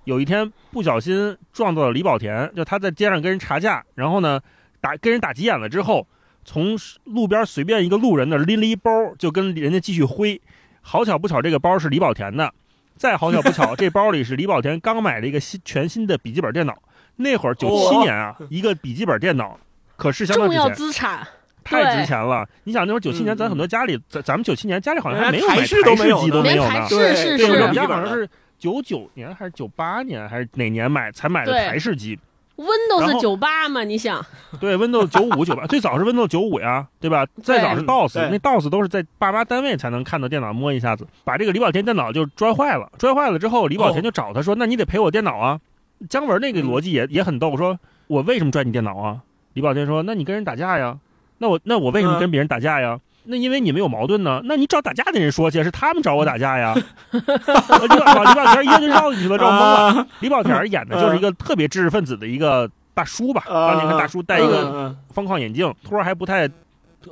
[0.05, 4.41] 有一天不小心撞到了李保田，就他在街上跟人查价，然后呢
[4.81, 6.07] 打跟人打急眼了之后。
[6.45, 10.41] 从路边随便一个路人那拎了一包，就跟人家继续挥。
[10.83, 12.53] 好巧不巧，这个包是李保田的。
[12.97, 16.77] 再好巧不巧，这包里是李保田刚买了一个新全新的笔记本电脑。
[17.17, 19.59] 那会儿九七年啊，一个笔记本电脑
[19.97, 21.27] 可是相当重要资产，
[21.65, 22.47] 太值钱了。
[22.65, 26.87] 你想那会儿九七年，咱很多家里，咱咱们九七年家里好像还没有台式都没有都没有呢。
[26.89, 32.19] 对，是是是，我们家好像是九九年还是九八年还是哪年买才买的台式机。
[32.57, 34.25] Windows 九八嘛，你想？
[34.61, 37.27] 对，Windows 九五、九八，最早是 Windows 九五呀，对吧？
[37.43, 41.07] 再早是 DOS，那 DOS 都是在爸妈单位才能看到电脑摸一下子。
[41.25, 45.61] 把这个李保田电脑就拽坏了，拽坏了之后，李保田就找他说：“那你得赔我电脑啊。”
[46.09, 49.21] 姜文那个逻辑也也很逗，说：“我为什么拽你电脑啊？”
[49.55, 50.97] 李保田说：“那你跟人打架呀？
[51.39, 56.75] 那我那我为什么跟别人打架呀？”那因为你们有矛盾呢，那你找打架的人说去，是他们找我打架呀。
[57.13, 60.07] 李保李保田一下就绕进去了，绕懵了。
[60.21, 63.43] 李保田演的就是一个特别知识分子的一个大叔吧。
[63.47, 66.49] 当年看大叔戴一个方框眼镜，托还不太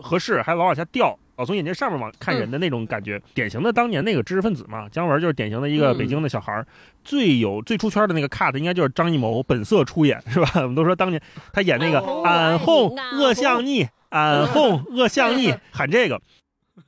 [0.01, 4.86] 合适，还老往下掉，老从眼镜上面往看人的那种感觉，典型的当年那个知识分子嘛。
[4.90, 6.62] 姜文就是典型的一个北京的小孩
[7.02, 10.51] 最有最出圈的那个 cut 应该就是张艺谋本色出演，是吧？
[10.56, 11.18] 我们都说当年
[11.55, 13.89] 他演那个俺哄恶向逆。
[14.12, 16.20] 俺哄恶向逆 喊这个，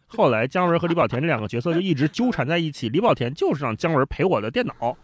[0.06, 2.88] 后来姜文和李保田这两个角色就一直纠缠在一起。
[2.88, 4.96] 李保田就是让姜文赔我的电脑，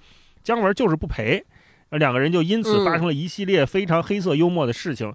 [0.43, 1.45] 姜文就是不赔，
[1.91, 5.15] 两个人就因此发生了一系列非常黑色幽默的事情。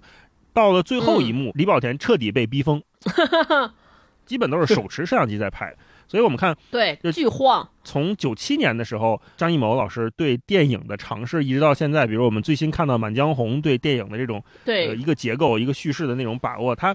[0.52, 2.82] 到了最后一幕，李保田彻底被逼疯，
[4.26, 5.74] 基本都是手持摄像机在拍。
[6.08, 7.68] 所以我们看，对，巨晃。
[7.82, 16.94] 从九七年的时候，张艺谋老师对电影的尝试，一直到现在，比如我们最新看到《满江红》对电影的这种，对一个结构、一个叙事的那种把握，他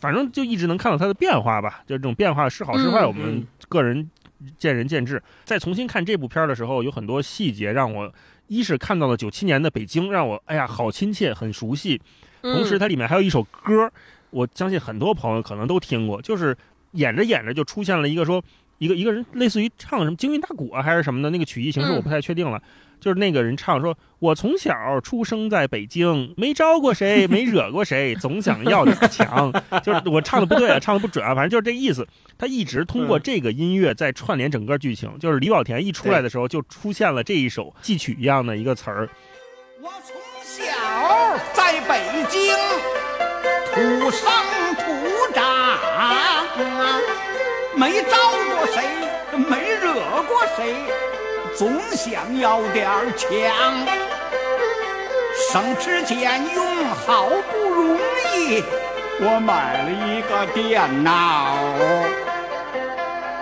[0.00, 1.82] 反正就一直能看到他的变化吧。
[1.86, 4.10] 就这种变化是好是坏，我们个人
[4.58, 5.22] 见仁见智。
[5.44, 8.12] 再重新看这部片儿的时候，有很多细节让我，
[8.48, 12.00] 一是看到了九七年的北京，让我哎呀好亲切，很熟悉。
[12.40, 13.90] 同时，它里面还有一首歌，
[14.30, 16.56] 我相信很多朋友可能都听过，就是。
[16.92, 18.42] 演着演着就出现了一个说
[18.78, 22.60] 一个一个人类似于唱什么京韵大鼓啊还是什么的那个曲艺形式我不太确定了，
[23.00, 29.52] 就是那个人唱说，我从小出生在北京，没招过谁，没惹过谁，总想要点强。
[29.82, 32.06] 就是我唱的不对啊，唱的不准啊，反正就是这意思。
[32.36, 35.16] 他一直通过这个音乐在串联整个剧情。
[35.20, 39.08] 就是李保田一出来的时候，就出现了这一首戏曲一样的一个词儿。
[39.80, 40.62] 我从小
[41.52, 42.52] 在北京
[43.72, 44.28] 土生
[44.76, 45.51] 土长。
[47.74, 48.16] 没招
[48.50, 48.84] 过谁，
[49.36, 50.74] 没惹过谁，
[51.56, 53.28] 总想要点强。
[55.50, 58.62] 省吃俭用，好不容易，
[59.20, 61.56] 我买了一个电脑，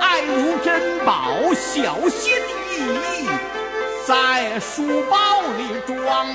[0.00, 2.32] 爱如珍宝，小心
[2.70, 2.72] 翼
[3.24, 3.28] 翼，
[4.06, 6.26] 在书包里装。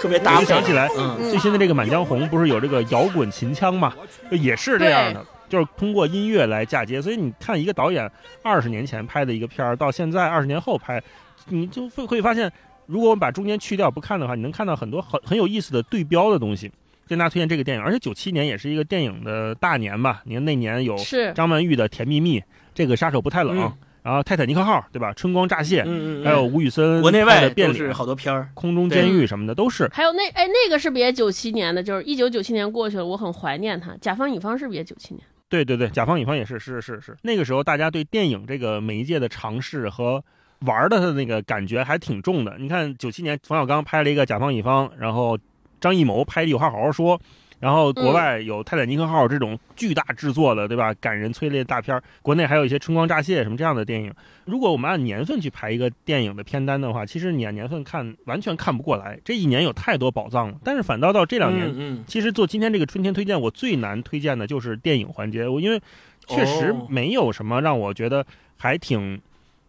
[0.00, 0.42] 特别打。
[0.44, 0.88] 想起来，
[1.30, 3.94] 最新的这个《满江红》不是有这个摇滚秦腔嘛？
[4.30, 7.00] 也是这样的，就是通过音乐来嫁接。
[7.00, 8.10] 所以你看，一个导演
[8.42, 11.02] 二十年前拍的一个片儿，到现在二十年后拍，
[11.48, 12.50] 你就会会发现，
[12.86, 16.70] 如果我们把中间去掉不看的话，你能看到很多很很有意思的对标的东西。
[17.08, 20.22] 跟大家推荐这个电影，而且九七年也是一个电影的大年吧？
[20.24, 20.96] 你看那年有
[21.36, 22.40] 张曼玉的《甜蜜蜜》，
[22.74, 23.72] 这个杀手不太冷。
[24.06, 25.12] 然后《泰坦尼克号》对吧？
[25.14, 29.90] 春光乍泄，嗯嗯，还有吴宇森国内外的变是好多片儿，空中监狱什么的都是。
[29.92, 31.82] 还有那哎那个是不是也九七年的？
[31.82, 33.96] 就是一九九七年过去了，我很怀念他。
[34.00, 35.26] 甲方乙方是不是也九七年？
[35.48, 37.16] 对对对，甲方乙方也是是是是。
[37.22, 40.22] 那个时候大家对电影这个媒介的尝试和
[40.60, 42.54] 玩的那个感觉还挺重的。
[42.60, 45.36] 你看九七年冯小刚拍了一个甲方乙方，然后
[45.80, 47.20] 张艺谋拍的有话好好说。
[47.58, 50.92] 然后国外有《泰坦尼克号》这种巨大制作的，对吧？
[51.00, 54.12] 感人催泪的大片儿国内还有一些《春光乍泄》什么这样的电影。
[54.44, 59.18] 如果我们按年份去排一个电影的片单的话，其实你按年份看完全看不过来。
[59.24, 60.58] 这一年有太多宝藏了。
[60.62, 65.48] 但是反倒到这两年，嗯，其实做今天这个春天推荐，我最难推荐的就是电影环节。
[65.48, 65.80] 我因为
[66.26, 68.24] 确实没有什么让我觉得
[68.58, 69.18] 还挺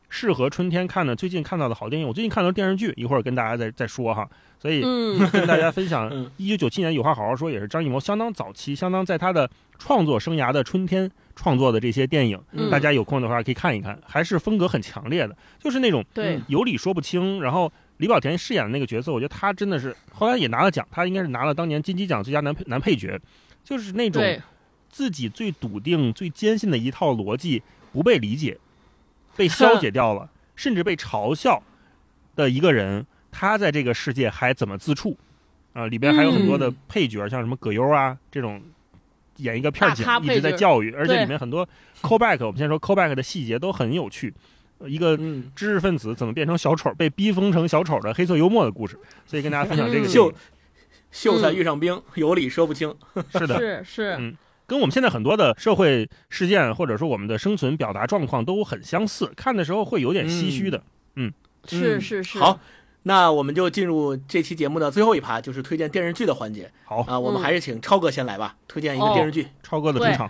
[0.10, 1.16] 适合春天看的。
[1.16, 4.30] 最近看到的好电影，我最近看到电视剧，一会儿跟大家再再说哈。
[4.60, 4.82] 所以
[5.32, 12.40] 跟大家分享， 一九九七年有话好好说，也是张艺谋相当早期、相当在他的创作生涯的春天创作的这些电影，
[12.72, 16.04] 大家有空的话可以看一看，还是风格很强烈的，就是那种
[16.48, 17.42] 有理说不清。
[17.42, 23.20] 然后李保田饰演的那个角色，我觉得他真的是后来也拿了奖，他应该是拿了当年金鸡奖最佳男配男配角，
[23.64, 24.24] 就是那种
[24.90, 27.62] 自己最笃定、最坚信的一套逻辑
[27.94, 28.58] 不被理解、
[29.36, 31.62] 被 消解掉了，甚至被嘲笑
[32.36, 33.06] 的一个人。
[33.32, 35.18] 他在这个世界还怎么自处？
[35.74, 38.62] 啊，里边还有很多的配角，像什么葛优啊这种，
[39.36, 41.68] 演一个片警一直在教育，而且里面很多
[42.02, 44.34] callback，我们先说 callback 的细节都很有趣。
[44.86, 45.18] 一个
[45.56, 50.08] 知识分子怎么变成小丑，被逼疯成小丑的黑色幽默的故事，所以跟大家分享这个。
[50.08, 50.34] 秀
[51.12, 52.94] 秀才遇上兵，有理说不清。
[53.32, 54.36] 是的，是是，嗯，
[54.66, 60.84] 跟我们现在很多的社会事件或者说我们的生存表达状况都很相似，看的时候会有点唏嘘的。
[61.16, 61.32] 嗯，
[61.66, 62.60] 是是是，好。
[63.08, 66.70] 那我们就进入这期节目的最后一趴，就是推荐电视剧的环节。
[66.84, 69.48] 好啊，我们还是请超哥先来吧，推荐一个电视剧。
[69.64, 70.30] 超哥的主场。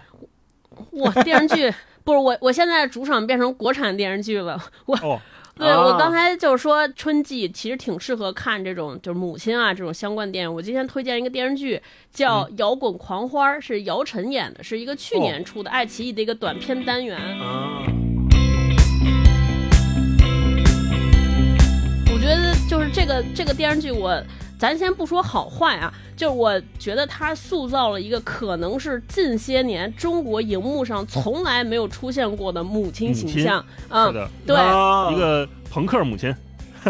[0.92, 1.74] 哇，电视剧
[2.06, 4.64] 不是我，我现在主场变成国产电视剧了。
[4.86, 4.96] 我，
[5.58, 10.54] 对我刚才就是说春季其实挺适合看这种就是母亲啊这种相关电影。
[10.54, 11.82] 我今天推荐一个电视剧
[12.12, 17.18] 叫《摇滚狂欢》，是姚晨演的，是一个去年出的爱奇艺的一个短片单元。
[17.18, 17.82] 啊。
[22.68, 24.22] 就是这个这个电视剧，我
[24.60, 34.12] 咱先不说好坏啊，就是我觉得它塑造了一个可能是近些年中国荧幕上从来没有出现过的母亲形象啊，
[34.46, 34.56] 对，
[35.14, 36.36] 一个朋克母亲。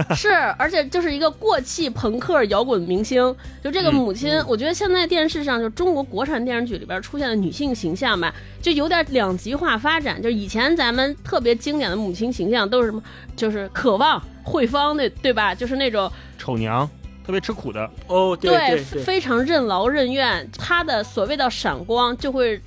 [0.15, 3.35] 是，而且就是一个过气朋克摇滚明星。
[3.63, 10.21] 就这个母亲，我觉得现在电视上就中国国产电视剧里边出现的女性形象吧，就有点两极化发展。
[10.21, 13.01] 就以前咱们特别经典的母亲形象都是什么？
[13.35, 15.53] 就是渴望、慧芳，那对吧？
[15.53, 16.89] 就是那种丑娘，
[17.25, 17.89] 特别吃苦的。
[18.07, 20.49] 哦，对，非常任劳任怨。
[20.57, 22.61] 她的所谓的闪光就会。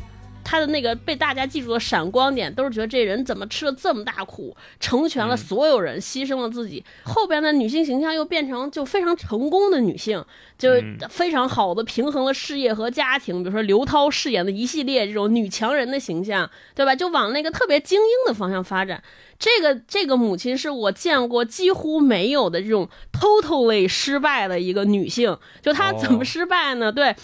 [0.50, 6.84] 他的那个被大家记住的闪光点，都是觉得这人怎么吃了这么大苦，成全了所有人，牺牲了自己。
[7.04, 10.24] 后边的女性形象又变成就非常成功的女性，
[10.58, 10.70] 就
[11.08, 13.44] 非常好的平衡了事业和家庭。
[13.44, 16.96] 比如说刘涛饰演的一系列这种女强人的形象，对吧？
[16.96, 19.00] 就往那个特别精英的方向发展。
[19.38, 25.38] 这个这个母亲是我见过几乎没有的这种 totally 失败的一个女性。
[25.62, 26.90] 就她怎么失败呢？
[26.90, 27.14] 对。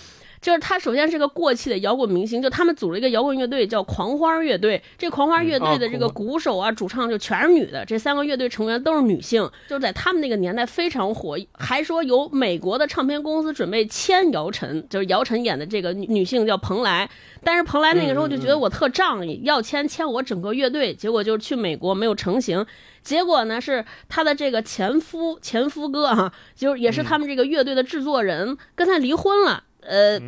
[0.47, 4.81] 就是他首先是个过气的摇滚明星，就他们组了一个摇滚乐队叫狂花乐队。
[4.97, 11.37] 这狂花乐队的这个鼓手啊、主唱就全是女的，这三个乐队成员都是女性，就是在他们那个年代非常火。
[11.55, 17.11] 还说有美国的唱片公司准备签姚晨，就是姚晨演的这个女女性叫蓬莱，
[17.43, 22.65] 但是蓬莱那个时候就觉得我特仗义，要签签我整个乐队，结果就去美国没有成型。
[23.03, 29.65] 结果呢是他的这个前夫前夫哥哈，就是也是他们这个乐队的制作人，跟他离婚了。
[29.87, 30.21] 呃，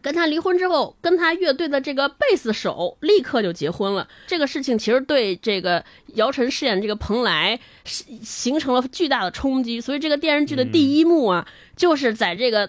[0.00, 4.08] 跟他离婚之后，跟他乐队的这个贝斯手立刻就结婚了。
[4.26, 5.84] 这个事情其实对这个
[6.14, 9.80] 姚晨饰演这个蓬莱形成了巨大的冲击。
[9.80, 11.46] 所以这个电视剧的第一幕啊，
[11.76, 12.68] 就是在这个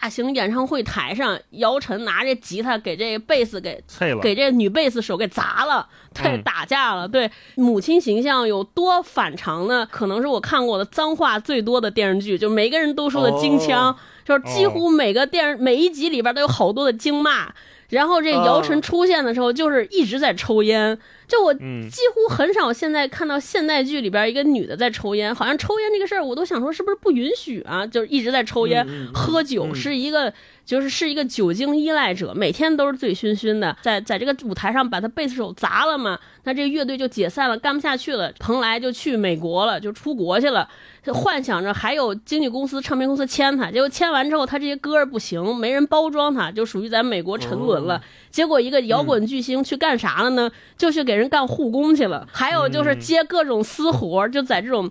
[0.00, 3.82] 大大型演唱会台上，姚晨拿着吉他给这贝斯给
[4.22, 9.86] 给这女贝斯手给砸了，对，嗯打架了，对，母亲形象有多反常呢？
[9.90, 17.52] 可能是我看过的脏话最多的电视剧，就每个人都说的京腔，哦就是几乎每个电视每一集里边都有好多的京骂。
[17.90, 20.96] 然后这姚晨哦出现的时候，就是一直在抽烟。
[21.30, 27.86] 就我嗯几乎很少现在看到现代剧里边一个女的在抽烟，好像抽烟这个事儿，我都想说是不是不允许啊？
[27.86, 28.84] 就是一直在抽烟、
[29.14, 30.32] 喝酒，嗯是一个
[30.66, 36.18] 就是是一个酒精依赖者，每天都是醉醺醺的，在在这个舞台上把他贝斯手砸了嘛，
[36.50, 40.68] 那这乐队就解散了，干不下去了，蓬莱就去美国了，就出国去了。
[41.00, 47.94] 就幻想着还有经纪公司、唱片公司签他，结果签完之后，他这些歌儿不行，没人包装他，就属于在美国沉沦了。
[47.98, 48.00] 哦
[48.30, 50.50] 结果一个摇滚巨星去干啥了呢？
[50.76, 54.90] 就去给人干护工去了，还有就是接各种私活儿，就在这种。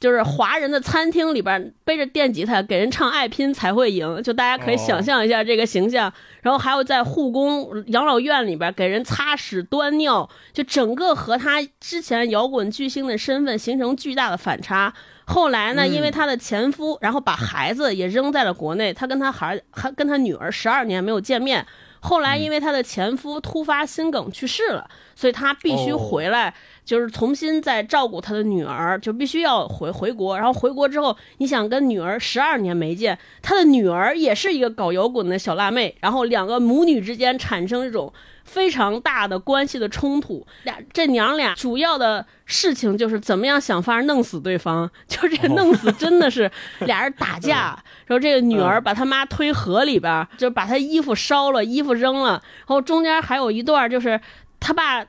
[0.00, 6.10] 就是华人的餐厅里边背着电吉他给人唱《爱拼才会赢》，就大家可以想象一下这个形象。
[6.40, 14.92] 然后还有在护工养老院里边给人擦屎端尿，就整个和他之前摇滚巨星的身份形成巨大的反差。
[15.26, 21.66] 后来呢，嗯因为他的前夫，然后把孩子也扔在了国内，他跟他孩还跟他女儿十二年没有见面。
[22.00, 26.54] 后来因为她的前夫突发心梗去世了，所以她必须哦回来，
[26.84, 30.36] 就是重新再照顾她的女儿，就必须要回回国。
[30.36, 38.12] 然后回国之后，你想跟女儿十二年没见，她的女儿也是一个搞摇滚的小辣妹，然后两个母女之间产生这种
[38.52, 40.46] 非常大的关系的冲突。
[40.64, 46.50] 俩这娘俩主要的事情就是怎么样想法弄死对方，就是这个弄死 真的是
[46.80, 54.20] 俩人打架，然后这个女儿把她妈推河里边儿，就把她衣服烧了，衣服扔了，然后中间还有一段就是
[54.58, 55.04] 他爸。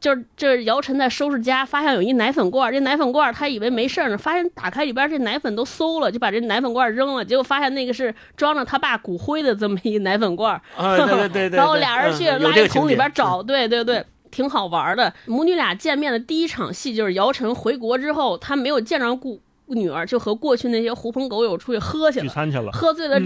[0.00, 15.12] 就是就是姚晨在收拾家，发现有一奶粉罐儿，这奶粉罐儿他以为没事儿呢，发现打开里边这奶粉都馊了，就把这奶粉罐儿扔了，结果发现那个是装着他爸骨灰的这么一奶粉罐儿，啊，对对对对， 然后俩人去垃圾桶里边找，对对对，挺好玩的。
[15.26, 19.40] 母女俩见面的第一场戏就是姚晨回国之后，她没有见着顾
[19.74, 22.24] 女儿，就和过去那些狐朋狗友出去喝去了。
[22.26, 23.18] 聚餐去了，喝醉了，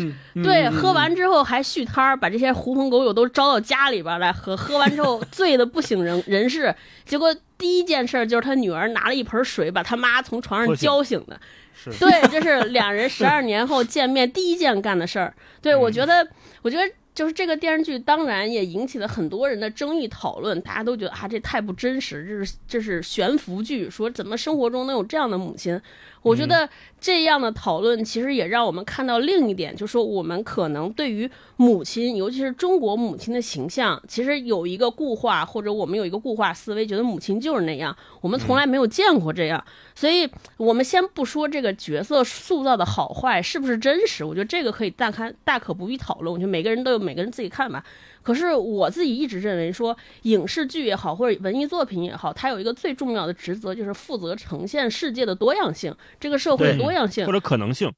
[0.42, 4.56] 对，嗯喝完之后还续摊儿，把这些狐朋狗友都招到家里边来喝。
[4.56, 11.40] 喝完之后 醉的不省人人事，结果第一件事就是他女儿拿了一盆水把他妈从床上浇醒的。
[11.76, 15.34] 是对，这是两人十二年后见面第一件干的事儿。
[15.60, 16.26] 对，我觉得，
[16.62, 25.78] 我觉得就是这个电视剧，当然也引起了很多人的争议讨论，大家都觉得啊，这太不真实，这是这是悬浮剧，说怎么生活中能有这样的母亲？
[26.24, 26.68] 我觉得
[26.98, 39.62] 这样的讨论其实也让我们看到另一点，就是说我们可能对于母亲，尤其是中国母亲的形象，其实有一个固化，或者我们有一个固化思维，觉得母亲就是那样，我们从来没有见过这样。
[39.94, 46.32] 所以，我们先不说这个角色塑造的好坏是不是真实，我觉得这个可以大看大可不必讨论。
[46.32, 47.84] 我觉得每个人都有每个人自己看法。
[48.24, 57.32] 可是我自己一直认为说，影视剧也好，或者文艺作品也好，它有一个最重要的职责，就是负责呈现世界的多样性，这个社会的多样性或。
[57.32, 57.92] 者可能性，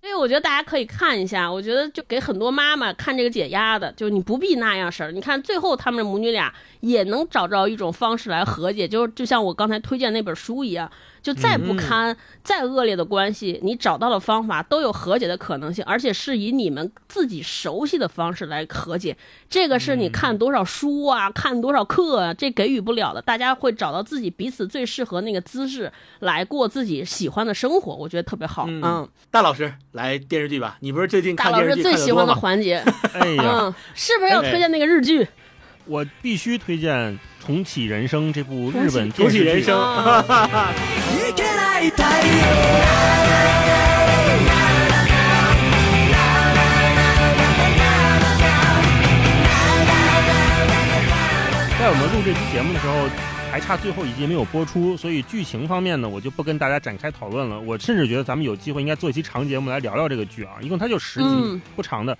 [0.00, 5.12] 所以我觉得大家可以看一下，我觉得就给很多妈妈看这个解压的，就是你不必那样式儿。
[5.12, 6.52] 你看最后他们母女俩
[6.84, 10.90] 也能找着一种方式来和解， 就就像我刚才推荐那本书一样，
[11.22, 19.16] 就再不堪、再恶劣的关系，你找到了方法，都有和解的可能性，而且是以你们自己熟悉的方式来和解。
[19.48, 23.22] 这个是你看多少书啊，看多少课啊，这给予不了的。
[23.22, 25.90] 大家会找到自己彼此最适合那个姿势
[26.20, 28.66] 来过自己喜欢的生活，我觉得特别好。
[28.68, 32.34] 嗯嗯，大老师来电视剧吧，你不是最近大老师看电视剧最喜欢的？
[32.34, 32.84] 环节，
[33.14, 35.26] 哎呀，嗯，是不是要推荐那个日剧？
[35.85, 36.95] 我必须推荐《
[37.43, 39.39] 重启人生》这部日本重电视剧。
[39.39, 40.73] 启人生，啊
[41.15, 42.29] いけない太陽
[51.79, 53.09] 在我们录这期节目的时候，
[53.49, 57.57] 还差最后一集没有播出，所以剧情方面呢，我就不跟大家展开讨论了。
[57.59, 62.15] 我甚至觉得咱们有机会应该做一期长节目来聊聊这个剧啊，一共它就十集，嗯不长的。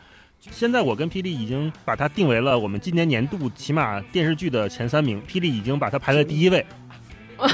[0.51, 6.65] 现在我跟霹雳已经把它定为了我们今年年度起码电视剧的前三名，霹雳已经把它排在第一位。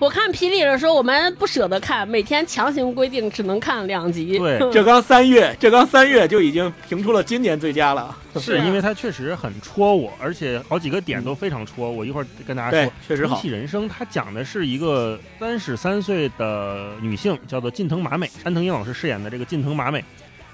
[0.00, 4.36] 我看霹雳的时候，我们不舍得看，每天强行规定只能看两集。
[4.38, 8.14] 对 这刚三月，这刚三月就已经评出了今年最佳了。
[8.40, 12.04] 是因为它确实很戳我，而且好几个点都非常戳我。
[12.04, 13.48] 一会儿跟大家说。，确实好重启。
[13.48, 20.04] 人生，它讲的是一个三十三岁的女性，叫做近藤麻美，山藤英老师饰演的这个近藤麻美，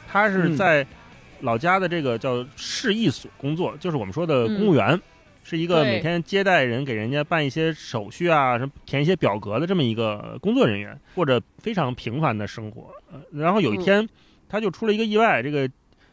[0.06, 0.86] 她是嗯在
[1.40, 5.00] 老家的这个叫市役所工作，就是我们说的公务员，
[5.42, 12.90] 是一个每天接待人、给人家办一些手续啊、什么填一些表格的这么一个工作人员，过着非常平凡的生活。
[13.12, 14.08] 呃，然后有一天，
[14.48, 15.68] 他就出了一个意外，这个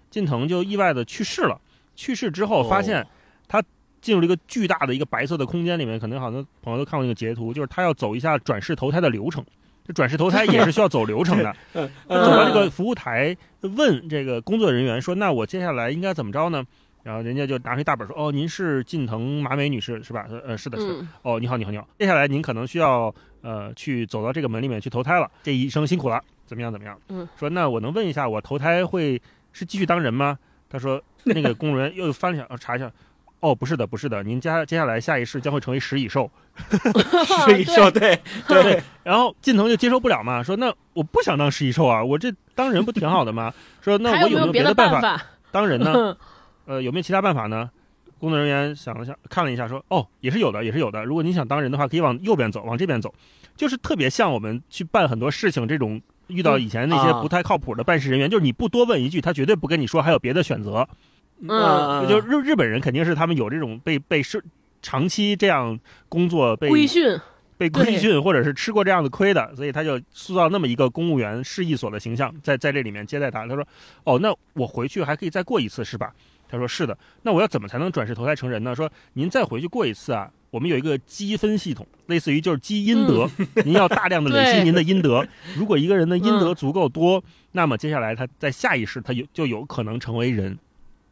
[0.09, 1.59] 近藤就意外的去世了。
[1.95, 3.05] 去世之后，发现
[3.47, 3.63] 他
[4.01, 9.43] 进入了一个巨大的一个白色的空间里面，可能好多朋友都看过那个截图，就是他要走一下转世投胎的流程。
[9.87, 11.55] 这转世投胎也是需要走流程的。
[11.73, 16.63] 走到这个服务台，问这个工作人员说：“那我接下来应该怎么着呢？”
[17.03, 20.27] 然后人家就拿出一大本说：“哦，您是近藤麻美女士是吧？
[20.45, 21.07] 呃，是的，是的。
[21.21, 21.87] 哦，你好，你好，你好。
[21.97, 25.31] 接下来您可能需要呃去走到这个门里面去投胎了。
[25.41, 26.69] 这一生辛苦了，怎么样？
[26.69, 26.99] 怎么样？
[27.07, 29.21] 嗯，说那我能问一下，我投胎会
[29.53, 30.37] 是继续当人吗？
[30.69, 32.91] 他说那个工作人员又翻了一下，查一下，
[33.39, 36.29] 哦，不是的，不是的，您接接下来下一世将会成为食蚁兽。
[37.45, 38.81] 食蚁兽，对 对。
[39.03, 43.53] 然后近藤就接受不了嘛，说那我不想当食蚁兽啊，我这当人不挺好的吗？
[43.81, 46.17] 说那我有没有别的办法当人呢？
[46.65, 47.69] 呃，有没有其他办法呢？
[48.19, 51.05] 工作人员想了想，看了一下，说：“哦，也是有的，也是有的。
[51.05, 53.13] 如果你想当人的话，可以往右边走，往这边走，
[53.55, 60.89] 就是特别像我们去办很多事情这种遇到以前那些不太靠谱的办事人员，就是你不多问一句，他绝对不跟你说还有别的选择。
[61.41, 64.43] 嗯，就日日本人肯定是他们有这种被被是
[64.81, 67.19] 长期这样工作被规训，
[67.57, 73.45] 被规训或者是吃过这样的亏的，所以他就塑造那么一个公务员市役所的形象，在在这里面接待他。
[73.45, 73.67] 他说：
[74.03, 76.13] 哦，那我回去还可以再过一次，是吧？”
[76.49, 78.73] 他说：“是的，那我要怎么才能转世投胎成人呢？
[78.73, 83.29] 说您再回去过一次啊，我们有一个积分系统，类似于就是积阴德，
[83.65, 85.27] 您要大量的累积您的阴德。
[85.57, 90.57] 如果一个人的阴德足够多，那么接下来他在下一世他有就有可能成为人。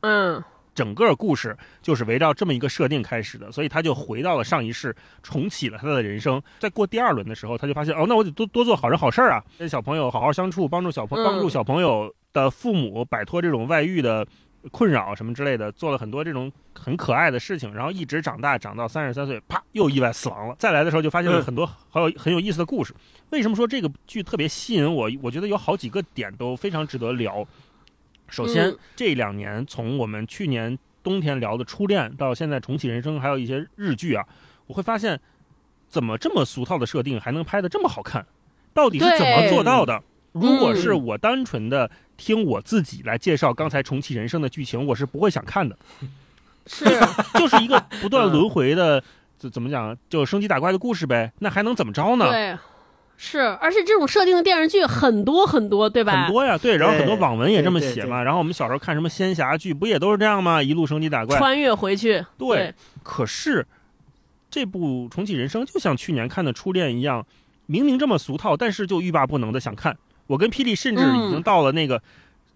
[0.05, 0.43] 嗯，
[0.75, 6.39] 整个故事就是围绕这么一个设定开始的，所以他就回到了上一世，重启了他的人生。
[6.59, 14.25] 在过第二轮的时候，他就发现哦，那我得多多做好人好事儿啊，跟小朋友好好相处，帮助小朋帮助小朋友的父母摆脱这种外遇的。”
[14.71, 20.55] 困扰什么之类的，做了很多这种很可爱的事情，然后一直长大，长到三十三岁，啪，又意外死亡了。
[20.57, 22.91] 再来的时候就发现了很多好有很有意思的故事。
[23.29, 25.07] 为什么说这个剧特别吸引我？
[25.21, 27.47] 我觉得有好几个点都非常值得聊。
[28.27, 34.25] 首先，这两年从我们去年冬天聊的《初恋》到现在重启人生，还有一些日剧啊，
[34.67, 35.19] 我会发现
[35.87, 38.25] 怎么这么俗套的设定还能拍的这么好看？
[38.73, 40.03] 到底是怎么做到的？
[40.31, 41.89] 如果是我单纯的。
[42.17, 45.77] 听我自己来介绍刚才重启人生的剧情，我是不会想看的。
[46.65, 46.85] 是，
[47.33, 49.03] 就是一个不断轮回的，
[49.37, 51.33] 怎怎么讲，就升级打怪的故事呗。
[51.39, 52.31] 那还能怎么着呢？
[52.31, 52.57] 对，
[53.17, 56.25] 是，而且这种设定的电视剧很多很多，对吧？
[56.25, 56.77] 很多呀，对。
[56.77, 58.21] 然后很多网文也这么写嘛。
[58.21, 60.61] 然后我们小时候看什么仙侠剧，不也都是这样吗？
[60.61, 62.25] 一路升级打怪，穿越回去。
[62.37, 62.73] 对。
[63.03, 63.65] 可是
[64.49, 67.25] 这部重启人生就像去年看的初恋一样，
[67.65, 69.97] 明明这么俗套，但是就欲罢不能的想看。
[70.27, 72.01] 我跟霹雳甚至已经到了那个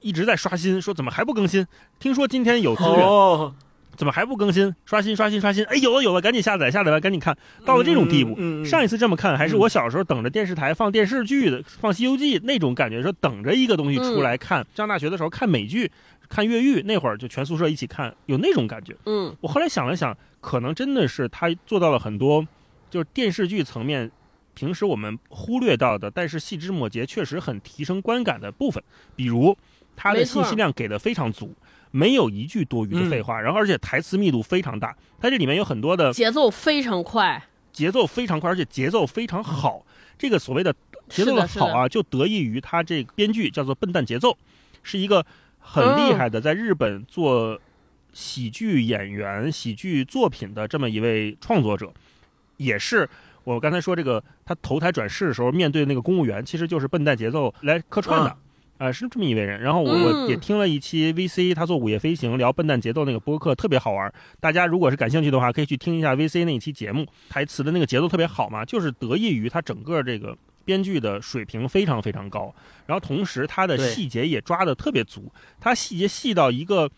[0.01, 1.65] 一直在刷新，说怎么还不更新？
[1.99, 3.53] 听说今天有资源，
[3.99, 4.73] 怎么还不更新？
[4.85, 5.61] 刷新刷新刷新！
[5.65, 7.37] 哎，有了有了，赶紧下载下载完赶紧看。
[7.65, 14.65] 到了这种地步，上一次这么看还是我小时候等着电视台放电视剧的，放《西游记》那种感觉，说等着一个东西出来看。
[14.73, 15.91] 上大学的时候看美剧，
[16.29, 18.95] 看越狱，那会儿就全宿舍一起看，有那种感觉。
[19.05, 22.47] 嗯，我后来想了想，可能真的是他做到了很多，
[22.89, 24.09] 就是电视剧层面。
[24.55, 28.81] 平时我们忽略到的，但是细枝末节确实很提升观感的部分，
[29.15, 29.57] 比如
[29.95, 31.53] 它的信息量给的非常足，
[31.91, 39.85] 没有一句多余的废话，然后而且台词密度非常大，它这里面有很多的节奏非常快，节奏非常快，而且节奏非常好。
[40.17, 40.73] 这个所谓的
[41.07, 44.37] 节奏的好啊，就得益于他这个编剧叫做笨蛋节奏，
[44.83, 45.25] 是一个
[45.59, 47.59] 很厉害的，在日本做
[48.13, 51.93] 喜剧演员、喜剧作品的这么一位创作者，
[52.57, 53.09] 也是。
[53.45, 58.37] 我刚才说这个，他投胎转世的时候面对那个公务员，其实就是笨蛋节奏来客串的，
[58.79, 59.61] 啊，是这么一位人。
[59.61, 64.11] 然后我我也听了一期 VC，他做午夜飞行聊笨蛋节奏那个播客，特别好玩。
[64.39, 72.51] 大家如果是感兴趣的话，可以去听一下 VC 那一期节目，台词的那个节奏特别好嘛，就是得益于他整个这个编剧的水平非常非常高，
[72.87, 76.89] 然后同时他的细节也抓的特别足，他细节细到一个，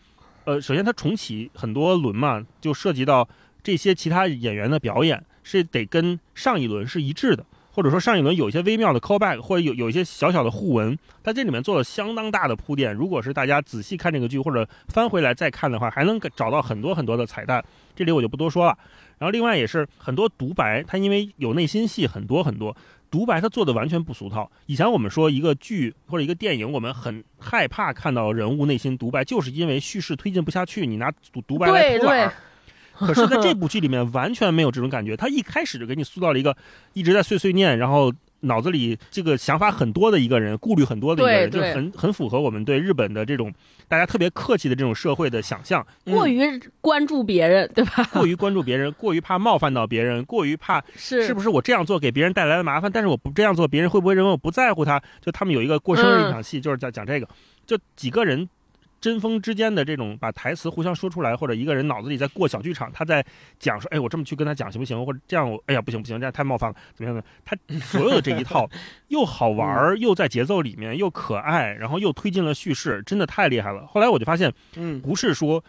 [0.44, 3.28] 呃，首先他重启很多轮嘛，就涉及到
[3.62, 5.22] 这些其他演员的表演。
[5.44, 7.44] 是得跟上一轮是一致的，
[7.74, 12.94] 或者说上一轮有一些微妙的 callback，或者有有一些小小的互文，它这里面做了相当大的铺垫。
[12.94, 17.64] 如果是大家仔细看这个剧，或者翻回来再看的话，还能找到很多很多的彩蛋。
[17.96, 18.76] 这里我就不多说了。
[19.18, 22.76] 然后另外也是很多独白，它因为有内心戏很多很多，
[23.10, 24.50] 独白它做的完全不俗套。
[24.66, 32.32] 以前我们说一个剧或者一个电影，我们很害怕看到人物内心独白，就是因为叙事推进不下去，你拿独独白来偷懒。
[33.06, 35.16] 可是，在这部剧里面完全没有这种感觉。
[35.16, 36.56] 他一开始就给你塑造了一个
[36.92, 43.52] 一直在碎碎念，然后脑子里这个想法很多的一个人，顾虑很多的一个人，就很很符合我们对日本的这种
[43.88, 45.86] 大家特别客气的这种社会的想象。
[46.04, 48.04] 过于关注别人，对吧？
[48.14, 52.90] 过于关注别人，过于怕冒犯到别人，过于怕是是不是我这样做给别人带来了麻烦？
[52.90, 55.00] 但是我不这样做，别人会不会认为我不在乎他？
[55.20, 57.28] 就他们有一个过生日一场戏，就是在讲这个，
[57.66, 58.48] 就几个人。
[59.02, 63.22] 针锋之间的这种把台词互相说出来，或者一个人脑子里在过小剧场，他在
[63.58, 65.04] 讲说，哎，我这么去跟他讲行不行？
[65.04, 67.24] 或者这样我，哎呀，不行不行，这样太冒犯了，怎么样的？
[67.44, 68.70] 他所有的这一套
[69.08, 73.84] 又好玩儿，又在节奏里面又可爱，然后又推进了叙事，真的太厉害了。
[73.88, 75.62] 后来我就发现，嗯，不是说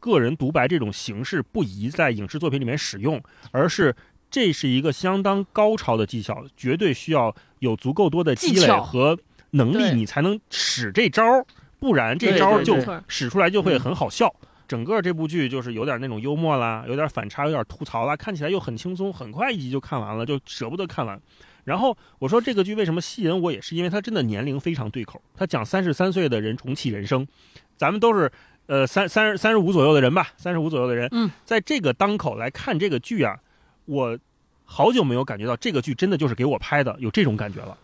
[0.00, 3.22] 个人独白这种形式不宜在影视作品里面使用，
[3.52, 3.94] 而是
[4.28, 9.16] 这是一个相当高超的技巧，绝对需要有足够多的积累和
[9.52, 11.46] 能力，你才能使这招儿，
[11.80, 12.76] 不然这招就
[13.08, 14.32] 使出来就会很好笑。
[14.68, 21.20] 整个这部剧就是有点那种幽默啦，有点反差，有点吐槽啦，看起来又很轻松，很快一集就看完了，就舍不得看完。
[21.64, 25.20] 然后我说这个剧为什么吸引我，也是因为它真的年龄非常对口。
[25.34, 27.26] 它讲三十三岁的人重启人生，
[27.74, 28.30] 咱们都是
[28.66, 33.40] 呃三三十三十五左右的人吧，三十五左右的人，嗯，在这个当口来看这个剧啊，
[33.86, 34.16] 我
[34.64, 37.76] 好久没有感觉到这个剧真的就是给我拍的，有这种感觉了。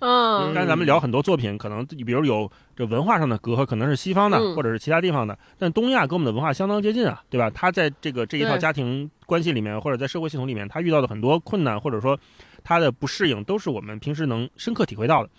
[0.00, 7.50] 嗯刚才咱们聊很多作品，可能比如有这文化上的隔阂，可能是西方的，嗯或者是其他地方的，但东亚跟我们的文化相当接近啊，对吧？
[7.50, 12.18] 他在这个这一套家庭关系里面，或者在社会系统里面，他遇到的很多困难，或者说
[12.62, 15.30] 他的不适应，都是我们平时能深刻体会到的。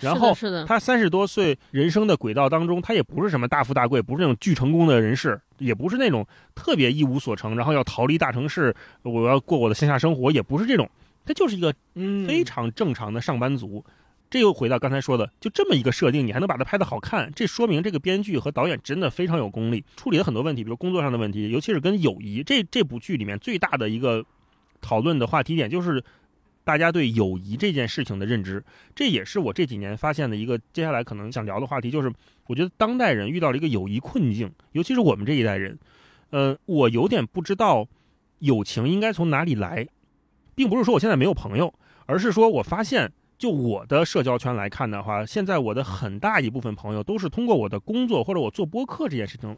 [0.00, 0.32] 然后
[0.64, 6.24] 他三十多岁人生的轨道当中，他也不是什么大富大贵，不是那种巨成功的人士，也不是那种
[6.54, 8.72] 特别一无所成，然后要逃离大城市，
[9.02, 10.88] 我要过我的线下生活，也不是这种，
[11.26, 13.84] 他就是一个嗯，非常正常的上班族。
[14.30, 22.42] 这又回到刚才说的，就这么一个设定，你还能把它拍得好看，这说明这个编剧和导演真的非常有功力，处理了很多问题，比如工作上的问题，尤其是跟友谊。
[22.42, 24.22] 这这部剧里面最大的一个
[24.82, 26.04] 讨论的话题点就是
[26.62, 28.62] 大家对友谊这件事情的认知，
[28.94, 32.12] 这也是我这几年发现的一个接下来可能想聊的话题，就是
[32.48, 35.78] 我觉得当代人遇到了一个友谊困境，尤其是我们这一代人，
[36.30, 37.88] 呃，我有点不知道
[38.40, 39.88] 友情应该从哪里来，
[40.54, 41.72] 并不是说我现在没有朋友，
[42.04, 43.10] 而是说我发现。
[43.38, 49.56] 就我的社交圈来看的话，现在我的很大一部分朋友都是通过我的工作或者我做播客这件事情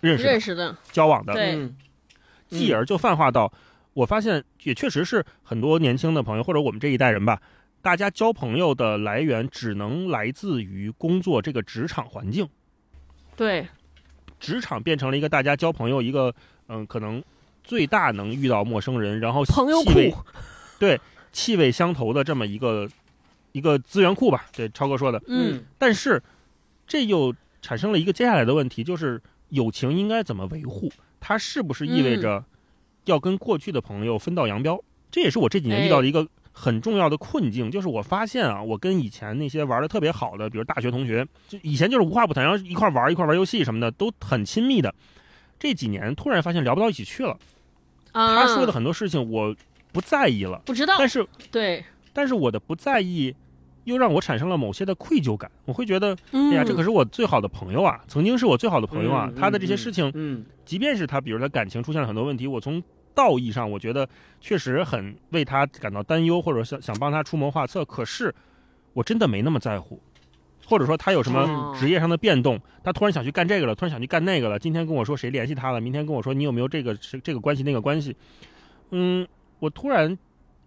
[0.00, 1.74] 认识的、认识的，交往的，对嗯
[2.48, 3.50] 继而就泛化到，
[3.94, 7.40] 我发现也确实是很多年轻的朋友或者我们这一代人吧，
[7.80, 12.46] 大家交朋友的来源只能来自于工作这个职场环境，
[13.36, 13.66] 对，
[14.38, 16.34] 职场变成了一个大家交朋友一个
[16.66, 17.22] 嗯，可能
[17.62, 19.92] 最大能遇到陌生人，然后朋友库，
[20.78, 21.00] 对
[21.32, 22.88] 气味相投的这么一个
[23.52, 25.22] 一个资源库吧，对超哥说的。
[25.26, 26.22] 嗯，但是
[26.86, 29.20] 这又产生了一个接下来的问题，就是
[29.50, 30.90] 友情应该怎么维护？
[31.20, 32.44] 它是不是意味着
[33.04, 34.82] 要跟过去的朋友分道扬镳？
[35.10, 44.94] 这也是我这几年遇到的一个很重要的困境，就是我发现啊，我跟以前那些玩的特别好的，比如大学同学，就以前就是无话不谈，然后一块玩一块玩游戏什么的，都很亲密的。
[45.58, 47.38] 这几年突然发现聊不到一起去了，
[48.12, 49.54] 啊，他说的很多事情我
[49.92, 53.34] 不在意了，不知道，但是对，但是我的不在意，
[53.84, 55.50] 又让我产生了某些的愧疚感。
[55.64, 59.28] 我会觉得，嗯，哎呀，这可是我最好的朋友啊，曾经是我最好的朋友啊。
[59.32, 62.82] 嗯他的这些事情，嗯即便是他，比如他感情出现了很多问题，我从
[63.14, 64.08] 道义上，我觉得
[64.40, 67.84] 确实很为他感到担忧，或者想想帮他出谋划策。
[67.84, 68.32] 可是
[68.92, 70.00] 我真的没那么在乎，
[70.66, 74.58] 或者说他有什么哦职业上的变动，他突然想去干这个了，突然想去干那个了。
[74.58, 78.14] 今天跟我说谁联系他了，明天跟我说你有没有这个这个关系那个关系。
[78.90, 79.26] 嗯，
[79.60, 80.18] 我突然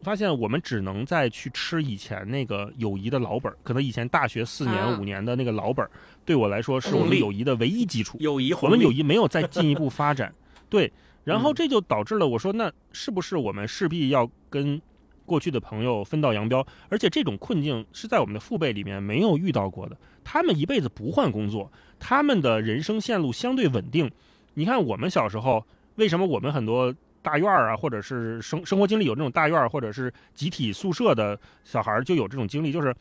[0.01, 5.91] 发现我们只能再去吃以前那个友谊的老本儿，可能以前大学四年、啊五年的那个老本儿，
[6.23, 8.17] 对我来说是我们友谊的唯一基础。
[8.21, 10.33] 友谊我们友谊没有再进一步发展，
[10.69, 10.91] 对，
[11.23, 14.81] 然后嗯这就导致了我说，那是不是我们势必要跟
[15.25, 16.65] 过去的朋友分道扬镳？
[16.89, 24.11] 而且这种困境是在我们的父辈里面没有遇到过的，他们一辈子不换工作，他们的人生线路相对稳定。
[24.53, 25.65] 你看我们小时候，
[25.95, 26.93] 为什么我们很多
[27.23, 32.93] 大院儿啊，或者是生生活经历有这种大院儿，或者是集体宿舍的小孩儿就有这种经历，就是。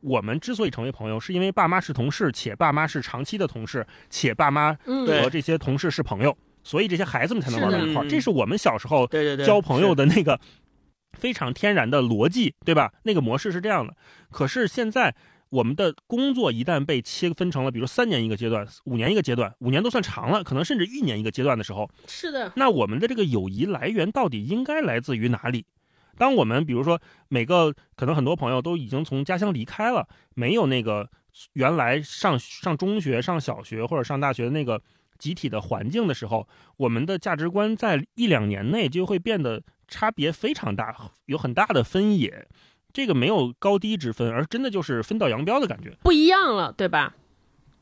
[0.00, 8.08] 我们之所以成为朋友，是因为爸妈是同事，且爸妈是长期的同事，且爸妈和这些同事是朋友，所以这些孩子们才能玩到一块儿。
[8.08, 9.04] 这是我们小时候
[9.44, 10.38] 交朋友的那个
[11.18, 12.92] 非常天然的逻辑，对吧？
[13.02, 13.92] 那个模式是这样的。
[14.30, 15.12] 可是现在
[15.50, 25.64] 我们的工作一旦被切分成了，比如三年一个阶段，五年一个阶段，五年都算长了，可能甚至一年一个阶段的时候，是的，那我们的这个友谊来源到底应该来自于哪里？
[26.16, 31.08] 当我们比如说每个可能很多朋友都已经从家乡离开了，没有那个
[31.52, 34.82] 原来上上中学、上小学或者上大学的那个
[35.18, 42.48] 集体的环境的时候，我们的价值观在一两年内就会变得差别非常大，有很大的分野。
[42.98, 45.96] 这个没有高低之分，而真的就是分道扬镳的感觉。
[46.02, 47.14] 不一样了，对吧？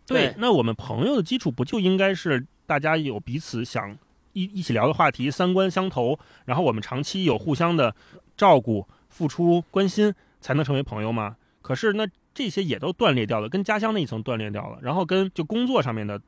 [0.06, 3.96] 对那我们朋友的基础不就应该是大家有彼此想
[4.34, 7.96] 一一起聊的话题，三观相投，然后我们长期有互相的
[8.36, 10.12] 照顾、付出、关心，
[10.42, 11.36] 才能成为朋友吗？
[11.62, 16.20] 可是那这些也都断裂掉了，跟家乡那一层断裂掉了，然后跟就工作上面的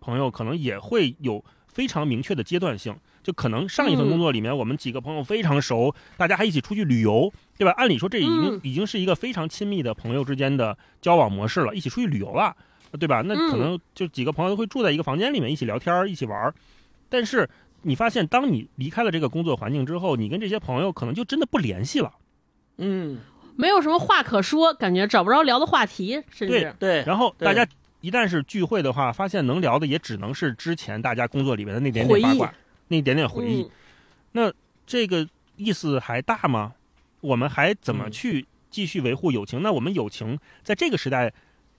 [0.00, 7.72] 朋友可能也会有非常明确的阶段性，就可能上一份工作里面我们几个朋友非常熟，大家还一起出去旅游，对吧？
[7.76, 12.56] 按理说这已经已经是一个非常亲密的朋友之间的交往模式了，一起出去旅游了，
[12.98, 13.22] 对吧？
[13.22, 16.52] 那可能就几个朋友会住在一个房间里面一起聊天一起玩
[17.08, 17.48] 但是
[17.82, 22.12] 你发现当你离开了这个工作环境之后，你跟这些朋友可能就真的不联系了，
[22.78, 23.18] 嗯。
[23.56, 27.04] 没有什么话可说，感觉找不着聊的话题，甚至对。
[27.06, 27.64] 然后大家
[28.00, 32.52] 一旦是聚会的话，发现能聊的也只能是之前大家工作里面的那点点八卦，
[32.88, 33.70] 那点点回忆。
[34.32, 34.52] 那
[34.84, 35.24] 这个
[35.54, 36.72] 意思还大吗？
[37.24, 39.62] 我们还怎么去继续维护友情？
[39.62, 41.32] 那我们友情在这个时代，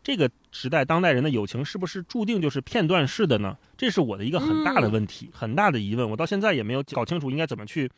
[0.03, 3.55] 这个时代当代人的友情是不是注定就是片段式的呢？
[3.77, 6.09] 这是我的一个很大的问题，很大的疑问。
[6.09, 7.89] 我到现在也没有搞清楚应该怎么去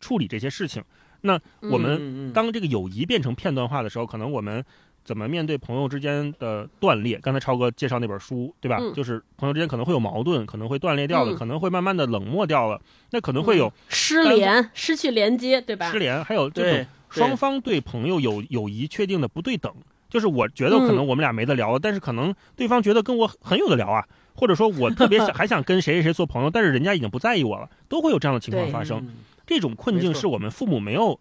[0.00, 0.84] 处理这些事情。
[1.22, 4.64] 那我们当这个友谊变成片段化的时候，可能我们
[5.06, 7.18] 怎么面对朋友之间的断裂？
[7.22, 8.78] 刚才超哥介绍那本书，对吧？
[8.94, 12.80] 就是朋友之间可能会有矛盾，可能会断裂掉了，可能会慢慢的冷漠掉了。
[13.12, 15.90] 那可能会有失联、失去连接，对吧？
[15.92, 19.72] 失联，还有这种双方对朋友友友谊确定的不对等。
[20.08, 24.04] 就是我觉得可能我们俩没得聊了，但是可能对方觉得跟我很有的聊啊，
[24.34, 29.06] 或者说我特别想 还想跟谁谁谁做朋友，但是人家已经不在意我了，都会有这样的情况发生。
[29.46, 31.18] 这种困境是我们父母没有，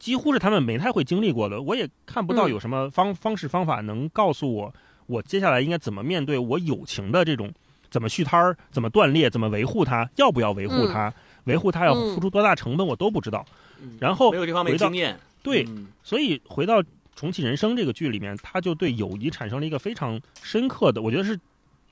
[0.00, 1.62] 几乎是他们没太会经历过的。
[1.62, 4.74] 我也看不到有什么方方式方法能告诉我，
[5.06, 7.52] 我接下来应该怎么面对我友情的这种
[7.90, 11.12] 怎么续摊儿、怎么断裂、怎么维护它，要不要维护它，
[11.44, 13.44] 维护它要付出多大成本，我都不知道。
[13.98, 15.66] 然后没有这方面经验，对，
[16.02, 16.82] 所以回到
[17.14, 21.38] 重启人生这个剧里面，他就对友谊产生了一个非常深刻的，我觉得是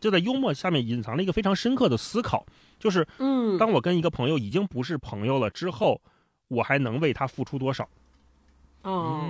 [0.00, 2.46] 就在幽默下面隐藏了一个非常深刻的思考。
[2.78, 6.00] 就是，嗯，当我跟一个朋友已经不是朋友了之后，
[6.46, 7.88] 我还能为他付出多少？
[8.88, 9.22] 哦，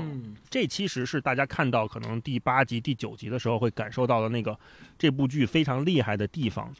[0.49, 4.57] 这其实是大家看到可能第八集、第九集的时候会感受到的那个
[4.97, 6.73] 这部剧非常厉害的地方。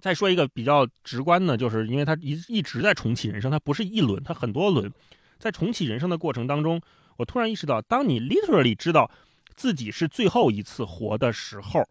[0.00, 4.92] 再说一个比较直观的，就是因为他一一直在重启人生，他不是一轮，他很多轮。
[5.38, 6.80] 在重启人生的过程当中，
[7.16, 9.10] 我突然意识到，当你 literally 知道
[9.54, 11.88] 自己是最后一次活的时候。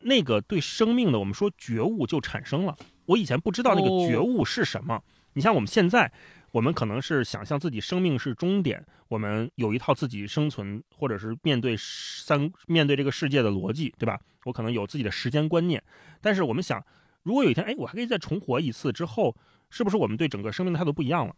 [0.00, 2.76] 那个对生命的，我们说觉悟就产生了。
[3.06, 5.02] 我以前不知道那个觉悟是什么。
[5.32, 6.12] 你像我们现在，
[6.58, 14.18] 我们可能是想象自己生命是终点，我们有一套自己生存或者是面对三面对这个世界的逻辑，对吧？
[14.44, 15.80] 我可能有自己的时间观念。
[16.20, 16.84] 但是我们想，
[17.22, 19.36] 如果有一天，哎，我还可以再重活一次之后，
[19.70, 21.36] 是不是我们对整个生命的态度不一样了？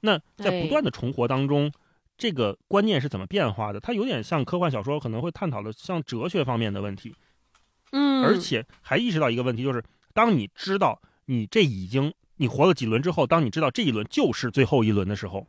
[0.00, 1.72] 那在不断的重活当中，
[2.18, 3.80] 这个观念是怎么变化的？
[3.80, 7.14] 它有点像科幻小说可能会探讨的，像哲学方面的问题。
[7.92, 9.82] 嗯，而且还意识到一个问题，就是
[10.12, 15.46] 当你知道你这已经你活了几轮之后，当你知道这一轮就是最后一轮的时候，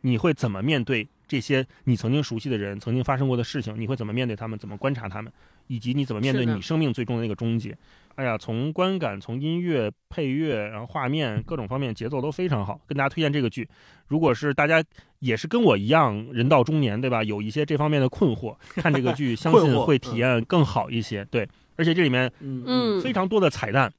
[0.00, 3.78] 你会怎么面对这些你曾经熟悉的人、曾经发生过的事情？
[3.78, 4.58] 你会怎么面对他们？
[4.58, 5.32] 怎么观察他们？
[5.68, 7.76] 以及你怎么面对你生命最终的那个终结？
[8.16, 13.68] 哎呀，从观感、从音乐、配乐，然后画面各种方面节奏都非常好，跟大家推荐这个剧。
[14.08, 14.82] 如果是大家
[15.20, 17.22] 也是跟我一样人到中年，对吧？
[17.22, 21.24] 有一些这方面的困惑，看这个剧 相信会体验更好一些。
[21.26, 21.48] 对。
[21.76, 23.90] 而且这里面嗯非常多的彩蛋，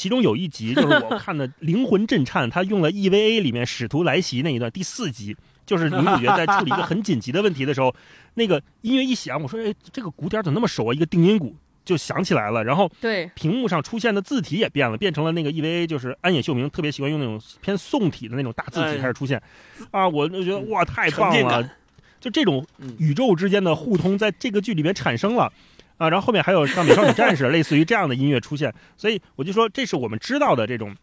[0.00, 5.36] 其中有一集就是我看的灵魂震颤， 他用了 EVA 里面使徒来袭那一段第四集，
[5.66, 7.94] 就是女主角在处理一个很紧急的问题的时候，
[8.32, 10.94] 那个音乐一响，我说哎这个鼓点怎么那么熟啊？
[10.94, 11.54] 一个定音鼓
[11.84, 13.30] 就响起来了，然后对。
[13.34, 19.42] 屏幕上出现的字体也变了，变成了那个 EVA，就是安野秀明特别喜欢用那种偏宋体的那种大字体开始出现，
[19.90, 21.70] 啊，我就觉得哇太棒了，
[22.18, 22.66] 就这种
[22.96, 25.52] 宇宙之间的互通在这个剧里面产生了。
[26.00, 30.96] 啊，然后后面还有像《美少女战士》类似于这样的音乐出现，所以我就说这是我们知道的这种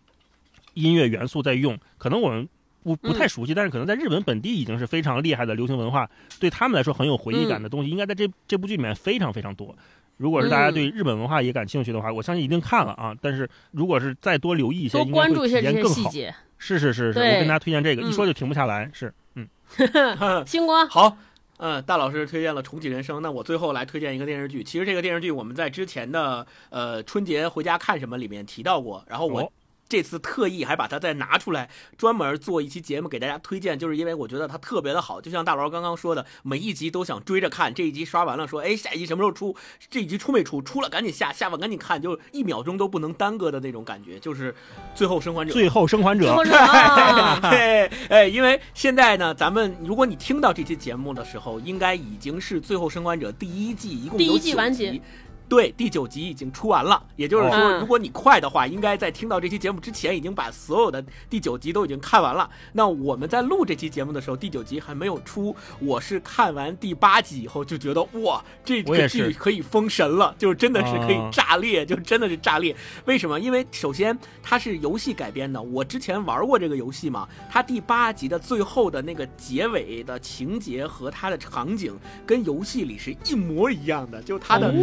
[0.73, 2.49] 音乐元素在用，可能我们
[2.81, 6.09] 不不太熟悉，但是可能在日本本地已经是非常厉害的流行文化，
[6.39, 9.75] 对他们来说很有回忆感的东西，应该在这这部剧里面非常非常多。
[10.17, 13.15] 如果是大家对日本文化也感兴趣的话，我相信一定看了啊。
[13.21, 16.33] 但是如果是再多留意一些，多关注一些这些细节。
[16.57, 18.89] 是是是是，我跟大家推荐这个，一说就停不下来。
[18.91, 19.47] 是，嗯，
[20.47, 21.15] 星光好。
[21.57, 24.63] 嗯，大老师推荐了《重启人生》，那我最后来推荐一个电视剧。
[24.63, 29.51] 其实这个电视剧我们在之前的呃春节回家看什么里面提到过，然后我。
[29.89, 35.21] 这次特意还把它再拿出来，专门做一期节目给大家推荐，就是因为我觉得它特别的好。
[35.21, 37.73] 就像大佬刚刚说的，每一集都想追着看。
[37.73, 39.55] 这一集刷完了，说哎，下一集什么时候出？
[39.89, 40.61] 这一集出没出？
[40.61, 44.19] 出了赶紧下，下完赶紧看，就一秒钟都不能耽搁的那种感觉。
[44.19, 44.53] 就是
[44.93, 46.35] 最后生还者，最后生还者。
[47.49, 55.01] 对，哎，因为现在呢，咱们如果你听到这期节目的时候，应该已经是最后生还者第一季，一共有九集。
[55.49, 62.49] 对，第九集已经出完了，也就是说，如果你快的话，应该在听到这期节目之前，已经把所有的第九集都已经看完了。
[62.73, 65.55] 那我们在录这期节目的时候，第九集还没有出。
[65.79, 72.75] 我是看完第八集以后就觉得，哇，这个剧可以封神了，就是真的是可以炸裂，就真的是炸裂。
[73.05, 73.39] 为什么？
[73.39, 84.73] 因为首先它是游戏改编的，我之前玩过这个游戏嘛，它第八集的最后的那个结尾的情节和它的场景跟游戏里是一模一样的，就它的。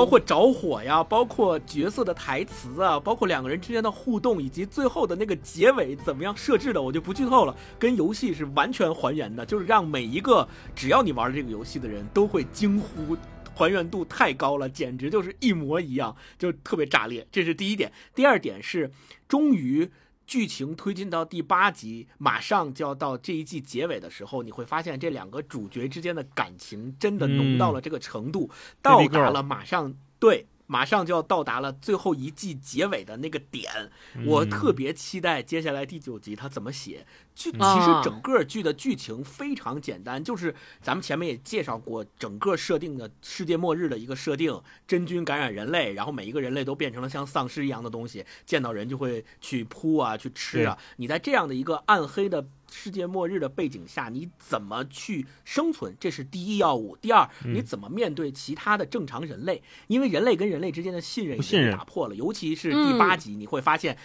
[0.00, 7.54] 包括着火呀，包括角色的台词啊，包括两个人之间的互动，以及最后的那个结尾怎么样设置的，我就不剧透了。
[7.78, 13.14] 跟游戏是完全还原的，就是让每一个只要你玩这个游戏的人都会惊呼，
[13.54, 17.26] 还原度太高了，简直就是一模一样，就特别炸裂。
[17.30, 17.92] 这是第一点。
[18.14, 18.90] 第二点是，
[19.28, 19.86] 终于
[20.30, 28.48] 剧情推进到第八集，马上就要到这一季结尾的时候，你会发现这两个主角之间的感情真的浓到了这个程度，
[28.80, 29.92] 到达了马上。
[30.20, 33.90] 对，马上就要到达了最后一季结尾的那个点，
[34.24, 37.04] 我特别期待接下来第九集它怎么写。
[37.34, 50.78] 剧其实整个剧的剧情非常简单，就是咱们前面也介绍过，整个设定的世界末日的一个设定，真菌感染人类，然后每一个人类都变成了像丧尸一样的东西，见到人就会去扑啊，去吃啊。
[50.98, 52.46] 你在这样的一个暗黑的。
[52.70, 55.94] 世界末日的背景下，你怎么去生存？
[55.98, 56.96] 这是第一要务。
[56.96, 59.62] 第二，你怎么面对其他的正常人类？
[59.88, 62.14] 因为人类跟人类之间的信任已经打破了。
[62.14, 63.98] 尤其是第八集，你会发现，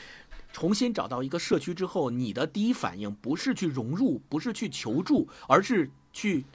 [0.51, 6.45] 重新找到一个社区之后，你的第一反应不是去融入，不是去求助，而是去。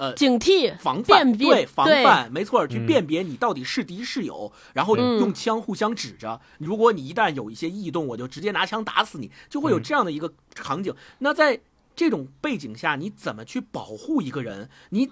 [0.00, 6.40] 呃，警惕、防范，对，防范，没错，去辨别你到底是敌是友，然后用枪互相指着。
[6.56, 10.94] 如果你一旦有一些异动，我就直接拿枪打死你，就会有这样的一个场景。
[11.18, 11.60] 那在
[11.94, 14.70] 这种背景下，你怎么去保护一个人？
[14.88, 15.10] 你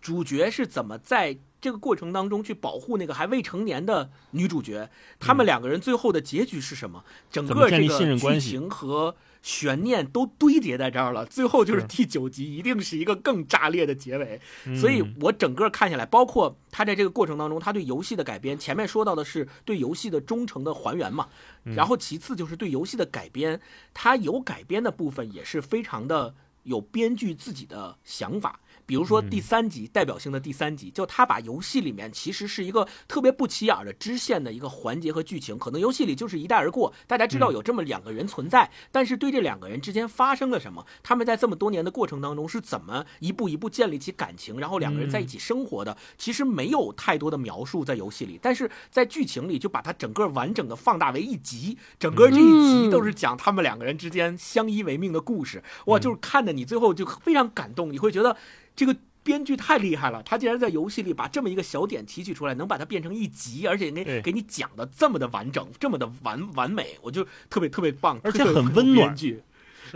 [0.00, 4.90] 主角是怎么在这个过程当中去保护那个还未成年的女主角？
[5.20, 7.04] 他们两个人最后的结局是什么？
[7.30, 9.14] 整个这个剧情和。
[9.42, 14.40] 悬念都堆叠在这儿了，最后就是第九集一定是一个更炸裂的结尾。
[14.76, 21.28] 所以我整个看下来，包括他在这个过程当中，他对游戏的改编，前面说到的是对游戏的忠诚的还原嘛，
[21.64, 23.60] 然后其次就是对游戏的改编，
[23.94, 26.34] 他有改编的部分也是非常的
[26.64, 28.60] 有编剧自己的想法。
[28.88, 58.34] 比如说第三集代表性的第三集，就他把游戏里面其实是一个特别不起眼的支线的一个环节和剧情，可能游戏里就是一带而过，大家知道有这么两个人存在，但是对这两个人之间发生了什么，他们在这么多年的过程当中是怎么一步一步建立起感情，然后两个人在一起生活的，其实没有太多的描述在游戏里，但是在剧情里就把它整个完整的放大为一集，整个这一集都是讲他们两个人之间相依为命的故事，哇，就是看的你最后就非常感动，你会觉得。
[58.78, 58.94] 这个
[59.24, 69.16] 编剧太厉害了，他竟然在游戏里把这么一个小点提取出来，能把它变成一集，而且给给你讲的这么的完整，这么的完完美，我就特别特别棒，而且很温暖。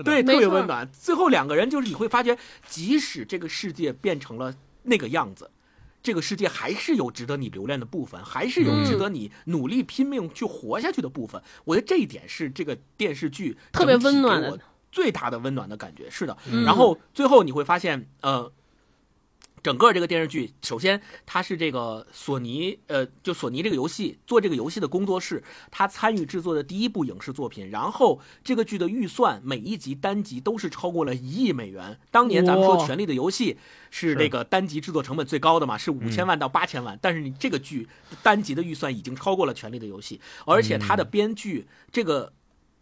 [0.04, 0.90] 对，特别温暖。
[0.92, 2.36] 最后两个人就是你会发觉，
[2.66, 4.52] 即使这个世界变成了
[4.82, 5.48] 那个样子，
[6.02, 11.40] 这个世界还是有值得你留恋的部分，还是有值得你努力拼命去活下去的部分。
[11.64, 14.58] 我觉得这一点是这个电视剧特别温暖的
[14.90, 16.10] 最大的温暖的感觉。
[16.10, 16.36] 是的，
[16.66, 18.52] 然后最后你会发现，呃。
[19.62, 27.70] 整个这个电视剧，首先它是这个索尼，呃，就索尼这个游戏做这个游戏的工作室，他参与制作的第一部影视作品。
[27.70, 31.96] 然后这个剧的预算每一集单集都是超过了一亿美元。
[32.10, 33.54] 当年咱们说《权力的游戏》
[33.90, 36.98] 是那个单集制作成本最高的嘛，是五千万到八千万。
[37.00, 37.86] 但是你这个剧
[38.22, 40.18] 单集的预算已经超过了《权力的游戏》，
[40.52, 42.32] 而且它的编剧，这个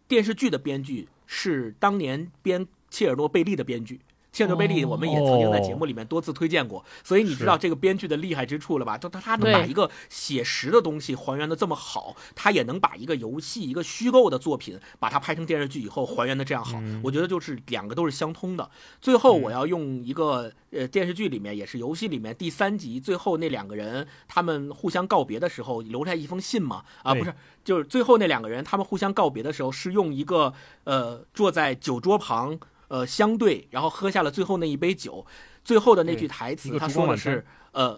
[0.07, 4.01] 电视剧的编剧是当年编切尔诺贝利的编剧。
[4.31, 8.97] 切尔贝利，我们也曾经在节目里面多次推荐过，所以你知道这个编剧的厉害之处了吧？
[8.97, 16.81] 就他他能把一个写实的东西还原的这么好，他也能把一个游戏、一个虚构的作品，把它拍成电视剧以后还原的这样好。
[17.03, 18.71] 我觉得就是两个都是相通的。
[19.01, 26.85] 最后我要用一个呃电视剧里面也是游戏里面第三集最后那两个人他们互相告别的时候留下一封信嘛？
[27.03, 27.33] 啊，不是，
[27.65, 30.53] 就是最后那两个人他们互相告别的时候是用一个
[30.85, 32.57] 呃坐在酒桌旁。
[32.91, 35.25] 呃，相对，然后喝下了最后那一杯酒，
[35.63, 37.97] 最后的那句台词，他说的是，呃，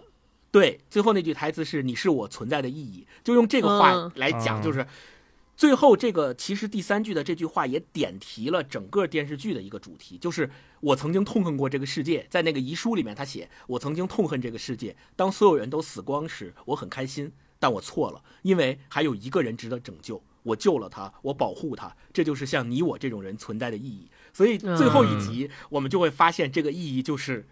[0.52, 4.86] 对，最后那句台词是“你是我存在的意义”，就用这个话来讲，就是
[5.56, 10.48] 最后这个其实第三句的这句话也点题了整个电视剧的一个主题，就是
[10.78, 24.08] 我曾经痛恨过这个世界，在那个遗书里面他写，我曾经痛恨这个世界，当所有人都死光时，我很开心，但我错了，因为还有一个人值得拯救，我救了他，我保护他，这就是像你我这种人存在的意义。
[24.34, 27.48] 所以最后一集，我们就会发现这个意义就是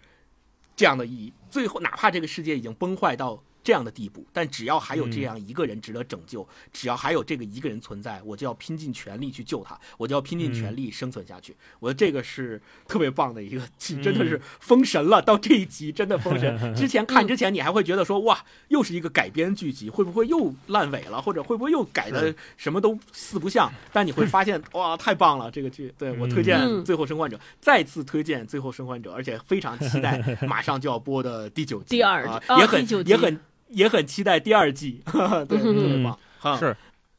[0.77, 1.33] 这样的意义。
[1.49, 11.55] 最后，哪怕这个世界已经崩坏到这样的地步，但只要还有这样一个人值得拯救，只要还有这个一个人存在，我就要拼尽全力去救他，我就要拼尽全力生存下去。
[11.79, 15.23] 我觉得这个是特别棒的一个剧， 真的是封神了。
[15.23, 16.53] 到这一集真的封神。
[16.75, 23.73] 之前看之前你还会觉得说哇，又是一个改编剧集，会不会又烂尾了，或者会不会又改的什么都四不像？
[23.93, 25.93] 但你会发现哇，太棒了这个剧。
[25.97, 32.25] 对我推荐《最后生还者》，再次推荐《最后生还者》，而且非常期待 马上就要播的第九集，第二
[32.59, 33.39] 也很也很。
[33.73, 35.03] 也很期待第二季，
[35.49, 36.19] 对，特别棒。
[36.59, 36.65] 是《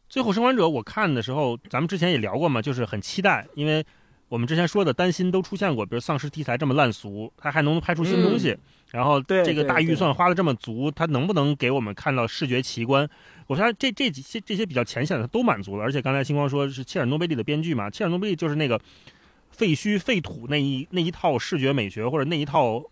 [0.09, 3.83] 最后生还者》，我看的时候，咱们之前也聊过嘛，就是很期待，因为
[4.29, 8.57] 我们之前说的担心都出现过，比如丧尸题材这么烂俗，它还能拍出新东西，
[8.91, 13.09] 然后这个大预算花的这么足，它能不能给我们看到视觉奇观？
[13.47, 18.79] 我发现这这几些这些比较浅显的都满足了，而且刚才星光说是切尔诺贝利的编剧嘛，切尔诺贝利就是那个
[19.51, 22.83] 废墟废土那一那一套视觉美学或者那一套。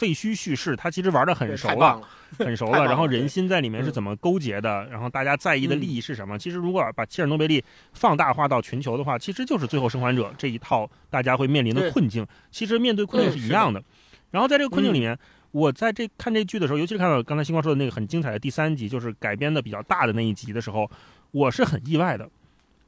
[0.00, 2.00] 废墟叙事，他其实玩的很熟了，
[2.38, 2.86] 很熟了。
[2.86, 4.88] 然后人心在里面是怎么勾结的？
[4.90, 6.38] 然后大家在意的利益是什么？
[6.38, 7.62] 其实如果把切尔诺贝利
[7.92, 12.26] 放大化到全球的话，其实就是《最后生还者》这一套大家会面临的困境。
[12.50, 13.82] 其实面对困境是一样的。
[14.30, 15.18] 然后在这个困境里面，
[15.50, 20.90] 我在这看这剧的时候，尤其是看到刚才星光说的那个很精彩的第三集，就是改编的比较大的那一集的时候，
[21.32, 22.26] 我是很意外的。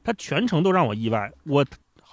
[0.03, 1.31] 他全程都让我意外。
[1.45, 1.63] 我。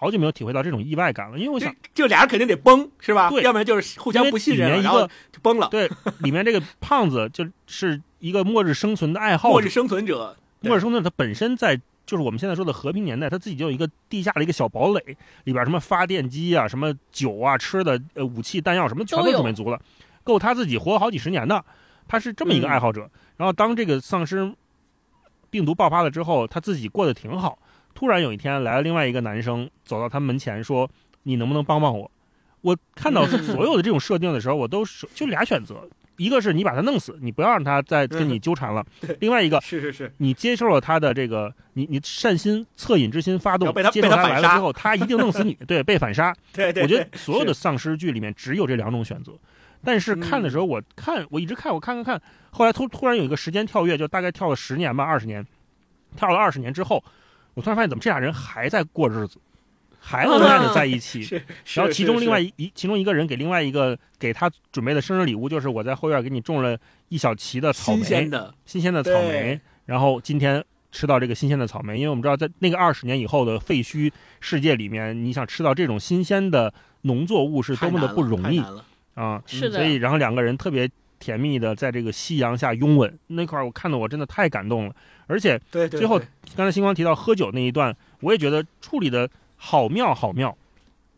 [0.01, 3.29] 好久没有体会到这种意外感了，因为我想，就俩人肯定得崩，是吧？
[3.29, 5.69] 对，要不然就是互相不信任，然后就崩了。
[5.69, 5.91] 对，
[6.21, 10.35] 里面这个 胖子就是一个末日生存的爱好者，末日生存者。
[10.61, 19.79] 末日生存者他本身在就是我们现在说的和平年代，他自己就有一个地下的一个小堡垒，里边什么发电机啊、什么酒啊、吃的、呃武器弹药什么全都准备足了，
[20.25, 21.63] 够他自己活好几十年的。
[22.09, 23.09] 他是这么一个爱好者。
[23.37, 24.51] 然后当这个丧尸
[25.51, 27.59] 病毒爆发了之后，他自己过得挺好。
[27.95, 30.91] 突然有一天来了另外一个男生，走到他门前说
[31.25, 32.11] ：“你能不能帮帮我？”
[32.63, 35.89] 我看到所有的这种设定的时候，我都是就俩选择：
[36.19, 38.83] 一个是你把他弄死，你不要让他再跟你纠缠了；
[39.21, 45.55] 另外一个是是是，你接受了他的这个，你你善心恻隐之心发动，接受他来了之后，他一定弄死你。
[45.67, 46.37] 对，被反杀。
[46.53, 49.33] 对对，我觉得所有的丧尸剧里面只有这两种选择。
[49.83, 55.47] 但是看的时候，我看我一直看，我看看看，后来突突然有一个时间跳跃，就大概跳了十年吧，二十年，
[56.15, 57.03] 跳了二十年之后。
[57.55, 59.39] 我突然发现，怎么这俩人还在过日子，
[59.99, 61.21] 还恩爱的在一起？
[61.75, 66.79] 然后其中另外一其中一个人给另外一个给他准备的生日礼物，就是我在后院给你种了
[67.09, 69.61] 一小畦的草莓，新鲜的新鲜的草莓。
[69.87, 76.73] 然后今天吃到这个新鲜的草莓，因为我们知道，在那个二十年以后的废墟世界里面，你想吃到这种新鲜的
[77.03, 78.63] 农作物是多么的不容易
[79.15, 79.43] 啊！
[79.47, 79.79] 是的。
[79.79, 84.95] 所以，然后两个人特别甜蜜的在这个夕阳下拥吻，那块儿我看的我真的太感动了。
[85.31, 86.19] 而且最后，
[86.57, 90.57] 刚才星光提到喝酒那一段，我也觉得处理的好妙好妙。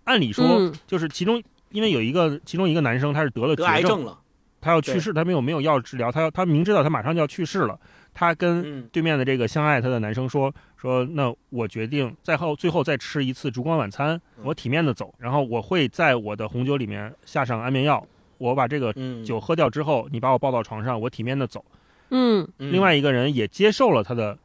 [0.05, 4.19] 按理说，就是其中因为有一个其中一个男生他是得了绝症了，
[4.61, 7.79] 他要去世，他没有没有药治疗，他要他明知道他马上就要去世了，
[8.13, 18.07] 他跟对面的这个相爱他的男生说说，那我决定再后最后再吃一次烛光晚餐，我体面的走，然后我会在我的红酒里面下上安眠药，
[18.39, 18.93] 我把这个
[19.25, 21.65] 酒喝掉之后，你把我抱到床上，我体面的走。
[22.13, 24.39] 嗯，另外一个人也接受了他的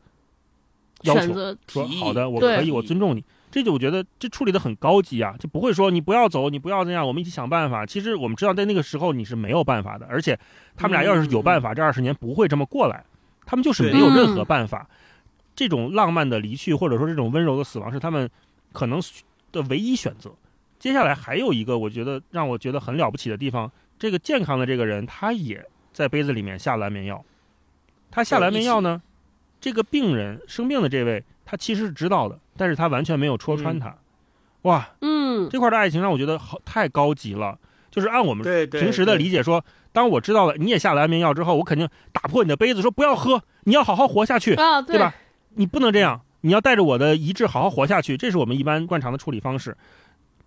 [1.03, 1.33] 要求，
[1.67, 3.23] 说好的，我可以，我尊重你。
[3.51, 7.85] 这就我觉得这处理的很高级啊，就不会说你不要走，你不要那样，我们一起想办法。
[7.85, 10.37] 其实我们知道在那个时候你是没有办法的，而且
[10.75, 13.03] 他们俩要是有办法，这二十年不会这么过来。
[13.45, 14.89] 他们就是没有任何办法。
[15.55, 18.29] 这种浪漫的离去，或者说这种温柔的死亡，是他们
[18.73, 19.01] 可能
[19.51, 20.31] 的唯一选择。
[20.77, 27.23] 接下来还有一个我觉得让我觉得很了不起的地方，这个健康的这个人，他也在杯子里面下了安眠药。
[28.11, 29.01] 他下安眠药呢？
[29.59, 33.95] 这个病人生病的这位，他其实是知道的，但是他完全没有戳穿他。
[34.63, 37.57] 哇，嗯，这块的爱情让我觉得好太高级了。
[37.89, 44.55] 就是按我们平时的理解说，当我知道了你也下了安眠药之后，我肯定打破你的杯子，说不要喝，你要好好活下去，
[44.85, 45.15] 对吧？
[45.55, 48.15] 你不能这样，你要带着我的遗志好好活下去。
[48.15, 49.75] 这是我们一般惯常的处理方式。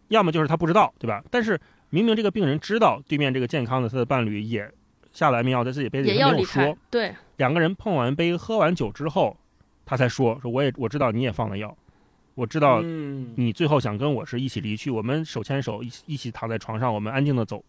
[0.08, 1.24] 要么就是他不知道，对吧？
[1.30, 1.58] 但是
[1.88, 4.70] 明明这个病人知道，对面这个健康的他的伴侣也。
[5.12, 6.76] 下了安眠药，在自己杯子里没有说。
[6.90, 9.36] 对，两个人碰完杯、喝完酒之后，
[9.84, 11.76] 他才说：“说我也我知道你也放了药，
[12.34, 17.64] 我知道你最后想跟我是一起离去，我们手牵手一一起躺在床上，我们安静的走。”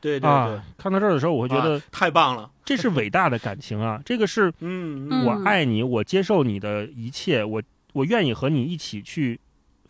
[0.00, 4.00] 对对对，看到这儿的时候，我会觉得太棒了，这是伟大的感情啊！
[4.06, 7.62] 这个是，嗯，我爱你，我接受你的一切，我
[7.92, 9.38] 我愿意和你一起去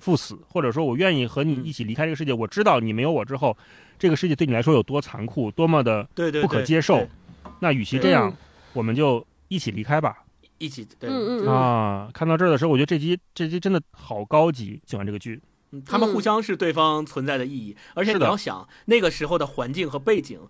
[0.01, 2.33] 赴死，或者说我愿意和你一起离开这个世界。
[2.33, 3.57] 我知道你没有我之后。
[3.99, 6.09] 这个世界对你来说有多残酷，多么的
[6.41, 7.07] 不可接受，
[7.59, 8.35] 那与其这样，
[8.73, 10.25] 我们就一起离开吧。
[10.57, 11.11] 一起，对，
[11.47, 15.39] 啊，看到这儿的时候，我觉得这集这集真的好高级，喜欢这个剧。
[15.85, 20.41] 他们互相是对方存在的意义，而且你要想那个时候的环境和背景。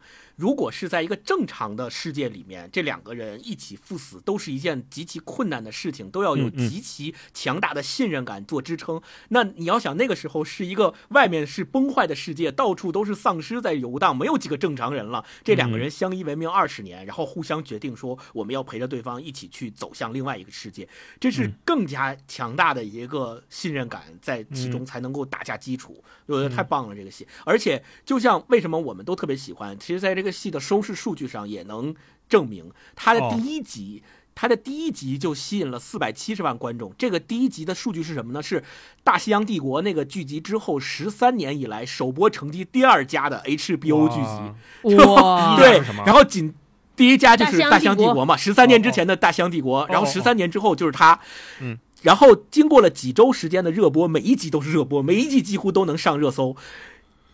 [0.40, 9.02] 如果是在一个正常的世界里面，这两个人一起赴死都是一件极其困难的事情，都要有极其强大的信任感做支撑。
[9.28, 15.22] 那你要想那个时候是一个外面是崩坏的世界，到处都是丧尸在游荡，没有几个正常人了。
[15.44, 20.88] 这两个人相依为命二十年，然后互相决定说我们要陪着对方一起去走向另外一个世界，
[21.20, 26.02] 这是更加强大的一个信任感在其中才能够打下基础。
[26.24, 30.29] 我觉得太棒了这个戏，而且就像为什么我们都特别喜欢，其实在这个。
[30.30, 31.94] 戏的收视数据上也能
[32.28, 34.02] 证明，它的第一集，
[34.34, 36.94] 它的第一集就吸引了四百七十万观众。
[36.96, 38.42] 这个第一集的数据是什么呢？
[38.42, 38.60] 是
[39.02, 44.96] 《大西洋帝国》那个剧集之后十三年以来首播成绩第二佳的 HBO 剧集。
[44.96, 45.56] 哇！
[45.60, 46.54] 对，然后仅
[46.94, 51.18] 第一家就是《大西洋帝国》嘛，十三年之前的《大西洋帝国》，然后十三年之后就是它。
[51.60, 51.78] 嗯。
[52.02, 56.56] 然后经过了几周时间的热播，每一集都是热播，每一集几乎都能上热搜。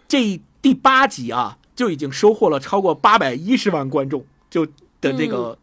[0.09, 1.59] 这第八集啊。
[1.77, 4.67] 就已经收获了超过八百一十万观众就
[5.01, 5.57] 的这个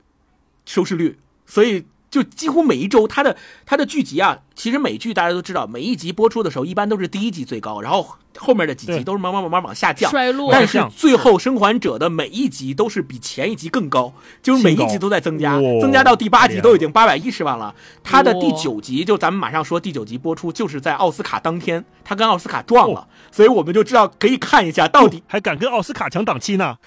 [0.65, 1.83] 收视率，所以
[2.13, 3.35] 就几乎每一周它的
[3.65, 8.07] 它的剧集啊，其实美剧大家都知道，每一集播出的时候一般都是第一集最高，然后
[8.37, 10.51] 后面的几集都是慢慢慢慢往下降衰落。
[10.51, 14.13] 但是最后生还者的每一集都是比前一集更高，
[14.43, 17.73] 就是每一集都在增加，增加到第八集都已经八百一十万了。
[18.03, 23.07] 它的第九集就咱们马上说第九集播出，就是在奥斯卡当天，他跟奥斯卡撞了。
[23.31, 26.77] 所以我们就知道可以看一下到底还敢跟奥斯卡抢档期呢？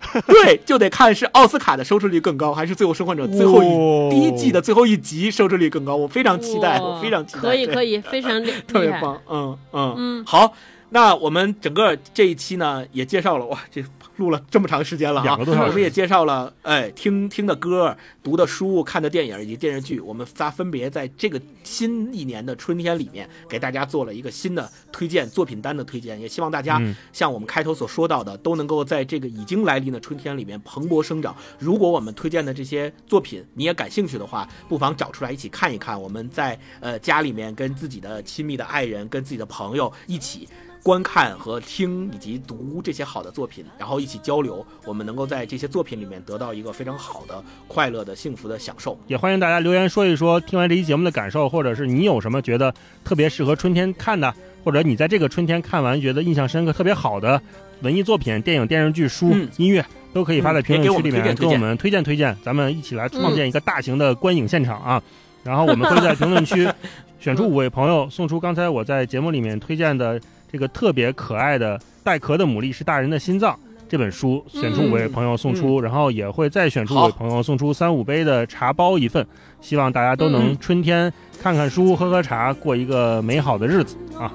[0.26, 5.94] 对，就得看是奥斯卡的收视率更高，还是《最后生还者》最后一第一季的最后一集收视率更高。
[5.96, 7.40] 我非常期待，我非常期待。
[7.40, 9.20] 可以，可以，非常 特别棒。
[9.28, 10.54] 嗯嗯嗯，好，
[10.88, 13.84] 那我们整个这一期呢也介绍了哇这。
[14.20, 15.36] 录了这么长时间了啊！
[15.38, 19.98] 我们也介绍了，哎，听听的歌、读的书、看的电影以及电视剧。
[19.98, 26.20] 我们仨分别在这个新一年的春天里面，给大家做了一个新的推荐作品单的推荐。
[26.20, 26.80] 也希望大家
[27.12, 31.34] 像我们开头所说到的，都能够在这个已经来临的春天里面蓬勃生长。
[31.58, 35.98] 如果我们推荐的这些作品你也感兴趣的话，不妨找出来一起看一看。
[35.98, 40.46] 我们在呃家里面跟自己的亲密的爱人、跟自己的朋友一起。
[40.82, 48.98] 观看和听以及读这些好的作品，然后一起交流，我们能够在这些作品里面得到一个非常好的、快乐的、幸福的享受。
[49.06, 52.74] 也欢迎大家留言说一说听完这期节目的感受，或者是你有什么觉得
[53.04, 54.32] 特别适合春天看的，
[54.64, 57.40] 或者你在这个春天看完觉得印象深刻、特别好的
[57.82, 59.84] 文艺作品、电影、电视剧、书、音乐，
[60.14, 65.02] 都可以发在评论区里面跟我们推荐推荐，咱们一起来创建一个大型的观影现场啊！
[65.44, 66.66] 然后我们会在评论区
[67.20, 70.18] 选出五位朋友，送出刚才我在节目里面推荐的。
[70.50, 73.58] 这个特别可爱的带壳的牡蛎是大人的心脏
[73.88, 79.26] 这本书，选出五位朋友送出，然后也会再选出五位朋友送出三五杯的茶包一份，
[79.60, 81.12] 希望大家都能春天
[81.42, 84.32] 看看书、喝喝茶，过一个美好的日子啊！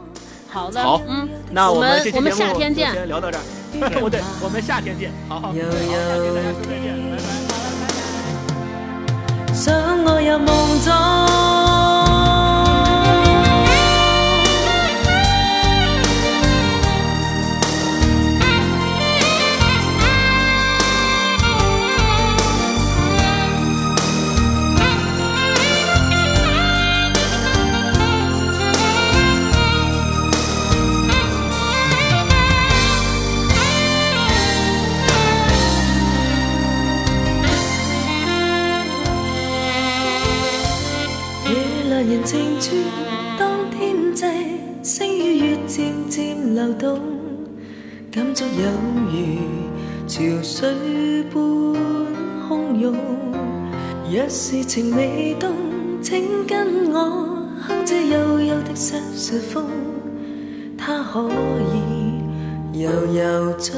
[0.49, 3.43] 好的，好，嗯，那我们我们夏天见，先聊到这儿，
[3.99, 5.69] 不 对，我们夏天见，好好，好，夏天
[6.33, 7.17] 大家春天见，拜
[12.41, 12.44] 拜。
[42.07, 42.75] 人静处，
[43.35, 44.25] 当天际，
[44.83, 46.99] 星与月渐渐流动，
[48.11, 48.69] 感触有
[49.09, 49.15] 如
[50.07, 51.41] 潮水般
[52.47, 52.95] 汹涌。
[54.07, 55.51] 若是情未冻，
[55.99, 59.65] 请跟我哼这悠悠的瑟瑟风，
[60.77, 61.27] 它可
[61.73, 63.73] 以悠悠将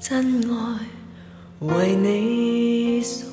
[0.00, 0.78] 真爱
[1.60, 3.25] 为你。